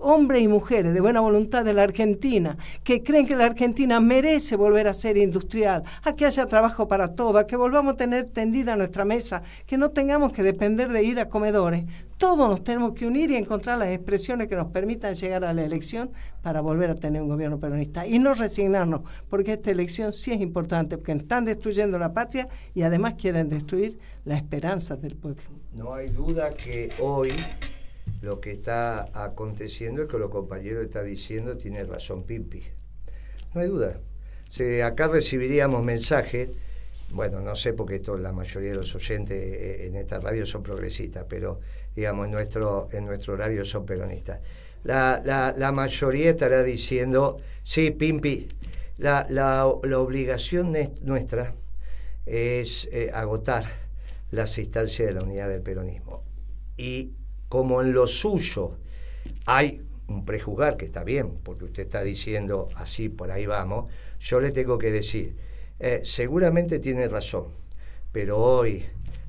hombres 0.00 0.42
y 0.42 0.48
mujeres 0.48 0.94
de 0.94 1.00
buena 1.00 1.20
voluntad 1.20 1.64
de 1.64 1.72
la 1.72 1.82
Argentina, 1.82 2.56
que 2.84 3.02
creen 3.02 3.26
que 3.26 3.36
la 3.36 3.46
Argentina 3.46 4.00
merece 4.00 4.56
volver 4.56 4.88
a 4.88 4.94
ser 4.94 5.16
industrial, 5.16 5.84
a 6.02 6.14
que 6.14 6.26
haya 6.26 6.46
trabajo 6.46 6.86
para 6.88 7.14
todo, 7.14 7.38
a 7.38 7.46
que 7.46 7.56
volvamos 7.56 7.94
a 7.94 7.96
tener 7.96 8.26
tendida 8.26 8.76
nuestra 8.76 9.04
mesa, 9.04 9.42
que 9.66 9.78
no 9.78 9.90
tengamos 9.90 10.32
que 10.32 10.42
depender 10.42 10.90
de 10.90 11.02
ir 11.02 11.18
a 11.18 11.28
comedores. 11.28 11.84
Todos 12.18 12.48
nos 12.48 12.64
tenemos 12.64 12.92
que 12.92 13.06
unir 13.06 13.30
y 13.30 13.36
encontrar 13.36 13.78
las 13.78 13.90
expresiones 13.90 14.48
que 14.48 14.56
nos 14.56 14.68
permitan 14.68 15.14
llegar 15.14 15.44
a 15.44 15.52
la 15.52 15.64
elección 15.64 16.10
para 16.42 16.60
volver 16.60 16.90
a 16.90 16.94
tener 16.94 17.20
un 17.20 17.28
gobierno 17.28 17.58
peronista 17.58 18.06
y 18.06 18.18
no 18.18 18.32
resignarnos, 18.32 19.02
porque 19.28 19.54
esta 19.54 19.70
elección 19.70 20.12
sí 20.12 20.32
es 20.32 20.40
importante, 20.40 20.96
porque 20.96 21.12
están 21.12 21.44
destruyendo 21.44 21.98
la 21.98 22.12
patria 22.12 22.48
y 22.74 22.82
además 22.82 23.14
quieren 23.14 23.48
destruir 23.48 23.98
la 24.24 24.36
esperanza 24.36 24.96
del 24.96 25.16
pueblo. 25.16 25.42
No 25.74 25.94
hay 25.94 26.08
duda 26.08 26.54
que 26.54 26.90
hoy 27.00 27.32
lo 28.26 28.40
que 28.40 28.50
está 28.50 29.08
aconteciendo 29.14 30.02
es 30.02 30.08
que 30.08 30.18
los 30.18 30.30
compañeros 30.30 30.84
están 30.84 31.06
diciendo 31.06 31.56
tiene 31.56 31.84
razón 31.84 32.24
Pimpi. 32.24 32.60
No 33.54 33.60
hay 33.60 33.68
duda. 33.68 34.00
acá 34.84 35.06
recibiríamos 35.06 35.84
mensajes, 35.84 36.50
bueno, 37.10 37.40
no 37.40 37.54
sé 37.54 37.72
porque 37.72 37.96
esto, 37.96 38.18
la 38.18 38.32
mayoría 38.32 38.70
de 38.70 38.76
los 38.76 38.92
oyentes 38.96 39.38
eh, 39.38 39.86
en 39.86 39.94
esta 39.94 40.18
radio 40.18 40.44
son 40.44 40.64
progresistas, 40.64 41.24
pero 41.28 41.60
digamos 41.94 42.26
en 42.26 42.32
nuestro, 42.32 42.88
en 42.90 43.06
nuestro 43.06 43.34
horario 43.34 43.64
son 43.64 43.86
peronistas. 43.86 44.40
La, 44.82 45.22
la, 45.56 45.72
mayoría 45.72 46.30
estará 46.30 46.64
diciendo, 46.64 47.38
sí, 47.62 47.92
Pimpi, 47.92 48.48
la, 48.98 49.26
la, 49.30 49.66
obligación 49.66 50.74
nuestra 51.02 51.54
es 52.24 52.88
eh, 52.90 53.10
agotar 53.14 53.66
las 54.32 54.58
instancias 54.58 55.08
de 55.08 55.14
la 55.14 55.22
unidad 55.22 55.48
del 55.48 55.62
peronismo. 55.62 56.24
Y 56.76 57.12
como 57.48 57.80
en 57.80 57.92
lo 57.92 58.06
suyo 58.06 58.72
hay 59.44 59.82
un 60.08 60.24
prejuzgar 60.24 60.76
que 60.76 60.84
está 60.84 61.04
bien, 61.04 61.38
porque 61.42 61.64
usted 61.64 61.84
está 61.84 62.02
diciendo 62.02 62.68
así, 62.74 63.08
por 63.08 63.30
ahí 63.30 63.46
vamos, 63.46 63.90
yo 64.20 64.40
le 64.40 64.52
tengo 64.52 64.78
que 64.78 64.90
decir, 64.90 65.36
eh, 65.78 66.00
seguramente 66.04 66.78
tiene 66.78 67.08
razón, 67.08 67.46
pero 68.12 68.38
hoy 68.38 68.84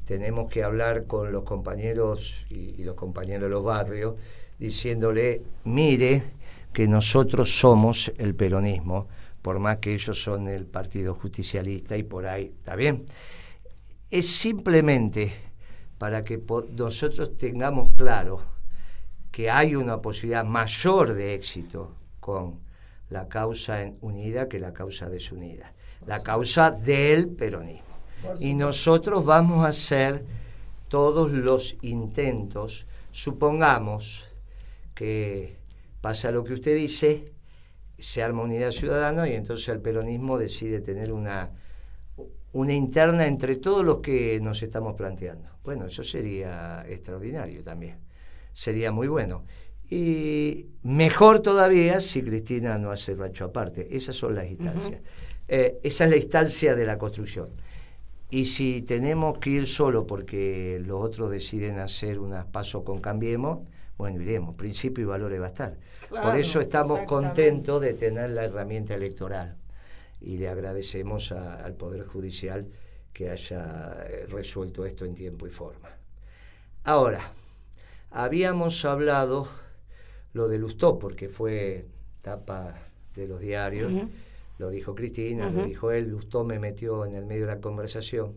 tenemos 0.05 0.49
que 0.49 0.63
hablar 0.63 1.05
con 1.05 1.31
los 1.31 1.43
compañeros 1.43 2.45
y, 2.49 2.83
los 2.83 2.95
compañeros 2.95 3.43
de 3.43 3.49
los 3.49 3.63
barrios, 3.63 4.15
diciéndole, 4.57 5.41
mire 5.65 6.23
que 6.71 6.87
nosotros 6.87 7.59
somos 7.59 8.11
el 8.17 8.35
peronismo, 8.35 9.07
por 9.41 9.59
más 9.59 9.77
que 9.77 9.93
ellos 9.93 10.21
son 10.21 10.47
el 10.47 10.65
Partido 10.65 11.13
Justicialista 11.13 11.97
y 11.97 12.03
por 12.03 12.25
ahí, 12.25 12.45
¿está 12.45 12.75
bien? 12.75 13.05
Es 14.09 14.27
simplemente 14.29 15.33
para 15.97 16.23
que 16.23 16.41
nosotros 16.75 17.37
tengamos 17.37 17.93
claro 17.95 18.41
que 19.31 19.49
hay 19.49 19.75
una 19.75 20.01
posibilidad 20.01 20.45
mayor 20.45 21.13
de 21.13 21.33
éxito 21.33 21.93
con 22.19 22.59
la 23.09 23.27
causa 23.27 23.91
unida 24.01 24.47
que 24.49 24.59
la 24.59 24.73
causa 24.73 25.09
desunida, 25.09 25.73
la 26.05 26.21
causa 26.21 26.71
del 26.71 27.29
peronismo. 27.29 27.85
Y 28.39 28.55
nosotros 28.55 29.25
vamos 29.25 29.65
a 29.65 29.69
hacer 29.69 30.25
todos 30.87 31.31
los 31.31 31.77
intentos, 31.81 32.85
supongamos 33.11 34.25
que 34.95 35.57
pasa 36.01 36.31
lo 36.31 36.43
que 36.43 36.53
usted 36.53 36.75
dice, 36.75 37.31
se 37.99 38.23
arma 38.23 38.43
unidad 38.43 38.71
ciudadana 38.71 39.27
y 39.27 39.33
entonces 39.33 39.67
el 39.69 39.81
peronismo 39.81 40.37
decide 40.37 40.81
tener 40.81 41.11
una 41.11 41.51
una 42.53 42.73
interna 42.73 43.27
entre 43.27 43.57
todos 43.57 43.83
los 43.83 43.99
que 43.99 44.39
nos 44.41 44.61
estamos 44.63 44.95
planteando. 44.95 45.49
Bueno, 45.63 45.85
eso 45.85 46.03
sería 46.03 46.85
extraordinario 46.87 47.63
también. 47.63 47.97
Sería 48.53 48.91
muy 48.91 49.07
bueno. 49.07 49.43
Y 49.89 50.67
mejor 50.83 51.41
todavía 51.41 52.01
si 52.01 52.21
Cristina 52.21 52.77
no 52.77 52.91
hace 52.91 53.15
rancho 53.15 53.45
aparte. 53.45 53.95
Esas 53.95 54.15
son 54.15 54.35
las 54.35 54.47
instancias. 54.47 55.01
Eh, 55.47 55.79
esa 55.83 56.05
es 56.05 56.09
la 56.09 56.17
instancia 56.17 56.75
de 56.75 56.85
la 56.85 56.97
construcción. 56.97 57.49
Y 58.29 58.47
si 58.47 58.81
tenemos 58.81 59.37
que 59.37 59.51
ir 59.51 59.67
solo 59.67 60.05
porque 60.05 60.81
los 60.85 61.01
otros 61.01 61.31
deciden 61.31 61.79
hacer 61.79 62.19
unas 62.19 62.45
pasos 62.45 62.83
con 62.83 62.99
Cambiemos, 62.99 63.59
bueno, 63.97 64.21
iremos. 64.21 64.55
Principio 64.55 65.03
y 65.03 65.07
valores 65.07 65.39
va 65.39 65.45
a 65.45 65.49
estar. 65.49 65.77
Por 66.09 66.35
eso 66.35 66.59
estamos 66.59 66.99
contentos 67.05 67.81
de 67.81 67.93
tener 67.93 68.31
la 68.31 68.45
herramienta 68.45 68.95
electoral 68.95 69.55
y 70.21 70.37
le 70.37 70.49
agradecemos 70.49 71.31
al 71.31 71.75
Poder 71.75 72.05
Judicial 72.05 72.67
que 73.13 73.29
haya 73.29 74.05
eh, 74.07 74.25
resuelto 74.27 74.85
esto 74.85 75.05
en 75.05 75.15
tiempo 75.15 75.47
y 75.47 75.49
forma. 75.49 75.89
Ahora, 76.83 77.33
habíamos 78.11 78.85
hablado 78.85 79.47
lo 80.33 80.47
de 80.47 80.59
Lustó, 80.59 80.99
porque 80.99 81.29
fue 81.29 81.87
tapa 82.21 82.75
de 83.15 83.27
los 83.27 83.39
diarios, 83.39 83.91
lo 84.59 84.69
dijo 84.69 84.95
Cristina, 84.95 85.49
lo 85.49 85.65
dijo 85.65 85.91
él, 85.91 86.09
Lustó 86.09 86.43
me 86.43 86.59
metió 86.59 87.05
en 87.05 87.15
el 87.15 87.25
medio 87.25 87.47
de 87.47 87.55
la 87.55 87.61
conversación. 87.61 88.35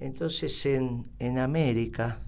Entonces 0.00 0.64
en, 0.66 1.10
en 1.18 1.38
América, 1.38 2.20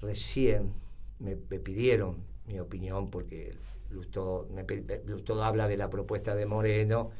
recién, 0.00 0.72
me, 1.18 1.36
pidieron 1.36 2.16
mi 2.46 2.60
opinión 2.60 3.10
porque 3.10 3.54
Lustó, 3.90 4.46
me, 4.52 4.64
Lustó 5.06 5.42
habla 5.42 5.66
de 5.66 5.76
la 5.76 5.88
propuesta 5.88 6.34
de 6.34 6.46
Moreno 6.46 7.10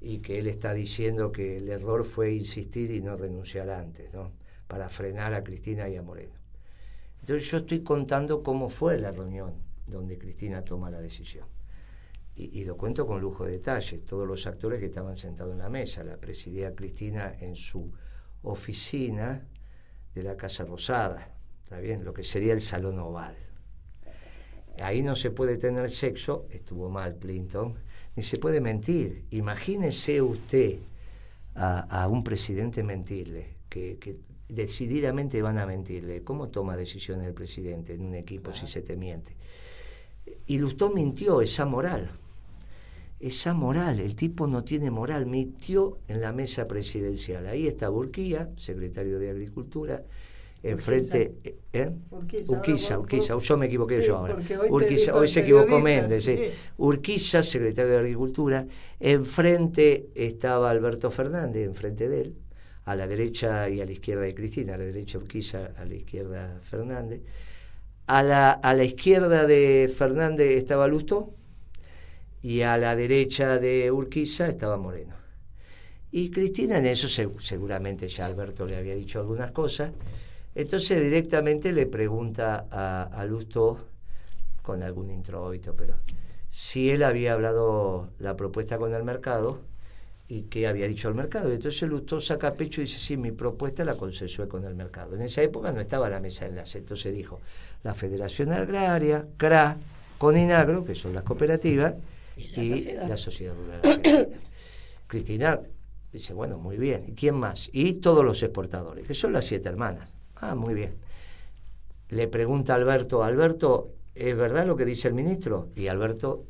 y 0.00 0.18
que 0.18 0.38
él 0.38 0.46
está 0.46 0.74
diciendo 0.74 1.32
que 1.32 1.56
el 1.56 1.68
error 1.68 2.04
fue 2.04 2.32
insistir 2.32 2.90
y 2.90 3.00
no 3.00 3.16
renunciar 3.16 3.70
antes, 3.70 4.12
¿no? 4.12 4.32
Para 4.66 4.88
frenar 4.88 5.34
a 5.34 5.42
Cristina 5.42 5.88
y 5.88 5.96
a 5.96 6.02
Moreno. 6.02 6.34
Entonces 7.20 7.50
yo 7.50 7.58
estoy 7.58 7.82
contando 7.82 8.42
cómo 8.42 8.68
fue 8.68 8.98
la 8.98 9.10
reunión 9.10 9.54
donde 9.86 10.18
Cristina 10.18 10.62
toma 10.62 10.90
la 10.90 11.00
decisión. 11.00 11.46
Y, 12.36 12.62
lo 12.62 12.76
cuento 12.76 13.04
con 13.04 13.20
lujo 13.20 13.44
de 13.44 13.52
detalles. 13.52 14.04
Todos 14.06 14.24
los 14.24 14.46
actores 14.46 14.78
que 14.78 14.86
estaban 14.86 15.18
sentados 15.18 15.52
en 15.52 15.58
la 15.58 15.68
mesa, 15.68 16.04
la 16.04 16.18
presidía 16.18 16.72
Cristina 16.72 17.34
en 17.40 17.56
su 17.56 17.92
oficina 18.42 19.44
de 20.14 20.22
la 20.22 20.36
Casa 20.36 20.64
Rosada, 20.64 21.34
¿está 21.64 21.80
bien? 21.80 22.04
Lo 22.04 22.14
que 22.14 22.22
sería 22.22 22.52
el 22.52 22.60
Salón 22.60 23.00
Oval. 23.00 23.36
Ahí 24.80 25.02
no 25.02 25.16
se 25.16 25.32
puede 25.32 25.56
tener 25.56 25.90
sexo, 25.90 26.46
estuvo 26.50 26.88
mal 26.88 27.16
Clinton, 27.16 27.74
ni 28.18 28.24
se 28.24 28.36
puede 28.36 28.60
mentir. 28.60 29.26
Imagínese 29.30 30.20
usted 30.20 30.78
a, 31.54 32.08
un 32.10 32.24
presidente 32.24 32.82
mentirle, 32.82 33.46
que, 33.68 34.16
decididamente 34.48 35.40
van 35.40 35.56
a 35.56 35.66
mentirle. 35.66 36.24
¿Cómo 36.24 36.48
toma 36.48 36.76
decisiones 36.76 37.28
el 37.28 37.32
presidente 37.32 37.94
en 37.94 38.00
un 38.00 38.16
equipo 38.16 38.52
si 38.52 38.66
se 38.66 38.82
te 38.82 38.96
miente? 38.96 39.36
Y 40.46 40.58
Lustó 40.58 40.90
mintió, 40.90 41.40
esa 41.40 41.64
moral. 41.64 42.10
Esa 43.20 43.54
moral, 43.54 44.00
el 44.00 44.16
tipo 44.16 44.48
no 44.48 44.64
tiene 44.64 44.90
moral, 44.90 45.26
mintió 45.26 45.98
en 46.08 46.20
la 46.20 46.32
mesa 46.32 46.66
presidencial. 46.66 47.46
Ahí 47.46 47.68
está 47.68 47.88
Burquía, 47.88 48.50
secretario 48.56 49.20
de 49.20 49.30
Agricultura, 49.30 50.02
enfrente. 50.62 51.34
¿eh? 51.72 51.90
Urquiza, 52.48 52.98
Urquiza, 52.98 53.38
yo 53.38 53.56
me 53.56 53.66
equivoqué 53.66 54.04
yo 54.04 54.16
ahora. 54.16 54.36
Hoy, 54.70 54.84
hoy 55.12 55.28
se 55.28 55.40
equivocó 55.40 55.80
Méndez. 55.80 56.28
Urquiza, 56.76 57.42
secretario 57.42 57.92
de 57.92 57.98
Agricultura, 57.98 58.66
enfrente 58.98 60.08
estaba 60.14 60.70
Alberto 60.70 61.10
Fernández, 61.10 61.64
enfrente 61.64 62.08
de 62.08 62.20
él, 62.22 62.34
a 62.84 62.96
la 62.96 63.06
derecha 63.06 63.68
y 63.68 63.80
a 63.80 63.84
la 63.84 63.92
izquierda 63.92 64.22
de 64.22 64.34
Cristina, 64.34 64.74
a 64.74 64.78
la 64.78 64.84
derecha 64.84 65.18
Urquiza, 65.18 65.72
a 65.76 65.84
la 65.84 65.94
izquierda 65.94 66.60
Fernández. 66.62 67.22
A 68.06 68.22
la, 68.22 68.52
a 68.52 68.72
la 68.72 68.84
izquierda 68.84 69.46
de 69.46 69.92
Fernández 69.94 70.56
estaba 70.56 70.88
Lustó 70.88 71.34
y 72.42 72.62
a 72.62 72.78
la 72.78 72.96
derecha 72.96 73.58
de 73.58 73.92
Urquiza 73.92 74.48
estaba 74.48 74.78
Moreno. 74.78 75.14
Y 76.10 76.30
Cristina 76.30 76.78
en 76.78 76.86
eso 76.86 77.06
seguramente 77.38 78.08
ya 78.08 78.24
Alberto 78.24 78.64
le 78.64 78.76
había 78.76 78.94
dicho 78.94 79.20
algunas 79.20 79.50
cosas 79.50 79.92
entonces 80.62 81.00
directamente 81.02 81.72
le 81.72 81.86
pregunta 81.86 82.66
a, 82.70 83.04
a 83.04 83.24
Lusto, 83.24 83.78
con 84.62 84.82
algún 84.82 85.10
introito, 85.10 85.74
pero 85.74 85.94
si 86.50 86.90
él 86.90 87.02
había 87.02 87.32
hablado 87.32 88.10
la 88.18 88.36
propuesta 88.36 88.76
con 88.76 88.92
el 88.92 89.02
mercado 89.02 89.60
y 90.28 90.42
qué 90.42 90.66
había 90.66 90.86
dicho 90.86 91.08
el 91.08 91.14
mercado. 91.14 91.50
Y 91.50 91.54
entonces 91.54 91.88
Lusto 91.88 92.20
saca 92.20 92.52
pecho 92.52 92.82
y 92.82 92.84
dice, 92.84 92.98
sí, 92.98 93.16
mi 93.16 93.32
propuesta 93.32 93.84
la 93.84 93.94
consensué 93.94 94.46
con 94.46 94.64
el 94.64 94.74
mercado. 94.74 95.16
En 95.16 95.22
esa 95.22 95.42
época 95.42 95.72
no 95.72 95.80
estaba 95.80 96.10
la 96.10 96.20
mesa 96.20 96.44
de 96.44 96.50
enlace, 96.50 96.78
entonces 96.78 97.14
dijo, 97.14 97.40
la 97.82 97.94
Federación 97.94 98.52
Agraria, 98.52 99.26
CRA, 99.38 99.78
Coninagro, 100.18 100.84
que 100.84 100.94
son 100.94 101.14
las 101.14 101.22
cooperativas, 101.22 101.94
y 102.36 102.92
la 102.92 103.16
sociedad, 103.16 103.54
rural. 103.54 104.28
Cristina 105.06 105.60
dice, 106.12 106.34
bueno, 106.34 106.58
muy 106.58 106.76
bien, 106.76 107.04
¿y 107.08 107.12
quién 107.12 107.36
más? 107.36 107.70
Y 107.72 107.94
todos 107.94 108.24
los 108.24 108.42
exportadores, 108.42 109.06
que 109.06 109.14
son 109.14 109.32
las 109.32 109.46
siete 109.46 109.68
hermanas. 109.68 110.17
Ah, 110.40 110.54
muy 110.54 110.74
bien. 110.74 110.94
Le 112.10 112.28
pregunta 112.28 112.74
Alberto, 112.74 113.22
Alberto, 113.22 113.92
¿es 114.14 114.36
verdad 114.36 114.66
lo 114.66 114.76
que 114.76 114.84
dice 114.84 115.08
el 115.08 115.14
ministro? 115.14 115.68
Y 115.76 115.88
Alberto 115.88 116.44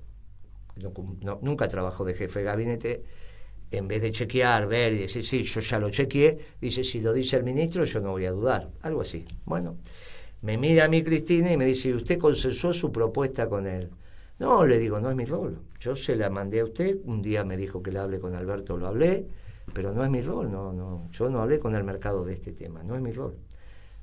nunca 1.42 1.68
trabajó 1.68 2.04
de 2.04 2.14
jefe 2.14 2.40
de 2.40 2.44
gabinete. 2.44 3.04
En 3.70 3.86
vez 3.86 4.00
de 4.00 4.12
chequear, 4.12 4.66
ver 4.66 4.94
y 4.94 4.98
decir, 4.98 5.26
sí, 5.26 5.42
yo 5.42 5.60
ya 5.60 5.78
lo 5.78 5.90
chequeé, 5.90 6.38
dice, 6.58 6.82
si 6.84 7.02
lo 7.02 7.12
dice 7.12 7.36
el 7.36 7.44
ministro, 7.44 7.84
yo 7.84 8.00
no 8.00 8.12
voy 8.12 8.24
a 8.24 8.30
dudar. 8.30 8.70
Algo 8.80 9.02
así. 9.02 9.26
Bueno, 9.44 9.76
me 10.40 10.56
mira 10.56 10.84
a 10.84 10.88
mí 10.88 11.02
Cristina 11.02 11.52
y 11.52 11.56
me 11.56 11.66
dice, 11.66 11.92
¿usted 11.92 12.18
consensuó 12.18 12.72
su 12.72 12.90
propuesta 12.90 13.46
con 13.48 13.66
él? 13.66 13.90
No, 14.38 14.64
le 14.64 14.78
digo, 14.78 15.00
no 15.00 15.10
es 15.10 15.16
mi 15.16 15.24
rol. 15.24 15.58
Yo 15.80 15.96
se 15.96 16.16
la 16.16 16.30
mandé 16.30 16.60
a 16.60 16.64
usted, 16.64 16.98
un 17.04 17.20
día 17.20 17.44
me 17.44 17.56
dijo 17.56 17.82
que 17.82 17.90
le 17.92 17.98
hable 17.98 18.20
con 18.20 18.34
Alberto, 18.34 18.76
lo 18.76 18.86
hablé, 18.86 19.26
pero 19.74 19.92
no 19.92 20.04
es 20.04 20.10
mi 20.10 20.22
rol, 20.22 20.50
no, 20.50 20.72
no, 20.72 21.08
yo 21.10 21.28
no 21.28 21.42
hablé 21.42 21.58
con 21.58 21.74
el 21.74 21.84
mercado 21.84 22.24
de 22.24 22.34
este 22.34 22.52
tema, 22.52 22.82
no 22.82 22.94
es 22.94 23.02
mi 23.02 23.12
rol. 23.12 23.36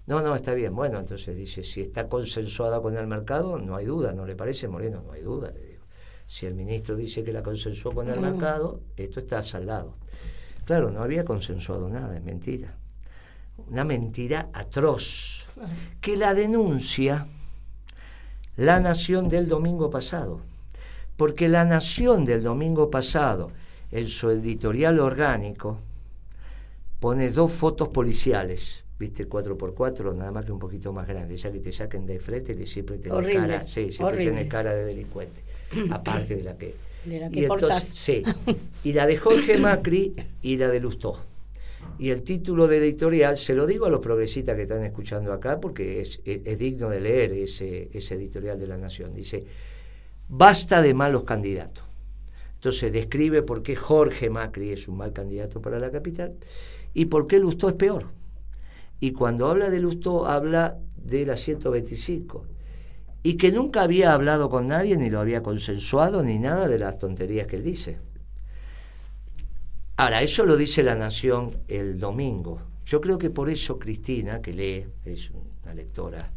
No, 0.08 0.22
no, 0.22 0.36
está 0.36 0.54
bien. 0.54 0.76
Bueno, 0.76 1.00
entonces 1.00 1.36
dice, 1.36 1.64
si 1.64 1.82
está 1.82 2.08
consensuada 2.08 2.82
con 2.82 2.96
el 2.96 3.08
mercado, 3.08 3.58
no 3.58 3.76
hay 3.76 3.86
duda, 3.86 4.14
¿no 4.14 4.26
le 4.26 4.36
parece, 4.36 4.68
Moreno? 4.68 5.02
No 5.06 5.14
hay 5.14 5.22
duda, 5.22 5.52
le 5.52 5.62
digo. 5.62 5.84
Si 6.28 6.46
el 6.46 6.54
ministro 6.54 6.96
dice 6.96 7.24
que 7.24 7.32
la 7.32 7.44
consensuó 7.44 7.92
con 7.92 8.10
el 8.10 8.20
mercado, 8.20 8.82
esto 8.96 9.20
está 9.20 9.42
saldado. 9.42 9.96
Claro, 10.66 10.92
no 10.92 11.04
había 11.04 11.26
consensuado 11.26 11.90
nada, 11.90 12.16
es 12.16 12.24
mentira. 12.24 12.76
Una 13.70 13.84
mentira 13.84 14.50
atroz, 14.54 15.46
que 16.02 16.18
la 16.18 16.34
denuncia 16.34 17.28
la 18.58 18.80
nación 18.80 19.28
del 19.28 19.50
domingo 19.50 19.90
pasado. 19.90 20.40
Porque 21.18 21.50
la 21.50 21.66
nación 21.66 22.26
del 22.26 22.44
domingo 22.44 22.90
pasado, 22.90 23.52
en 23.92 24.08
su 24.08 24.30
editorial 24.30 25.00
orgánico, 25.00 25.80
pone 27.00 27.32
dos 27.32 27.52
fotos 27.52 27.90
policiales 27.90 28.85
viste 29.00 29.28
4x4 29.28 30.16
nada 30.16 30.32
más 30.32 30.46
que 30.46 30.52
un 30.52 30.60
poquito 30.60 30.94
más 30.94 31.08
grande. 31.08 31.38
Ya 31.38 31.52
que 31.52 31.60
te 31.60 31.72
saquen 31.72 32.06
de 32.06 32.20
frente 32.20 32.56
que 32.56 32.66
siempre 32.66 32.98
tenés 32.98 33.36
cara 33.36 33.62
sí, 33.62 33.92
siempre 33.92 34.48
cara 34.48 34.74
de 34.74 34.86
delincuente. 34.86 35.42
Aparte 35.92 36.36
de 36.36 36.44
la 36.44 36.58
que, 36.58 36.76
de 37.06 37.20
la 37.20 37.30
que 37.30 37.40
y 37.40 37.44
entonces, 37.46 37.92
sí. 37.94 38.24
Y 38.84 38.94
la 38.94 39.06
de 39.06 39.18
Jorge 39.18 39.58
Macri 39.58 40.14
y 40.42 40.58
la 40.58 40.70
de 40.70 40.80
Lustó. 40.80 41.20
Y 41.98 42.10
el 42.10 42.24
título 42.24 42.68
de 42.68 42.78
editorial 42.78 43.38
se 43.38 43.54
lo 43.54 43.66
digo 43.66 43.86
a 43.86 43.90
los 43.90 44.00
progresistas 44.00 44.56
que 44.56 44.64
están 44.64 44.84
escuchando 44.84 45.32
acá 45.32 45.62
porque 45.62 46.02
es, 46.02 46.20
es, 46.26 46.58
digno 46.58 46.90
de 46.90 47.00
leer 47.00 47.32
ese, 47.32 47.90
ese 47.94 48.16
editorial 48.16 48.60
de 48.60 48.68
la 48.68 48.78
Nación. 48.78 49.14
Dice 49.14 49.46
basta 50.28 50.82
de 50.82 50.96
malos 50.96 51.24
candidatos 51.24 51.84
entonces 52.66 52.92
describe 52.92 53.44
por 53.44 53.62
qué 53.62 53.76
Jorge 53.76 54.32
Macri 54.32 54.72
es 54.72 54.88
un 54.88 54.98
mal 54.98 55.14
candidato 55.14 55.62
para 55.62 55.78
la 55.78 55.92
capital 55.92 56.34
y 56.96 57.06
por 57.06 57.28
qué 57.28 57.38
Lustó 57.38 57.70
es 57.70 57.76
peor 57.76 58.08
y 59.06 59.12
cuando 59.12 59.48
habla 59.48 59.70
de 59.70 59.80
Lustó 59.80 60.26
habla 60.26 60.80
de 60.98 61.28
la 61.28 61.38
125 61.38 62.44
y 63.22 63.38
que 63.38 63.52
nunca 63.52 63.84
había 63.84 64.14
hablado 64.14 64.50
con 64.50 64.66
nadie 64.66 64.98
ni 64.98 65.12
lo 65.12 65.20
había 65.20 65.44
consensuado 65.44 66.24
ni 66.24 66.40
nada 66.40 66.68
de 66.68 66.80
las 66.80 66.98
tonterías 66.98 67.46
que 67.46 67.58
él 67.58 67.64
dice. 67.64 68.00
Ahora, 69.98 70.24
eso 70.24 70.44
lo 70.44 70.58
dice 70.58 70.82
la 70.82 70.96
Nación 70.96 71.56
el 71.68 72.00
domingo. 72.00 72.60
Yo 72.84 73.00
creo 73.00 73.20
que 73.20 73.30
por 73.30 73.48
eso 73.48 73.78
Cristina, 73.78 74.42
que 74.42 74.54
lee, 74.54 74.88
es 75.06 75.30
una 75.64 75.76
lectora, 75.76 76.32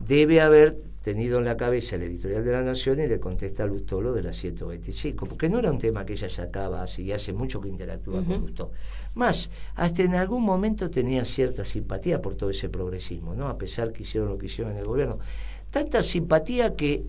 debe 0.00 0.40
haber 0.40 0.82
tenido 1.04 1.38
en 1.38 1.44
la 1.44 1.54
cabeza 1.54 1.96
el 1.96 2.02
editorial 2.04 2.42
de 2.42 2.50
la 2.50 2.62
Nación 2.62 2.98
y 2.98 3.06
le 3.06 3.20
contesta 3.20 3.64
a 3.64 3.66
Lustó 3.66 4.00
lo 4.00 4.14
de 4.14 4.22
la 4.22 4.32
125, 4.32 5.26
porque 5.26 5.50
no 5.50 5.58
era 5.58 5.70
un 5.70 5.78
tema 5.78 6.06
que 6.06 6.14
ella 6.14 6.30
sacaba 6.30 6.82
así, 6.82 7.02
y 7.02 7.12
hace 7.12 7.34
mucho 7.34 7.60
que 7.60 7.68
interactúa 7.68 8.24
con 8.24 8.40
Lustó. 8.40 8.72
Más, 9.12 9.50
hasta 9.74 10.02
en 10.02 10.14
algún 10.14 10.42
momento 10.42 10.88
tenía 10.88 11.26
cierta 11.26 11.62
simpatía 11.62 12.22
por 12.22 12.36
todo 12.36 12.48
ese 12.48 12.70
progresismo, 12.70 13.34
¿no? 13.34 13.48
A 13.48 13.58
pesar 13.58 13.92
que 13.92 14.04
hicieron 14.04 14.30
lo 14.30 14.38
que 14.38 14.46
hicieron 14.46 14.72
en 14.72 14.78
el 14.78 14.86
gobierno. 14.86 15.18
Tanta 15.70 16.02
simpatía 16.02 16.74
que 16.74 17.04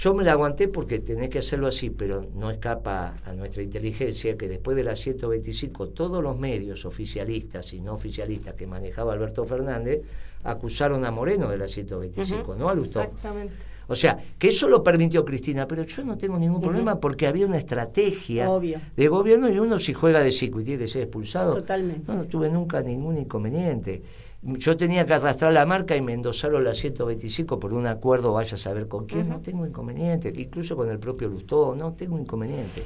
yo 0.00 0.14
me 0.14 0.24
la 0.24 0.32
aguanté 0.32 0.66
porque 0.66 1.00
tenés 1.00 1.28
que 1.28 1.40
hacerlo 1.40 1.66
así, 1.66 1.90
pero 1.90 2.26
no 2.34 2.50
escapa 2.50 3.16
a 3.22 3.34
nuestra 3.34 3.62
inteligencia 3.62 4.34
que 4.34 4.48
después 4.48 4.74
de 4.74 4.82
la 4.82 4.96
125 4.96 5.90
todos 5.90 6.22
los 6.22 6.38
medios 6.38 6.86
oficialistas 6.86 7.74
y 7.74 7.82
no 7.82 7.92
oficialistas 7.92 8.54
que 8.54 8.66
manejaba 8.66 9.12
Alberto 9.12 9.44
Fernández 9.44 10.00
acusaron 10.42 11.04
a 11.04 11.10
Moreno 11.10 11.50
de 11.50 11.58
la 11.58 11.68
125, 11.68 12.56
¿no 12.56 12.70
a 12.70 12.74
Lustó. 12.74 13.02
Exactamente. 13.02 13.52
O 13.88 13.94
sea, 13.94 14.18
que 14.38 14.48
eso 14.48 14.70
lo 14.70 14.82
permitió 14.82 15.22
Cristina, 15.22 15.66
pero 15.66 15.82
yo 15.82 16.02
no 16.02 16.16
tengo 16.16 16.38
ningún 16.38 16.62
problema 16.62 16.98
porque 16.98 17.26
había 17.26 17.44
una 17.44 17.58
estrategia 17.58 18.48
de 18.96 19.08
gobierno 19.08 19.50
y 19.50 19.58
uno 19.58 19.78
si 19.80 19.92
juega 19.92 20.22
de 20.22 20.32
psico 20.32 20.60
y 20.60 20.64
tiene 20.64 20.84
que 20.84 20.88
ser 20.88 21.02
expulsado. 21.02 21.56
Totalmente. 21.56 22.10
No, 22.10 22.24
tuve 22.24 22.48
nunca 22.48 22.80
ningún 22.80 23.18
inconveniente. 23.18 24.02
Yo 24.42 24.76
tenía 24.76 25.04
que 25.04 25.12
arrastrar 25.12 25.52
la 25.52 25.66
marca 25.66 25.94
y 25.96 26.00
me 26.00 26.14
endosaron 26.14 26.64
la 26.64 26.72
125 26.72 27.60
por 27.60 27.74
un 27.74 27.86
acuerdo, 27.86 28.32
vaya 28.32 28.54
a 28.54 28.58
saber 28.58 28.88
con 28.88 29.04
quién, 29.04 29.28
no 29.28 29.40
tengo 29.40 29.66
inconveniente, 29.66 30.32
incluso 30.34 30.76
con 30.76 30.88
el 30.88 30.98
propio 30.98 31.28
Lustó, 31.28 31.74
no 31.76 31.92
tengo 31.92 32.18
inconveniente. 32.18 32.82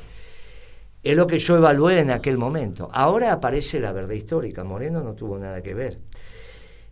Es 1.02 1.16
lo 1.16 1.26
que 1.26 1.38
yo 1.38 1.56
evalué 1.56 2.00
en 2.00 2.10
aquel 2.10 2.38
momento. 2.38 2.88
Ahora 2.92 3.32
aparece 3.32 3.78
la 3.78 3.92
verdad 3.92 4.14
histórica, 4.14 4.64
Moreno 4.64 5.00
no 5.02 5.14
tuvo 5.14 5.38
nada 5.38 5.62
que 5.62 5.74
ver. 5.74 6.00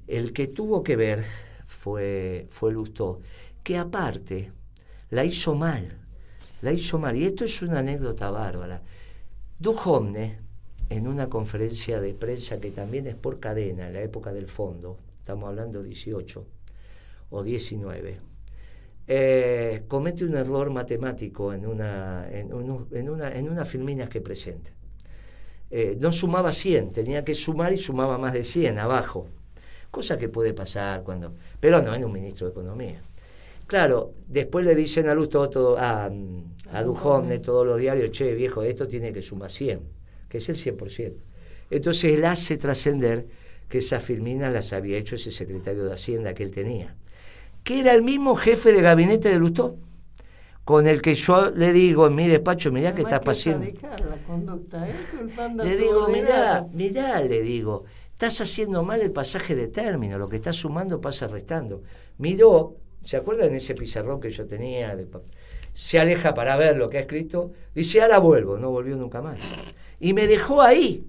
El 0.06 0.32
que 0.32 0.46
tuvo 0.46 0.82
que 0.84 0.94
ver 0.94 1.24
fue, 1.66 2.46
fue 2.50 2.72
Lustó 2.72 3.20
que 3.62 3.78
aparte 3.78 4.52
la 5.10 5.24
hizo 5.24 5.54
mal, 5.54 5.96
la 6.60 6.72
hizo 6.72 6.98
mal. 6.98 7.16
Y 7.16 7.24
esto 7.24 7.44
es 7.44 7.62
una 7.62 7.80
anécdota 7.80 8.30
bárbara. 8.30 8.82
Duhomne, 9.58 10.38
en 10.92 11.08
una 11.08 11.28
conferencia 11.28 12.00
de 12.00 12.14
prensa 12.14 12.60
que 12.60 12.70
también 12.70 13.06
es 13.06 13.14
por 13.14 13.40
cadena, 13.40 13.88
en 13.88 13.94
la 13.94 14.02
época 14.02 14.32
del 14.32 14.46
fondo, 14.46 14.98
estamos 15.18 15.48
hablando 15.48 15.82
18 15.82 16.46
o 17.30 17.42
19, 17.42 18.20
eh, 19.08 19.82
comete 19.88 20.24
un 20.24 20.34
error 20.34 20.70
matemático 20.70 21.52
en 21.52 21.66
una, 21.66 22.28
en, 22.30 22.52
una, 22.52 23.32
en 23.32 23.48
unas 23.48 23.68
filminas 23.68 24.08
que 24.08 24.20
presenta. 24.20 24.70
Eh, 25.70 25.96
no 25.98 26.12
sumaba 26.12 26.52
100, 26.52 26.92
tenía 26.92 27.24
que 27.24 27.34
sumar 27.34 27.72
y 27.72 27.78
sumaba 27.78 28.18
más 28.18 28.34
de 28.34 28.44
100 28.44 28.78
abajo. 28.78 29.26
Cosa 29.90 30.18
que 30.18 30.28
puede 30.28 30.52
pasar 30.52 31.02
cuando... 31.02 31.34
Pero 31.58 31.82
no 31.82 31.94
en 31.94 32.04
un 32.04 32.12
ministro 32.12 32.46
de 32.46 32.52
Economía. 32.52 33.02
Claro, 33.66 34.12
después 34.28 34.64
le 34.66 34.74
dicen 34.74 35.08
a 35.08 35.14
Luz 35.14 35.30
todo, 35.30 35.78
a, 35.78 36.10
a 36.70 36.82
Dujovne, 36.82 37.38
todos 37.38 37.66
los 37.66 37.78
diarios, 37.78 38.10
che, 38.10 38.34
viejo, 38.34 38.62
esto 38.62 38.86
tiene 38.86 39.12
que 39.12 39.22
sumar 39.22 39.50
100, 39.50 39.80
que 40.32 40.38
es 40.38 40.48
el 40.48 40.56
100%. 40.56 41.12
Entonces 41.68 42.04
él 42.04 42.24
hace 42.24 42.56
trascender 42.56 43.26
que 43.68 43.78
esas 43.78 44.02
filminas 44.02 44.50
las 44.50 44.72
había 44.72 44.96
hecho 44.96 45.16
ese 45.16 45.30
secretario 45.30 45.84
de 45.84 45.92
Hacienda 45.92 46.32
que 46.32 46.42
él 46.42 46.50
tenía, 46.50 46.96
que 47.62 47.80
era 47.80 47.92
el 47.92 48.00
mismo 48.00 48.34
jefe 48.34 48.72
de 48.72 48.80
gabinete 48.80 49.28
de 49.28 49.36
Lustó, 49.36 49.76
con 50.64 50.86
el 50.86 51.02
que 51.02 51.14
yo 51.16 51.50
le 51.50 51.74
digo 51.74 52.06
en 52.06 52.14
mi 52.14 52.28
despacho, 52.28 52.72
mirá 52.72 52.94
que 52.94 53.02
estás 53.02 53.20
pasando. 53.20 53.66
¿eh? 53.66 53.74
Le 55.64 55.76
digo, 55.76 56.08
mirá, 56.08 56.66
mirá, 56.72 57.20
le 57.20 57.42
digo, 57.42 57.84
estás 58.12 58.40
haciendo 58.40 58.82
mal 58.84 59.02
el 59.02 59.12
pasaje 59.12 59.54
de 59.54 59.68
término, 59.68 60.16
lo 60.16 60.30
que 60.30 60.36
estás 60.36 60.56
sumando 60.56 60.98
pasa 60.98 61.28
restando. 61.28 61.82
Miró, 62.16 62.76
¿se 63.04 63.18
acuerdan 63.18 63.50
de 63.50 63.58
ese 63.58 63.74
pizarrón 63.74 64.18
que 64.18 64.30
yo 64.30 64.46
tenía? 64.46 64.96
se 65.74 65.98
aleja 65.98 66.32
para 66.34 66.56
ver 66.56 66.76
lo 66.76 66.88
que 66.88 66.98
ha 66.98 67.02
escrito, 67.02 67.52
dice, 67.74 68.02
ahora 68.02 68.18
vuelvo, 68.18 68.56
no 68.58 68.70
volvió 68.70 68.96
nunca 68.96 69.20
más. 69.22 69.38
Y 70.02 70.14
me 70.14 70.26
dejó 70.26 70.62
ahí. 70.62 71.06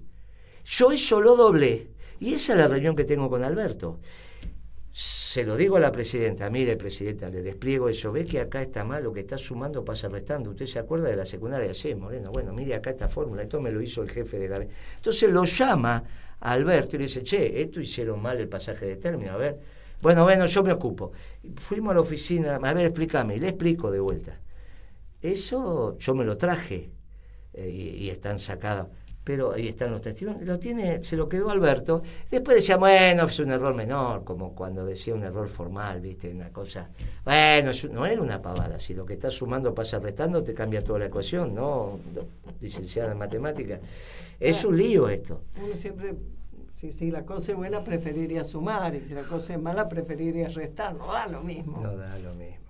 Yo 0.64 0.92
eso 0.92 1.20
lo 1.20 1.34
doblé. 1.34 1.90
Y 2.20 2.34
esa 2.34 2.52
es 2.52 2.58
la 2.60 2.68
reunión 2.68 2.94
que 2.94 3.02
tengo 3.04 3.28
con 3.28 3.42
Alberto. 3.42 3.98
Se 4.92 5.42
lo 5.42 5.56
digo 5.56 5.76
a 5.76 5.80
la 5.80 5.90
presidenta, 5.90 6.48
mire 6.48 6.76
presidenta, 6.76 7.28
le 7.28 7.42
despliego 7.42 7.88
eso, 7.88 8.12
ve 8.12 8.24
que 8.24 8.38
acá 8.38 8.62
está 8.62 8.84
mal, 8.84 9.02
lo 9.02 9.12
que 9.12 9.18
está 9.18 9.36
sumando 9.36 9.84
pasa 9.84 10.08
restando, 10.08 10.50
usted 10.50 10.66
se 10.66 10.78
acuerda 10.78 11.08
de 11.08 11.16
la 11.16 11.26
secundaria, 11.26 11.74
sí, 11.74 11.92
Moreno, 11.96 12.30
bueno, 12.30 12.52
mire 12.52 12.76
acá 12.76 12.90
esta 12.90 13.08
fórmula, 13.08 13.42
esto 13.42 13.60
me 13.60 13.72
lo 13.72 13.82
hizo 13.82 14.04
el 14.04 14.10
jefe 14.10 14.38
de 14.38 14.46
gabinete. 14.46 14.76
Entonces 14.94 15.28
lo 15.32 15.42
llama 15.42 16.04
a 16.38 16.52
Alberto 16.52 16.94
y 16.94 17.00
le 17.00 17.06
dice, 17.06 17.24
che, 17.24 17.60
esto 17.60 17.80
hicieron 17.80 18.22
mal 18.22 18.38
el 18.38 18.48
pasaje 18.48 18.86
de 18.86 18.94
término, 18.94 19.32
a 19.32 19.36
ver, 19.36 19.58
bueno, 20.00 20.22
bueno, 20.22 20.46
yo 20.46 20.62
me 20.62 20.70
ocupo. 20.70 21.10
Fuimos 21.56 21.90
a 21.90 21.94
la 21.94 22.00
oficina, 22.00 22.54
a 22.54 22.72
ver, 22.72 22.86
explícame, 22.86 23.36
le 23.38 23.48
explico 23.48 23.90
de 23.90 23.98
vuelta. 23.98 24.38
Eso 25.20 25.98
yo 25.98 26.14
me 26.14 26.24
lo 26.24 26.36
traje 26.36 26.92
eh, 27.54 27.70
y, 27.70 28.04
y 28.04 28.10
están 28.10 28.38
sacados 28.38 28.88
pero 29.24 29.52
ahí 29.52 29.68
están 29.68 29.90
los 29.90 30.02
testimonios, 30.02 30.44
lo 30.44 30.58
tiene, 30.58 31.02
se 31.02 31.16
lo 31.16 31.28
quedó 31.28 31.50
Alberto, 31.50 32.02
después 32.30 32.58
decía, 32.58 32.76
bueno, 32.76 33.24
es 33.24 33.38
un 33.38 33.50
error 33.50 33.74
menor, 33.74 34.22
como 34.22 34.54
cuando 34.54 34.84
decía 34.84 35.14
un 35.14 35.24
error 35.24 35.48
formal, 35.48 36.02
viste, 36.02 36.30
una 36.30 36.50
cosa, 36.50 36.90
bueno, 37.24 37.72
no 37.90 38.04
era 38.04 38.20
una 38.20 38.42
pavada, 38.42 38.78
si 38.78 38.92
lo 38.92 39.06
que 39.06 39.14
estás 39.14 39.32
sumando 39.32 39.74
pasa 39.74 39.98
restando, 39.98 40.44
te 40.44 40.52
cambia 40.52 40.84
toda 40.84 40.98
la 40.98 41.06
ecuación, 41.06 41.54
¿no? 41.54 41.98
Licenciada 42.60 43.12
en 43.12 43.18
matemáticas. 43.18 43.80
Es 44.38 44.62
un 44.64 44.76
lío 44.76 45.08
esto. 45.08 45.40
Uno 45.64 45.74
siempre, 45.74 46.14
si, 46.70 46.92
si 46.92 47.10
la 47.10 47.24
cosa 47.24 47.52
es 47.52 47.56
buena, 47.56 47.82
preferiría 47.82 48.44
sumar, 48.44 48.94
y 48.94 49.00
si 49.00 49.14
la 49.14 49.22
cosa 49.22 49.54
es 49.54 49.60
mala, 49.60 49.88
preferiría 49.88 50.48
restar, 50.48 50.94
no 50.94 51.06
da 51.06 51.26
lo 51.28 51.42
mismo. 51.42 51.80
No 51.80 51.96
da 51.96 52.18
lo 52.18 52.34
mismo. 52.34 52.63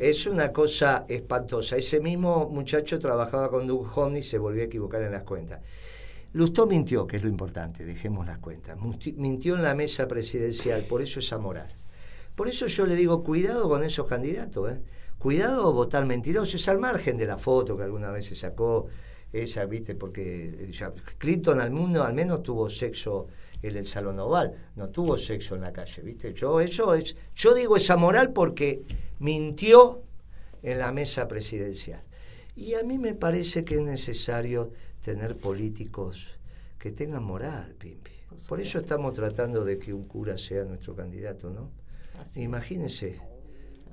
Es 0.00 0.26
una 0.26 0.52
cosa 0.52 1.04
espantosa. 1.08 1.76
Ese 1.76 2.00
mismo 2.00 2.48
muchacho 2.48 2.98
trabajaba 2.98 3.50
con 3.50 3.66
Doug 3.66 4.16
y 4.16 4.22
se 4.22 4.38
volvió 4.38 4.62
a 4.62 4.66
equivocar 4.66 5.02
en 5.02 5.12
las 5.12 5.22
cuentas. 5.22 5.60
Lustó 6.32 6.66
mintió, 6.66 7.06
que 7.06 7.18
es 7.18 7.22
lo 7.22 7.28
importante, 7.28 7.84
dejemos 7.84 8.26
las 8.26 8.38
cuentas. 8.38 8.78
Mintió 9.16 9.54
en 9.54 9.62
la 9.62 9.74
mesa 9.74 10.08
presidencial, 10.08 10.84
por 10.84 11.02
eso 11.02 11.20
es 11.20 11.32
amoral. 11.32 11.74
Por 12.34 12.48
eso 12.48 12.66
yo 12.66 12.86
le 12.86 12.94
digo, 12.94 13.22
cuidado 13.22 13.68
con 13.68 13.84
esos 13.84 14.06
candidatos, 14.06 14.72
¿eh? 14.72 14.80
cuidado 15.18 15.72
votar 15.72 16.06
mentirosos, 16.06 16.66
al 16.68 16.78
margen 16.78 17.18
de 17.18 17.26
la 17.26 17.36
foto 17.36 17.76
que 17.76 17.82
alguna 17.82 18.10
vez 18.10 18.26
se 18.26 18.34
sacó 18.34 18.88
ella, 19.32 19.64
viste, 19.64 19.94
porque 19.94 20.70
Clinton 21.18 21.60
al 21.60 21.70
mundo 21.70 22.02
al 22.02 22.14
menos 22.14 22.42
tuvo 22.42 22.68
sexo 22.68 23.28
en 23.62 23.76
el 23.76 23.86
salón 23.86 24.18
oval, 24.18 24.52
no 24.76 24.88
tuvo 24.88 25.16
sexo 25.16 25.54
en 25.54 25.62
la 25.62 25.72
calle, 25.72 26.02
viste. 26.02 26.34
Yo 26.34 26.60
eso 26.60 26.94
es, 26.94 27.16
yo 27.34 27.54
digo 27.54 27.76
esa 27.76 27.96
moral 27.96 28.32
porque 28.32 28.82
mintió 29.20 30.02
en 30.62 30.78
la 30.78 30.92
mesa 30.92 31.28
presidencial. 31.28 32.02
Y 32.54 32.74
a 32.74 32.82
mí 32.82 32.98
me 32.98 33.14
parece 33.14 33.64
que 33.64 33.76
es 33.76 33.80
necesario 33.80 34.72
tener 35.02 35.36
políticos 35.36 36.38
que 36.78 36.90
tengan 36.90 37.22
moral, 37.22 37.74
Pimpi. 37.78 38.10
Por 38.48 38.60
eso 38.60 38.78
estamos 38.78 39.14
tratando 39.14 39.64
de 39.64 39.78
que 39.78 39.92
un 39.92 40.04
cura 40.04 40.36
sea 40.36 40.64
nuestro 40.64 40.94
candidato, 40.94 41.50
¿no? 41.50 41.70
Imagínense. 42.36 43.20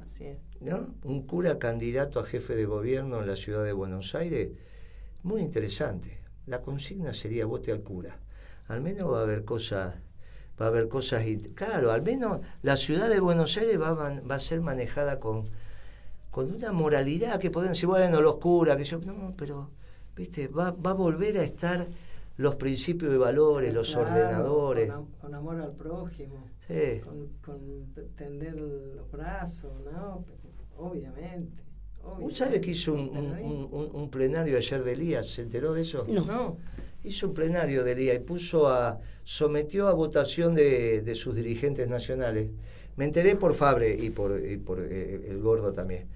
Así 0.01 0.25
es. 0.25 0.37
¿no? 0.61 0.93
Un 1.03 1.25
cura 1.25 1.57
candidato 1.59 2.19
a 2.19 2.25
jefe 2.25 2.55
de 2.55 2.65
gobierno 2.65 3.21
en 3.21 3.27
la 3.27 3.35
ciudad 3.35 3.63
de 3.63 3.73
Buenos 3.73 4.15
Aires, 4.15 4.49
muy 5.23 5.41
interesante. 5.41 6.19
La 6.45 6.61
consigna 6.61 7.13
sería 7.13 7.45
vote 7.45 7.71
al 7.71 7.81
cura. 7.81 8.17
Al 8.67 8.81
menos 8.81 9.11
va 9.11 9.19
a 9.19 9.23
haber 9.23 9.45
cosas 9.45 9.95
va 10.59 10.65
a 10.65 10.69
haber 10.69 10.89
cosas, 10.89 11.23
claro, 11.55 11.91
al 11.91 12.01
menos 12.01 12.41
la 12.63 12.75
ciudad 12.75 13.09
de 13.09 13.21
Buenos 13.21 13.55
Aires 13.57 13.79
va, 13.79 13.93
va 13.93 14.35
a 14.35 14.39
ser 14.39 14.59
manejada 14.59 15.17
con, 15.17 15.45
con 16.31 16.53
una 16.53 16.71
moralidad 16.71 17.39
que 17.39 17.49
pueden 17.49 17.71
decir, 17.71 17.87
bueno, 17.87 18.21
los 18.21 18.37
curas, 18.37 18.77
que 18.77 18.83
yo, 18.83 18.99
no, 18.99 19.33
pero, 19.37 19.69
viste, 20.15 20.47
va, 20.47 20.71
va 20.71 20.91
a 20.91 20.95
volver 20.95 21.37
a 21.37 21.43
estar 21.43 21.87
los 22.37 22.55
principios 22.55 23.11
de 23.11 23.17
valores, 23.17 23.73
los 23.73 23.95
ordenadores. 23.95 24.91
Con, 25.19 25.33
amor 25.33 25.61
al 25.61 25.73
prójimo, 25.73 26.47
con, 27.43 27.93
tender 28.15 28.55
los 28.55 29.11
brazos, 29.11 29.71
¿no? 29.91 30.23
Obviamente. 30.77 31.68
¿Usted 32.19 32.45
sabe 32.45 32.61
que 32.61 32.71
hizo 32.71 32.93
un, 32.93 33.09
un, 33.09 33.89
un, 33.93 34.09
plenario 34.09 34.57
ayer 34.57 34.83
de 34.83 34.93
Elías? 34.93 35.29
¿Se 35.29 35.41
enteró 35.41 35.73
de 35.73 35.81
eso? 35.81 36.05
No. 36.07 36.25
no. 36.25 36.57
Hizo 37.03 37.27
un 37.27 37.33
plenario 37.33 37.83
de 37.83 37.95
día 37.95 38.13
y 38.13 38.19
puso 38.19 38.67
a, 38.67 38.99
sometió 39.23 39.87
a 39.87 39.93
votación 39.93 40.55
de, 40.55 41.13
sus 41.15 41.35
dirigentes 41.35 41.87
nacionales. 41.87 42.49
Me 42.95 43.05
enteré 43.05 43.35
por 43.35 43.53
Fabre 43.53 43.95
y 43.95 44.09
por, 44.09 44.41
por 44.65 44.79
eh, 44.81 45.27
el 45.29 45.39
gordo 45.39 45.71
también. 45.71 46.07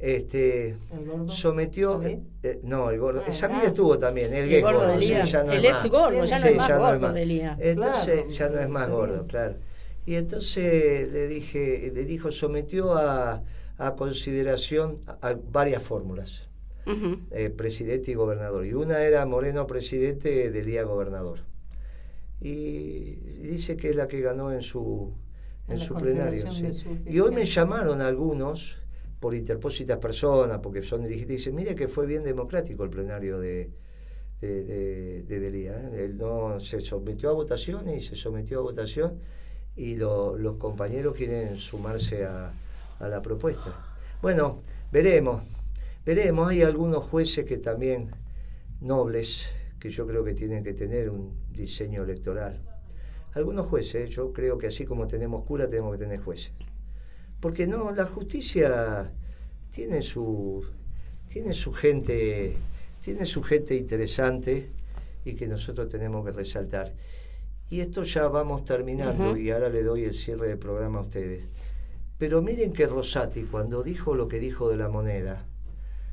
Este, 0.00 0.68
¿El 0.68 1.04
gordo? 1.06 1.30
sometió 1.30 2.00
eh, 2.02 2.60
no 2.62 2.90
el 2.90 2.98
gordo. 2.98 3.22
Ah, 3.26 3.32
Samir 3.32 3.64
estuvo 3.64 3.98
también 3.98 4.32
el, 4.32 4.50
el 4.50 4.62
gordo, 4.62 4.94
el 4.94 5.02
ex 5.02 5.90
gordo 5.90 6.24
ya 6.24 6.38
no 6.38 6.46
es 6.46 6.56
más 6.56 6.78
gordo 6.78 7.12
de 7.12 7.26
Lía 7.26 7.58
entonces 7.60 8.24
ya 8.34 8.48
no 8.48 8.60
es 8.60 8.68
más 8.70 8.88
gordo 8.88 9.26
claro. 9.26 9.56
Y 10.06 10.14
entonces 10.14 11.06
le 11.12 11.26
dije 11.26 11.92
le 11.94 12.04
dijo 12.06 12.32
sometió 12.32 12.94
a, 12.94 13.42
a 13.80 13.96
consideración 13.96 14.98
a 15.06 15.32
varias 15.32 15.82
fórmulas 15.82 16.48
eh, 17.30 17.48
presidente 17.48 18.10
y 18.10 18.14
gobernador. 18.14 18.66
Y 18.66 18.74
una 18.74 19.02
era 19.02 19.24
Moreno 19.24 19.66
presidente 19.66 20.50
del 20.50 20.66
día 20.66 20.82
gobernador. 20.82 21.40
Y 22.42 23.14
dice 23.40 23.76
que 23.76 23.90
es 23.90 23.96
la 23.96 24.06
que 24.06 24.20
ganó 24.20 24.52
en 24.52 24.60
su, 24.60 25.14
en, 25.68 25.78
su 25.78 25.94
plenario. 25.94 26.44
y 27.06 27.20
hoy 27.20 27.32
me 27.32 27.46
llamaron 27.46 28.02
algunos 28.02 28.76
por 29.18 29.34
interpósitas 29.34 29.98
personas, 29.98 30.60
porque 30.62 30.82
son 30.82 31.02
dirigentes, 31.02 31.34
y 31.34 31.36
dicen, 31.36 31.54
mire 31.54 31.74
que 31.74 31.88
fue 31.88 32.06
bien 32.06 32.22
democrático 32.22 32.84
el 32.84 32.90
plenario 32.90 33.38
de, 33.38 33.70
de, 34.42 35.22
de, 35.22 35.40
Delía. 35.40 35.72
¿eh? 35.72 36.04
Él 36.04 36.18
no 36.18 36.60
se 36.60 36.82
sometió 36.82 37.30
a 37.30 37.32
votación 37.32 37.88
y 37.88 38.02
se 38.02 38.16
sometió 38.16 38.58
a 38.58 38.62
votación 38.62 39.18
y 39.74 39.96
los 39.96 40.56
compañeros 40.56 41.14
quieren 41.14 41.56
sumarse 41.56 42.24
a, 42.24 42.52
a 43.00 43.08
la 43.08 43.20
propuesta. 43.20 43.74
Bueno, 44.22 44.62
veremos. 44.92 45.42
Veremos, 46.06 46.48
hay 46.48 46.62
algunos 46.62 47.04
jueces 47.04 47.44
que 47.44 47.58
también, 47.58 48.10
nobles, 48.80 49.46
que 49.78 49.90
yo 49.90 50.06
creo 50.06 50.24
que 50.24 50.34
tienen 50.34 50.62
que 50.62 50.72
tener 50.72 51.10
un 51.10 51.34
diseño 51.52 52.04
electoral. 52.04 52.60
Algunos 53.34 53.66
jueces, 53.66 54.10
yo 54.10 54.32
creo 54.32 54.58
que 54.58 54.68
así 54.68 54.84
como 54.84 55.06
tenemos 55.06 55.44
cura, 55.44 55.68
tenemos 55.68 55.92
que 55.92 56.04
tener 56.04 56.20
jueces. 56.20 56.52
Porque 57.40 57.66
no, 57.66 57.90
la 57.90 58.06
justicia 58.06 59.10
tiene 59.70 60.02
su, 60.02 60.64
tiene 61.28 61.54
su 61.54 61.72
gente, 61.72 62.56
tiene 63.02 63.24
su 63.24 63.42
gente 63.42 63.76
interesante 63.76 64.70
y 65.24 65.34
que 65.34 65.46
nosotros 65.46 65.88
tenemos 65.88 66.24
que 66.24 66.32
resaltar. 66.32 66.92
Y 67.70 67.80
esto 67.80 68.02
ya 68.02 68.26
vamos 68.26 68.64
terminando 68.64 69.36
y 69.36 69.50
ahora 69.50 69.68
le 69.68 69.82
doy 69.82 70.04
el 70.04 70.14
cierre 70.14 70.48
del 70.48 70.58
programa 70.58 70.98
a 70.98 71.02
ustedes. 71.02 71.48
Pero 72.20 72.42
miren 72.42 72.74
que 72.74 72.86
Rosati, 72.86 73.44
cuando 73.44 73.82
dijo 73.82 74.14
lo 74.14 74.28
que 74.28 74.38
dijo 74.38 74.68
de 74.68 74.76
la 74.76 74.90
moneda, 74.90 75.46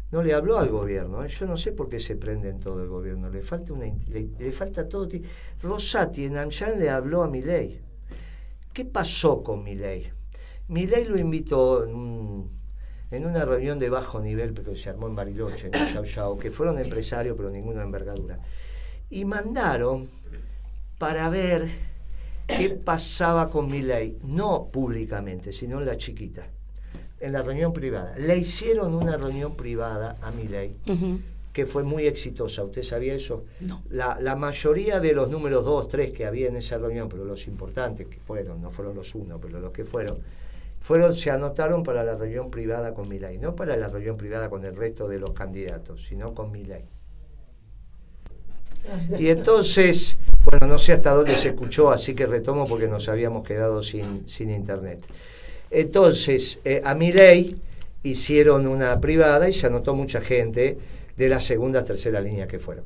no 0.10 0.24
le 0.24 0.34
habló 0.34 0.58
al 0.58 0.70
gobierno. 0.70 1.22
¿eh? 1.22 1.28
Yo 1.28 1.46
no 1.46 1.58
sé 1.58 1.74
por 1.74 1.90
qué 1.90 2.00
se 2.00 2.16
prende 2.16 2.48
en 2.48 2.62
todo 2.62 2.82
el 2.82 2.88
gobierno. 2.88 3.30
Le 3.30 3.42
falta, 3.42 3.74
una, 3.74 3.88
le, 4.08 4.52
falta 4.54 4.88
todo. 4.88 5.10
Rosati 5.62 6.24
en 6.24 6.38
Amjan 6.38 6.80
le 6.80 6.90
habló 6.90 7.24
a 7.24 7.28
Milei. 7.28 7.82
¿Qué 8.72 8.86
pasó 8.86 9.44
con 9.44 9.66
Milei? 9.66 10.10
Milei 10.70 11.04
lo 11.04 11.18
invitó 11.18 11.84
en, 11.84 13.26
una 13.26 13.44
reunión 13.44 13.78
de 13.78 13.90
bajo 13.90 14.22
nivel, 14.22 14.54
pero 14.54 14.78
se 14.78 14.90
armó 14.90 15.08
en 15.08 15.16
Bariloche, 15.16 15.70
en 15.74 16.04
Yao, 16.06 16.38
que 16.38 16.52
fueron 16.52 16.78
empresarios, 16.78 17.36
pero 17.36 17.50
ninguna 17.50 17.84
envergadura. 17.84 18.40
Y 19.10 19.26
mandaron 19.26 20.10
para 20.98 21.30
ver 21.30 21.68
qué 22.48 22.70
pasaba 22.70 23.50
con 23.50 23.70
Milei, 23.70 24.18
no 24.24 24.70
públicamente, 24.72 25.52
sino 25.52 25.80
en 25.80 25.86
la 25.86 25.98
chiquita 25.98 26.48
en 27.20 27.32
la 27.32 27.42
reunión 27.42 27.74
privada. 27.74 28.16
Le 28.18 28.38
hicieron 28.38 28.94
una 28.94 29.18
reunión 29.18 29.56
privada 29.56 30.18
a 30.22 30.32
Milei, 30.32 30.76
que 31.52 31.66
fue 31.66 31.84
muy 31.84 32.06
exitosa. 32.06 32.64
¿Usted 32.64 32.84
sabía 32.84 33.16
eso? 33.16 33.46
No. 33.62 33.82
La, 33.90 34.20
la, 34.22 34.36
mayoría 34.36 35.00
de 35.00 35.14
los 35.14 35.30
números 35.30 35.66
2, 35.66 35.88
3 35.88 36.12
que 36.12 36.26
había 36.26 36.48
en 36.48 36.58
esa 36.58 36.78
reunión, 36.78 37.10
pero 37.10 37.26
los 37.26 37.48
importantes 37.48 38.08
que 38.08 38.20
fueron, 38.20 38.62
no 38.62 38.70
fueron 38.70 38.96
los 38.96 39.16
uno, 39.16 39.40
pero 39.40 39.60
los 39.60 39.72
que 39.72 39.84
fueron, 39.84 40.20
fueron, 40.80 41.16
se 41.16 41.32
anotaron 41.32 41.84
para 41.84 42.04
la 42.04 42.16
reunión 42.16 42.52
privada 42.52 42.94
con 42.94 43.10
Milei, 43.10 43.40
no 43.40 43.56
para 43.56 43.76
la 43.76 43.88
reunión 43.88 44.18
privada 44.18 44.50
con 44.50 44.64
el 44.66 44.76
resto 44.76 45.08
de 45.08 45.20
los 45.20 45.32
candidatos, 45.32 46.06
sino 46.06 46.34
con 46.34 46.52
Milei. 46.52 46.86
Y 49.20 49.30
entonces, 49.30 50.18
bueno, 50.50 50.68
no 50.68 50.80
sé 50.80 50.94
hasta 50.94 51.12
dónde 51.12 51.38
se 51.38 51.50
escuchó, 51.50 51.92
así 51.92 52.16
que 52.16 52.26
retomo 52.26 52.66
porque 52.66 52.88
nos 52.88 53.10
habíamos 53.10 53.46
quedado 53.46 53.84
sin, 53.84 54.28
sin 54.30 54.50
internet. 54.50 55.02
Entonces, 55.70 56.60
eh, 56.64 56.82
a 56.86 56.96
mi 56.96 57.12
ley 57.12 57.58
hicieron 58.04 58.66
una 58.66 58.98
privada 59.02 59.50
y 59.50 59.54
se 59.54 59.68
anotó 59.68 59.94
mucha 59.94 60.22
gente 60.22 60.78
de 61.18 61.30
la 61.30 61.42
segunda, 61.42 61.84
tercera 61.84 62.22
línea 62.22 62.48
que 62.48 62.60
fueron. 62.60 62.86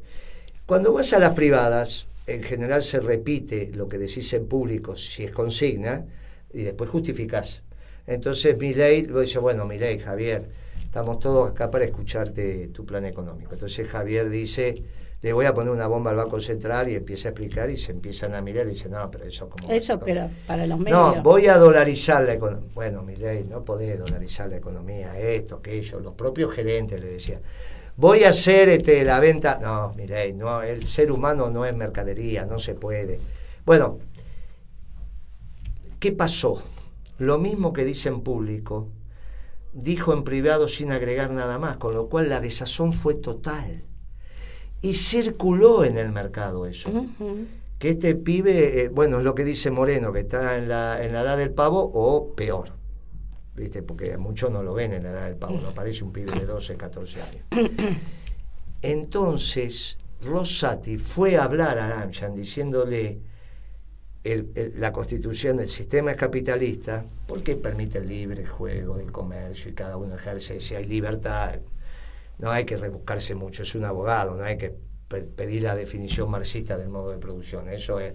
Cuando 0.66 0.92
vas 0.92 1.14
a 1.14 1.20
las 1.20 1.34
privadas, 1.36 2.08
en 2.26 2.42
general 2.42 2.84
se 2.84 3.00
repite 3.00 3.70
lo 3.76 3.88
que 3.88 4.00
decís 4.00 4.34
en 4.34 4.48
público 4.48 4.96
si 4.96 5.24
es 5.26 5.32
consigna 5.32 6.04
y 6.52 6.64
después 6.64 6.90
justificás. 6.90 7.62
Entonces 8.08 8.58
mi 8.58 8.74
ley 8.74 9.04
lo 9.04 9.22
dice, 9.22 9.38
bueno, 9.38 9.68
mi 9.68 9.78
ley, 9.78 10.00
Javier, 10.00 10.46
estamos 10.84 11.20
todos 11.20 11.52
acá 11.52 11.70
para 11.70 11.86
escucharte 11.86 12.70
tu 12.70 12.86
plan 12.88 13.06
económico. 13.06 13.54
Entonces 13.54 13.88
Javier 13.88 14.30
dice, 14.30 14.76
le 15.22 15.34
voy 15.34 15.46
a 15.46 15.54
poner 15.54 15.72
una 15.72 15.86
bomba 15.86 16.10
al 16.10 16.18
Banco 16.18 16.42
Central 16.42 16.90
y 16.90 16.96
empieza 16.96 17.28
a 17.28 17.32
explicar 17.32 17.70
y 17.70 17.78
se 17.78 17.92
empiezan 17.92 18.34
a 18.34 18.42
mirar 18.42 18.66
y 18.68 18.72
dicen, 18.72 18.92
no, 18.92 19.12
pero 19.12 19.26
eso 19.26 19.48
como... 19.48 19.72
Eso, 19.72 20.00
pero 20.00 20.30
para 20.48 20.66
los 20.66 20.80
medios... 20.80 21.18
No, 21.18 21.22
voy 21.22 21.48
a 21.48 21.58
dolarizar 21.58 22.24
la 22.24 22.34
economía. 22.34 22.72
Bueno, 22.74 23.04
mi 23.04 23.16
ley, 23.16 23.46
no 23.48 23.64
podés 23.64 24.00
dolarizar 24.00 24.50
la 24.50 24.58
economía, 24.58 25.18
esto, 25.20 25.58
aquello, 25.58 26.00
los 26.00 26.16
propios 26.16 26.56
gerentes 26.56 27.00
le 27.00 27.08
decían. 27.08 27.42
Voy 27.98 28.24
a 28.24 28.30
hacer 28.30 28.70
este, 28.70 29.06
la 29.06 29.20
venta... 29.20 29.60
No, 29.62 29.94
mi 29.94 30.08
ley, 30.08 30.34
no, 30.34 30.64
el 30.64 30.88
ser 30.88 31.12
humano 31.12 31.52
no 31.52 31.66
es 31.66 31.76
mercadería, 31.76 32.48
no 32.48 32.58
se 32.58 32.74
puede. 32.74 33.20
Bueno, 33.64 34.00
¿qué 36.00 36.14
pasó? 36.14 36.64
Lo 37.20 37.38
mismo 37.38 37.74
que 37.74 37.86
dice 37.86 38.10
en 38.10 38.22
público, 38.22 38.90
dijo 39.72 40.14
en 40.14 40.24
privado 40.24 40.68
sin 40.68 40.92
agregar 40.92 41.30
nada 41.30 41.60
más, 41.60 41.78
con 41.78 41.94
lo 41.94 42.08
cual 42.08 42.28
la 42.28 42.40
desazón 42.40 42.92
fue 42.92 43.14
total 43.14 43.84
y 44.82 44.96
circuló 44.96 45.84
en 45.86 45.98
el 45.98 46.12
mercado 46.12 46.66
eso. 46.66 46.90
Que 47.78 47.90
este 47.90 48.16
pibe, 48.16 48.84
eh, 48.84 48.90
bueno, 48.90 49.20
es 49.20 49.24
lo 49.24 49.34
que 49.34 49.44
dice 49.44 49.72
Moreno, 49.72 50.12
que 50.12 50.22
está 50.22 50.58
en 50.58 50.70
la, 50.70 51.04
en 51.04 51.14
la 51.14 51.22
edad 51.22 51.38
del 51.38 51.52
pavo 51.52 51.80
o 51.94 52.36
peor. 52.36 52.74
¿Viste? 53.56 53.84
Porque 53.84 54.18
muchos 54.18 54.52
no 54.52 54.64
lo 54.64 54.74
ven 54.74 54.94
en 54.94 55.04
la 55.04 55.12
edad 55.12 55.26
del 55.26 55.36
pavo, 55.36 55.60
no 55.62 55.74
parece 55.74 56.04
un 56.04 56.12
pibe 56.12 56.32
de 56.32 56.46
12, 56.46 56.78
14 56.78 57.22
años. 57.22 57.46
Entonces, 58.82 59.98
Rosati 60.24 60.98
fue 60.98 61.38
a 61.38 61.44
hablar 61.44 61.78
a 61.78 61.88
Aranchan 61.88 62.34
diciéndole 62.34 63.20
la 64.24 64.92
constitución 64.92 65.58
del 65.58 65.68
sistema 65.68 66.12
es 66.12 66.18
capitalista 66.18 67.04
porque 67.28 67.56
permite 67.56 67.98
el 67.98 68.08
libre 68.08 68.46
juego 68.46 68.98
del 68.98 69.12
comercio 69.12 69.72
y 69.72 69.74
cada 69.74 69.98
uno 69.98 70.16
ejerce, 70.16 70.60
si 70.60 70.76
hay 70.76 70.86
libertad, 70.86 71.56
no 72.42 72.52
hay 72.52 72.66
que 72.66 72.76
rebuscarse 72.76 73.36
mucho, 73.36 73.64
es 73.64 73.76
un 73.76 73.86
abogado, 73.86 74.36
no 74.36 74.44
hay 74.44 74.58
que 74.58 74.74
pedir 75.08 75.64
la 75.64 75.76
definición 75.76 76.30
marxista 76.30 76.78
del 76.78 76.90
modo 76.90 77.12
de 77.12 77.18
producción, 77.18 77.70
eso 77.70 78.00
es. 78.00 78.14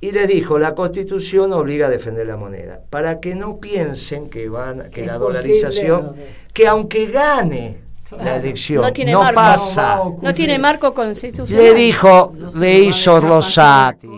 Y 0.00 0.12
le 0.12 0.26
dijo, 0.26 0.58
la 0.58 0.74
constitución 0.74 1.52
obliga 1.52 1.86
a 1.86 1.90
defender 1.90 2.26
la 2.26 2.36
moneda, 2.36 2.80
para 2.90 3.20
que 3.20 3.34
no 3.34 3.60
piensen 3.60 4.28
que 4.28 4.48
van 4.48 4.90
que 4.90 5.06
la 5.06 5.18
dolarización, 5.18 6.16
que 6.52 6.66
aunque 6.66 7.06
gane 7.06 7.82
la 8.18 8.36
elección, 8.36 8.82
no, 9.06 9.34
pasa. 9.34 10.00
No, 10.20 10.34
tiene 10.34 10.58
marco 10.58 10.92
constitucional. 10.92 11.64
Le 11.64 11.74
dijo, 11.74 12.32
le 12.56 12.78
hizo 12.80 13.20
Rosati. 13.20 14.08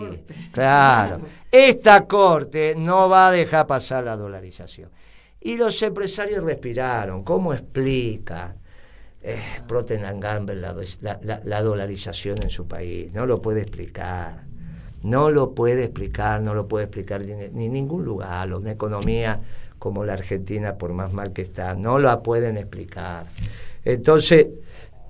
Claro. 0.51 1.21
Esta 1.51 2.07
corte 2.07 2.73
no 2.75 3.09
va 3.09 3.27
a 3.27 3.31
dejar 3.31 3.67
pasar 3.67 4.05
la 4.05 4.15
dolarización. 4.15 4.89
Y 5.41 5.57
los 5.57 5.79
empresarios 5.83 6.43
respiraron. 6.43 7.23
¿Cómo 7.23 7.53
explica? 7.53 8.55
Eh, 9.23 9.39
Gamble 10.19 10.55
la, 10.55 11.39
la, 11.43 11.61
dolarización 11.61 12.43
en 12.43 12.49
su 12.49 12.67
país. 12.67 13.11
No 13.13 13.25
lo 13.25 13.41
puede 13.41 13.61
explicar. 13.61 14.43
No 15.01 15.31
lo 15.31 15.53
puede 15.53 15.83
explicar, 15.85 16.41
no 16.41 16.53
lo 16.53 16.67
puede 16.67 16.85
explicar 16.85 17.21
ni, 17.21 17.69
ningún 17.69 18.05
lugar. 18.05 18.53
Una 18.53 18.71
economía 18.71 19.41
como 19.79 20.05
la 20.05 20.13
Argentina, 20.13 20.77
por 20.77 20.93
más 20.93 21.11
mal 21.11 21.33
que 21.33 21.41
está, 21.41 21.75
no 21.75 21.99
la 21.99 22.21
pueden 22.21 22.57
explicar. 22.57 23.25
Entonces, 23.83 24.47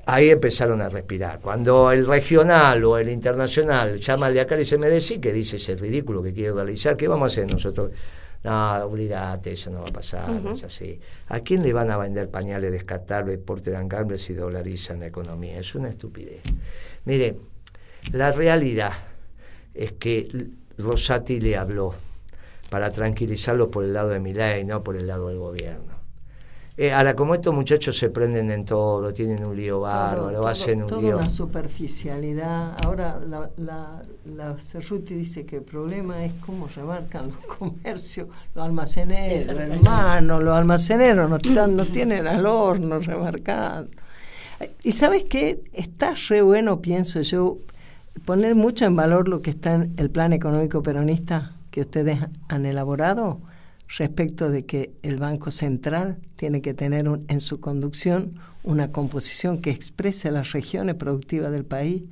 ahí 0.05 0.30
empezaron 0.30 0.82
a 0.82 0.89
respirar. 0.89 1.39
Cuando 1.39 1.91
el 1.91 2.07
regional 2.07 2.84
o 2.84 2.97
el 2.97 3.09
internacional 3.09 3.99
llama 3.99 4.28
al 4.28 4.34
de 4.34 4.41
acá 4.41 4.55
y 4.55 4.59
dice, 4.59 4.80
me 4.80 4.89
decís 4.89 5.20
que 5.20 5.32
dice 5.32 5.57
ese 5.57 5.76
ridículo 5.76 6.24
que 6.24 6.34
quiere 6.34 6.49
dolarizar, 6.49 6.97
¿qué 6.97 7.07
vamos 7.07 7.32
a 7.32 7.34
hacer 7.34 7.51
nosotros? 7.51 7.91
No, 8.44 8.86
olvídate, 8.86 9.54
eso 9.54 9.70
no 9.70 9.82
va 9.82 9.89
a 9.89 9.94
pasar, 9.94 10.30
es 10.54 10.64
así. 10.64 11.00
¿A 11.30 11.39
quién 11.39 11.64
le 11.64 11.72
van 11.72 11.89
a 11.89 11.98
vender 11.98 12.30
pañales 12.30 12.72
descartables, 12.72 13.38
Porter 13.39 13.74
Gamble 13.88 14.18
si 14.18 14.34
dolarizan 14.34 15.00
la 15.00 15.08
economía? 15.08 15.60
Es 15.60 15.76
una 15.76 15.89
estupidez. 15.89 16.41
Mire, 17.06 17.38
la 18.12 18.32
realidad 18.32 18.91
es 19.74 19.94
que 19.94 20.50
Rosati 20.78 21.39
le 21.39 21.56
habló 21.56 21.96
para 22.70 22.91
tranquilizarlo 22.91 23.72
por 23.72 23.86
el 23.86 23.94
lado 23.94 24.10
de 24.10 24.20
Milay, 24.20 24.66
no 24.66 24.84
por 24.84 24.98
el 24.98 25.08
lado 25.08 25.30
del 25.30 25.38
gobierno. 25.38 25.93
Eh, 26.76 26.91
ahora, 26.91 27.15
como 27.15 27.36
estos 27.36 27.53
muchachos 27.53 27.95
se 27.95 28.09
prenden 28.09 28.49
en 28.49 28.65
todo, 28.65 29.13
tienen 29.13 29.45
un 29.45 29.55
lío 29.55 29.82
bárbaro, 29.82 30.47
hacen 30.47 30.82
un 30.82 31.01
lío. 31.01 31.17
una 31.17 31.30
superficialidad. 31.30 32.76
Ahora, 32.84 33.19
la, 33.19 33.51
la, 33.57 34.01
la 34.26 34.57
Cerruti 34.57 35.13
dice 35.13 35.45
que 35.45 35.57
el 35.57 35.61
problema 35.61 36.26
es 36.26 36.34
cómo 36.43 36.67
remarcan 36.67 37.28
los 37.28 37.57
comercios, 37.59 38.28
los 38.55 38.65
almaceneros, 38.65 39.47
hermano, 39.47 40.39
los 40.39 40.57
almaceneros 40.57 41.30
no, 41.30 41.36
están, 41.36 41.76
no 41.76 41.86
tienen 41.86 42.26
al 42.26 42.43
horno 42.47 42.97
remarcando. 42.97 43.91
Y 44.82 44.93
sabes 44.93 45.26
qué? 45.26 45.61
Está 45.74 46.15
re 46.28 46.41
bueno, 46.41 46.82
pienso 46.82 47.21
yo, 47.21 47.57
poner 48.26 48.55
mucho 48.55 48.86
en 48.86 48.95
valor 48.95 49.28
lo 49.28 49.43
que 49.43 49.51
está 49.51 49.76
en 49.76 49.93
el 49.97 50.09
plan 50.09 50.34
económico 50.34 50.82
peronista 50.82 51.53
que 51.69 51.82
ustedes 51.82 52.19
han 52.47 52.65
elaborado 52.65 53.39
respecto 53.88 54.50
de 54.50 54.66
que 54.66 54.94
el 55.04 55.18
Banco 55.18 55.52
Central 55.52 56.18
tiene 56.36 56.62
que 56.62 56.74
tener 56.74 57.08
en 57.28 57.40
su 57.40 57.60
conducción 57.60 58.40
una 58.64 58.92
composición 58.92 59.62
que 59.62 59.72
exprese 59.72 60.32
las 60.32 60.52
regiones 60.52 60.96
productivas 60.96 61.52
del 61.52 61.66
país, 61.66 62.04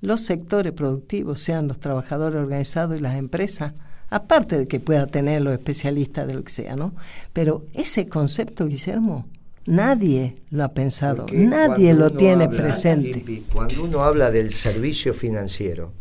los 0.00 0.22
sectores 0.22 0.72
productivos, 0.72 1.40
sean 1.40 1.68
los 1.68 1.78
trabajadores 1.78 2.40
organizados 2.40 2.98
y 2.98 3.02
las 3.02 3.16
empresas, 3.16 3.74
aparte 4.08 4.58
de 4.58 4.68
que 4.68 4.80
pueda 4.80 5.06
tener 5.06 5.42
los 5.42 5.52
especialistas 5.52 6.26
de 6.26 6.34
lo 6.34 6.42
que 6.42 6.52
sea, 6.52 6.74
¿no? 6.74 6.94
Pero 7.32 7.64
ese 7.74 8.08
concepto, 8.08 8.66
Guillermo, 8.66 9.26
nadie 9.66 10.36
lo 10.50 10.64
ha 10.64 10.68
pensado, 10.72 11.26
nadie 11.32 11.94
lo 11.94 12.10
tiene 12.10 12.48
presente. 12.48 13.42
Cuando 13.52 13.84
uno 13.84 14.02
habla 14.02 14.30
del 14.30 14.52
servicio 14.52 15.14
financiero, 15.14 15.92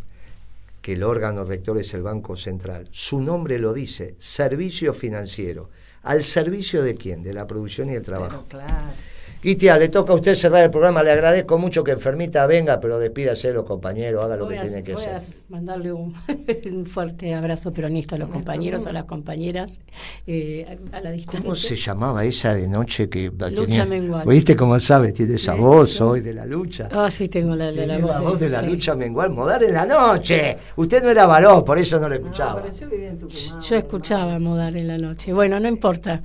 que 0.82 0.94
el 0.94 1.04
órgano 1.04 1.44
rector 1.44 1.78
es 1.78 1.94
el 1.94 2.02
Banco 2.02 2.36
Central. 2.36 2.88
Su 2.92 3.22
nombre 3.22 3.60
lo 3.60 3.74
dice, 3.74 4.16
servicio 4.18 4.94
financiero. 4.94 5.70
¿Al 6.04 6.24
servicio 6.24 6.82
de 6.82 6.96
quién? 6.96 7.24
De 7.24 7.34
la 7.34 7.46
producción 7.48 7.90
y 7.90 7.94
el 7.94 8.02
trabajo. 8.02 8.46
claro. 8.48 8.94
Guitia, 9.42 9.78
le 9.78 9.88
toca 9.88 10.12
a 10.12 10.18
usted 10.18 10.36
cerrar 10.36 10.66
el 10.66 10.70
programa. 10.70 11.02
Le 11.02 11.12
agradezco 11.12 11.58
mucho 11.58 11.82
que 11.82 11.92
enfermita 11.92 12.46
venga, 12.46 12.82
pero 12.82 13.00
despídase 13.00 13.54
los 13.54 13.66
compañeros, 13.66 14.26
haga 14.26 14.36
lo 14.36 14.50
que 14.50 14.60
tiene 14.60 14.84
que 14.84 14.94
hacer. 14.94 15.14
Voy 15.14 15.22
a 15.22 15.62
mandarle 15.62 15.94
un, 15.94 16.86
fuerte 16.86 17.34
abrazo 17.34 17.72
peronista 17.72 18.18
a 18.18 18.20
los 18.20 18.28
compañeros, 18.28 18.86
a 18.86 18.92
las 18.92 19.06
compañeras, 19.06 19.80
eh, 20.28 20.78
a 20.92 21.00
la 21.00 21.12
distancia. 21.12 21.42
¿Cómo 21.42 21.56
se 21.56 21.78
llamaba 21.78 22.26
esa 22.26 22.54
de 22.54 22.68
noche 22.68 23.08
que 23.08 23.32
Lucha 23.56 23.86
mengual. 23.86 24.28
¿Oíste 24.28 24.58
cómo 24.58 24.78
sabe? 24.80 25.14
Tiene 25.14 25.36
esa 25.36 25.54
voz 25.54 26.02
hoy 26.02 26.20
de 26.20 26.34
la 26.34 26.46
lucha. 26.46 26.90
Ah, 26.92 27.10
sí, 27.10 27.30
tengo 27.30 27.56
la, 27.56 27.72
la, 27.72 27.86
la 27.86 27.98
voz, 27.98 28.40
de, 28.40 28.50
la 28.50 28.62
lucha 28.62 28.94
mengual. 28.94 29.30
Modar 29.30 29.64
en 29.64 29.74
la 29.74 29.86
noche. 29.86 30.58
Usted 30.76 31.02
no 31.02 31.10
era 31.10 31.26
varón, 31.26 31.64
por 31.64 31.80
eso 31.80 31.98
no 31.98 32.10
lo 32.10 32.16
escuchaba. 32.16 32.66
yo 32.68 33.76
escuchaba 33.78 34.38
Modar 34.38 34.76
en 34.76 34.88
la 34.88 34.98
noche. 34.98 35.32
Bueno, 35.32 35.60
no 35.62 35.70
importa. 35.70 36.22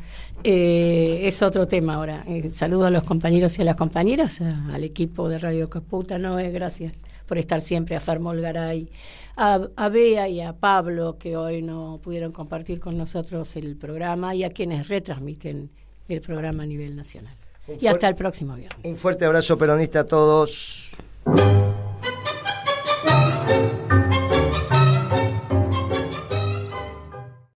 Eh, 0.46 1.26
es 1.26 1.42
otro 1.42 1.66
tema 1.66 1.94
ahora. 1.94 2.22
Eh, 2.26 2.50
saludo 2.52 2.86
a 2.86 2.90
los 2.90 3.02
compañeros 3.04 3.58
y 3.58 3.62
a 3.62 3.64
las 3.64 3.76
compañeras, 3.76 4.42
al 4.42 4.84
equipo 4.84 5.30
de 5.30 5.38
Radio 5.38 5.70
Caputa. 5.70 6.18
No, 6.18 6.38
es 6.38 6.52
gracias 6.52 7.02
por 7.26 7.38
estar 7.38 7.62
siempre, 7.62 7.96
a 7.96 8.00
Fermol 8.00 8.42
Garay, 8.42 8.90
a, 9.36 9.66
a, 9.74 9.88
Bea 9.88 10.28
y 10.28 10.42
a 10.42 10.52
Pablo, 10.52 11.16
que 11.18 11.38
hoy 11.38 11.62
no 11.62 11.98
pudieron 12.02 12.32
compartir 12.32 12.78
con 12.78 12.98
nosotros 12.98 13.56
el 13.56 13.76
programa, 13.76 14.34
y 14.34 14.44
a 14.44 14.50
quienes 14.50 14.88
retransmiten 14.88 15.70
el 16.08 16.20
programa 16.20 16.64
a 16.64 16.66
nivel 16.66 16.94
nacional. 16.94 17.34
y 17.80 17.86
hasta 17.86 18.06
el 18.08 18.14
próximo 18.14 18.54
viernes. 18.54 18.78
Un 18.84 18.96
fuerte 18.96 19.24
abrazo 19.24 19.56
peronista 19.56 20.00
a 20.00 20.04
todos. 20.04 20.90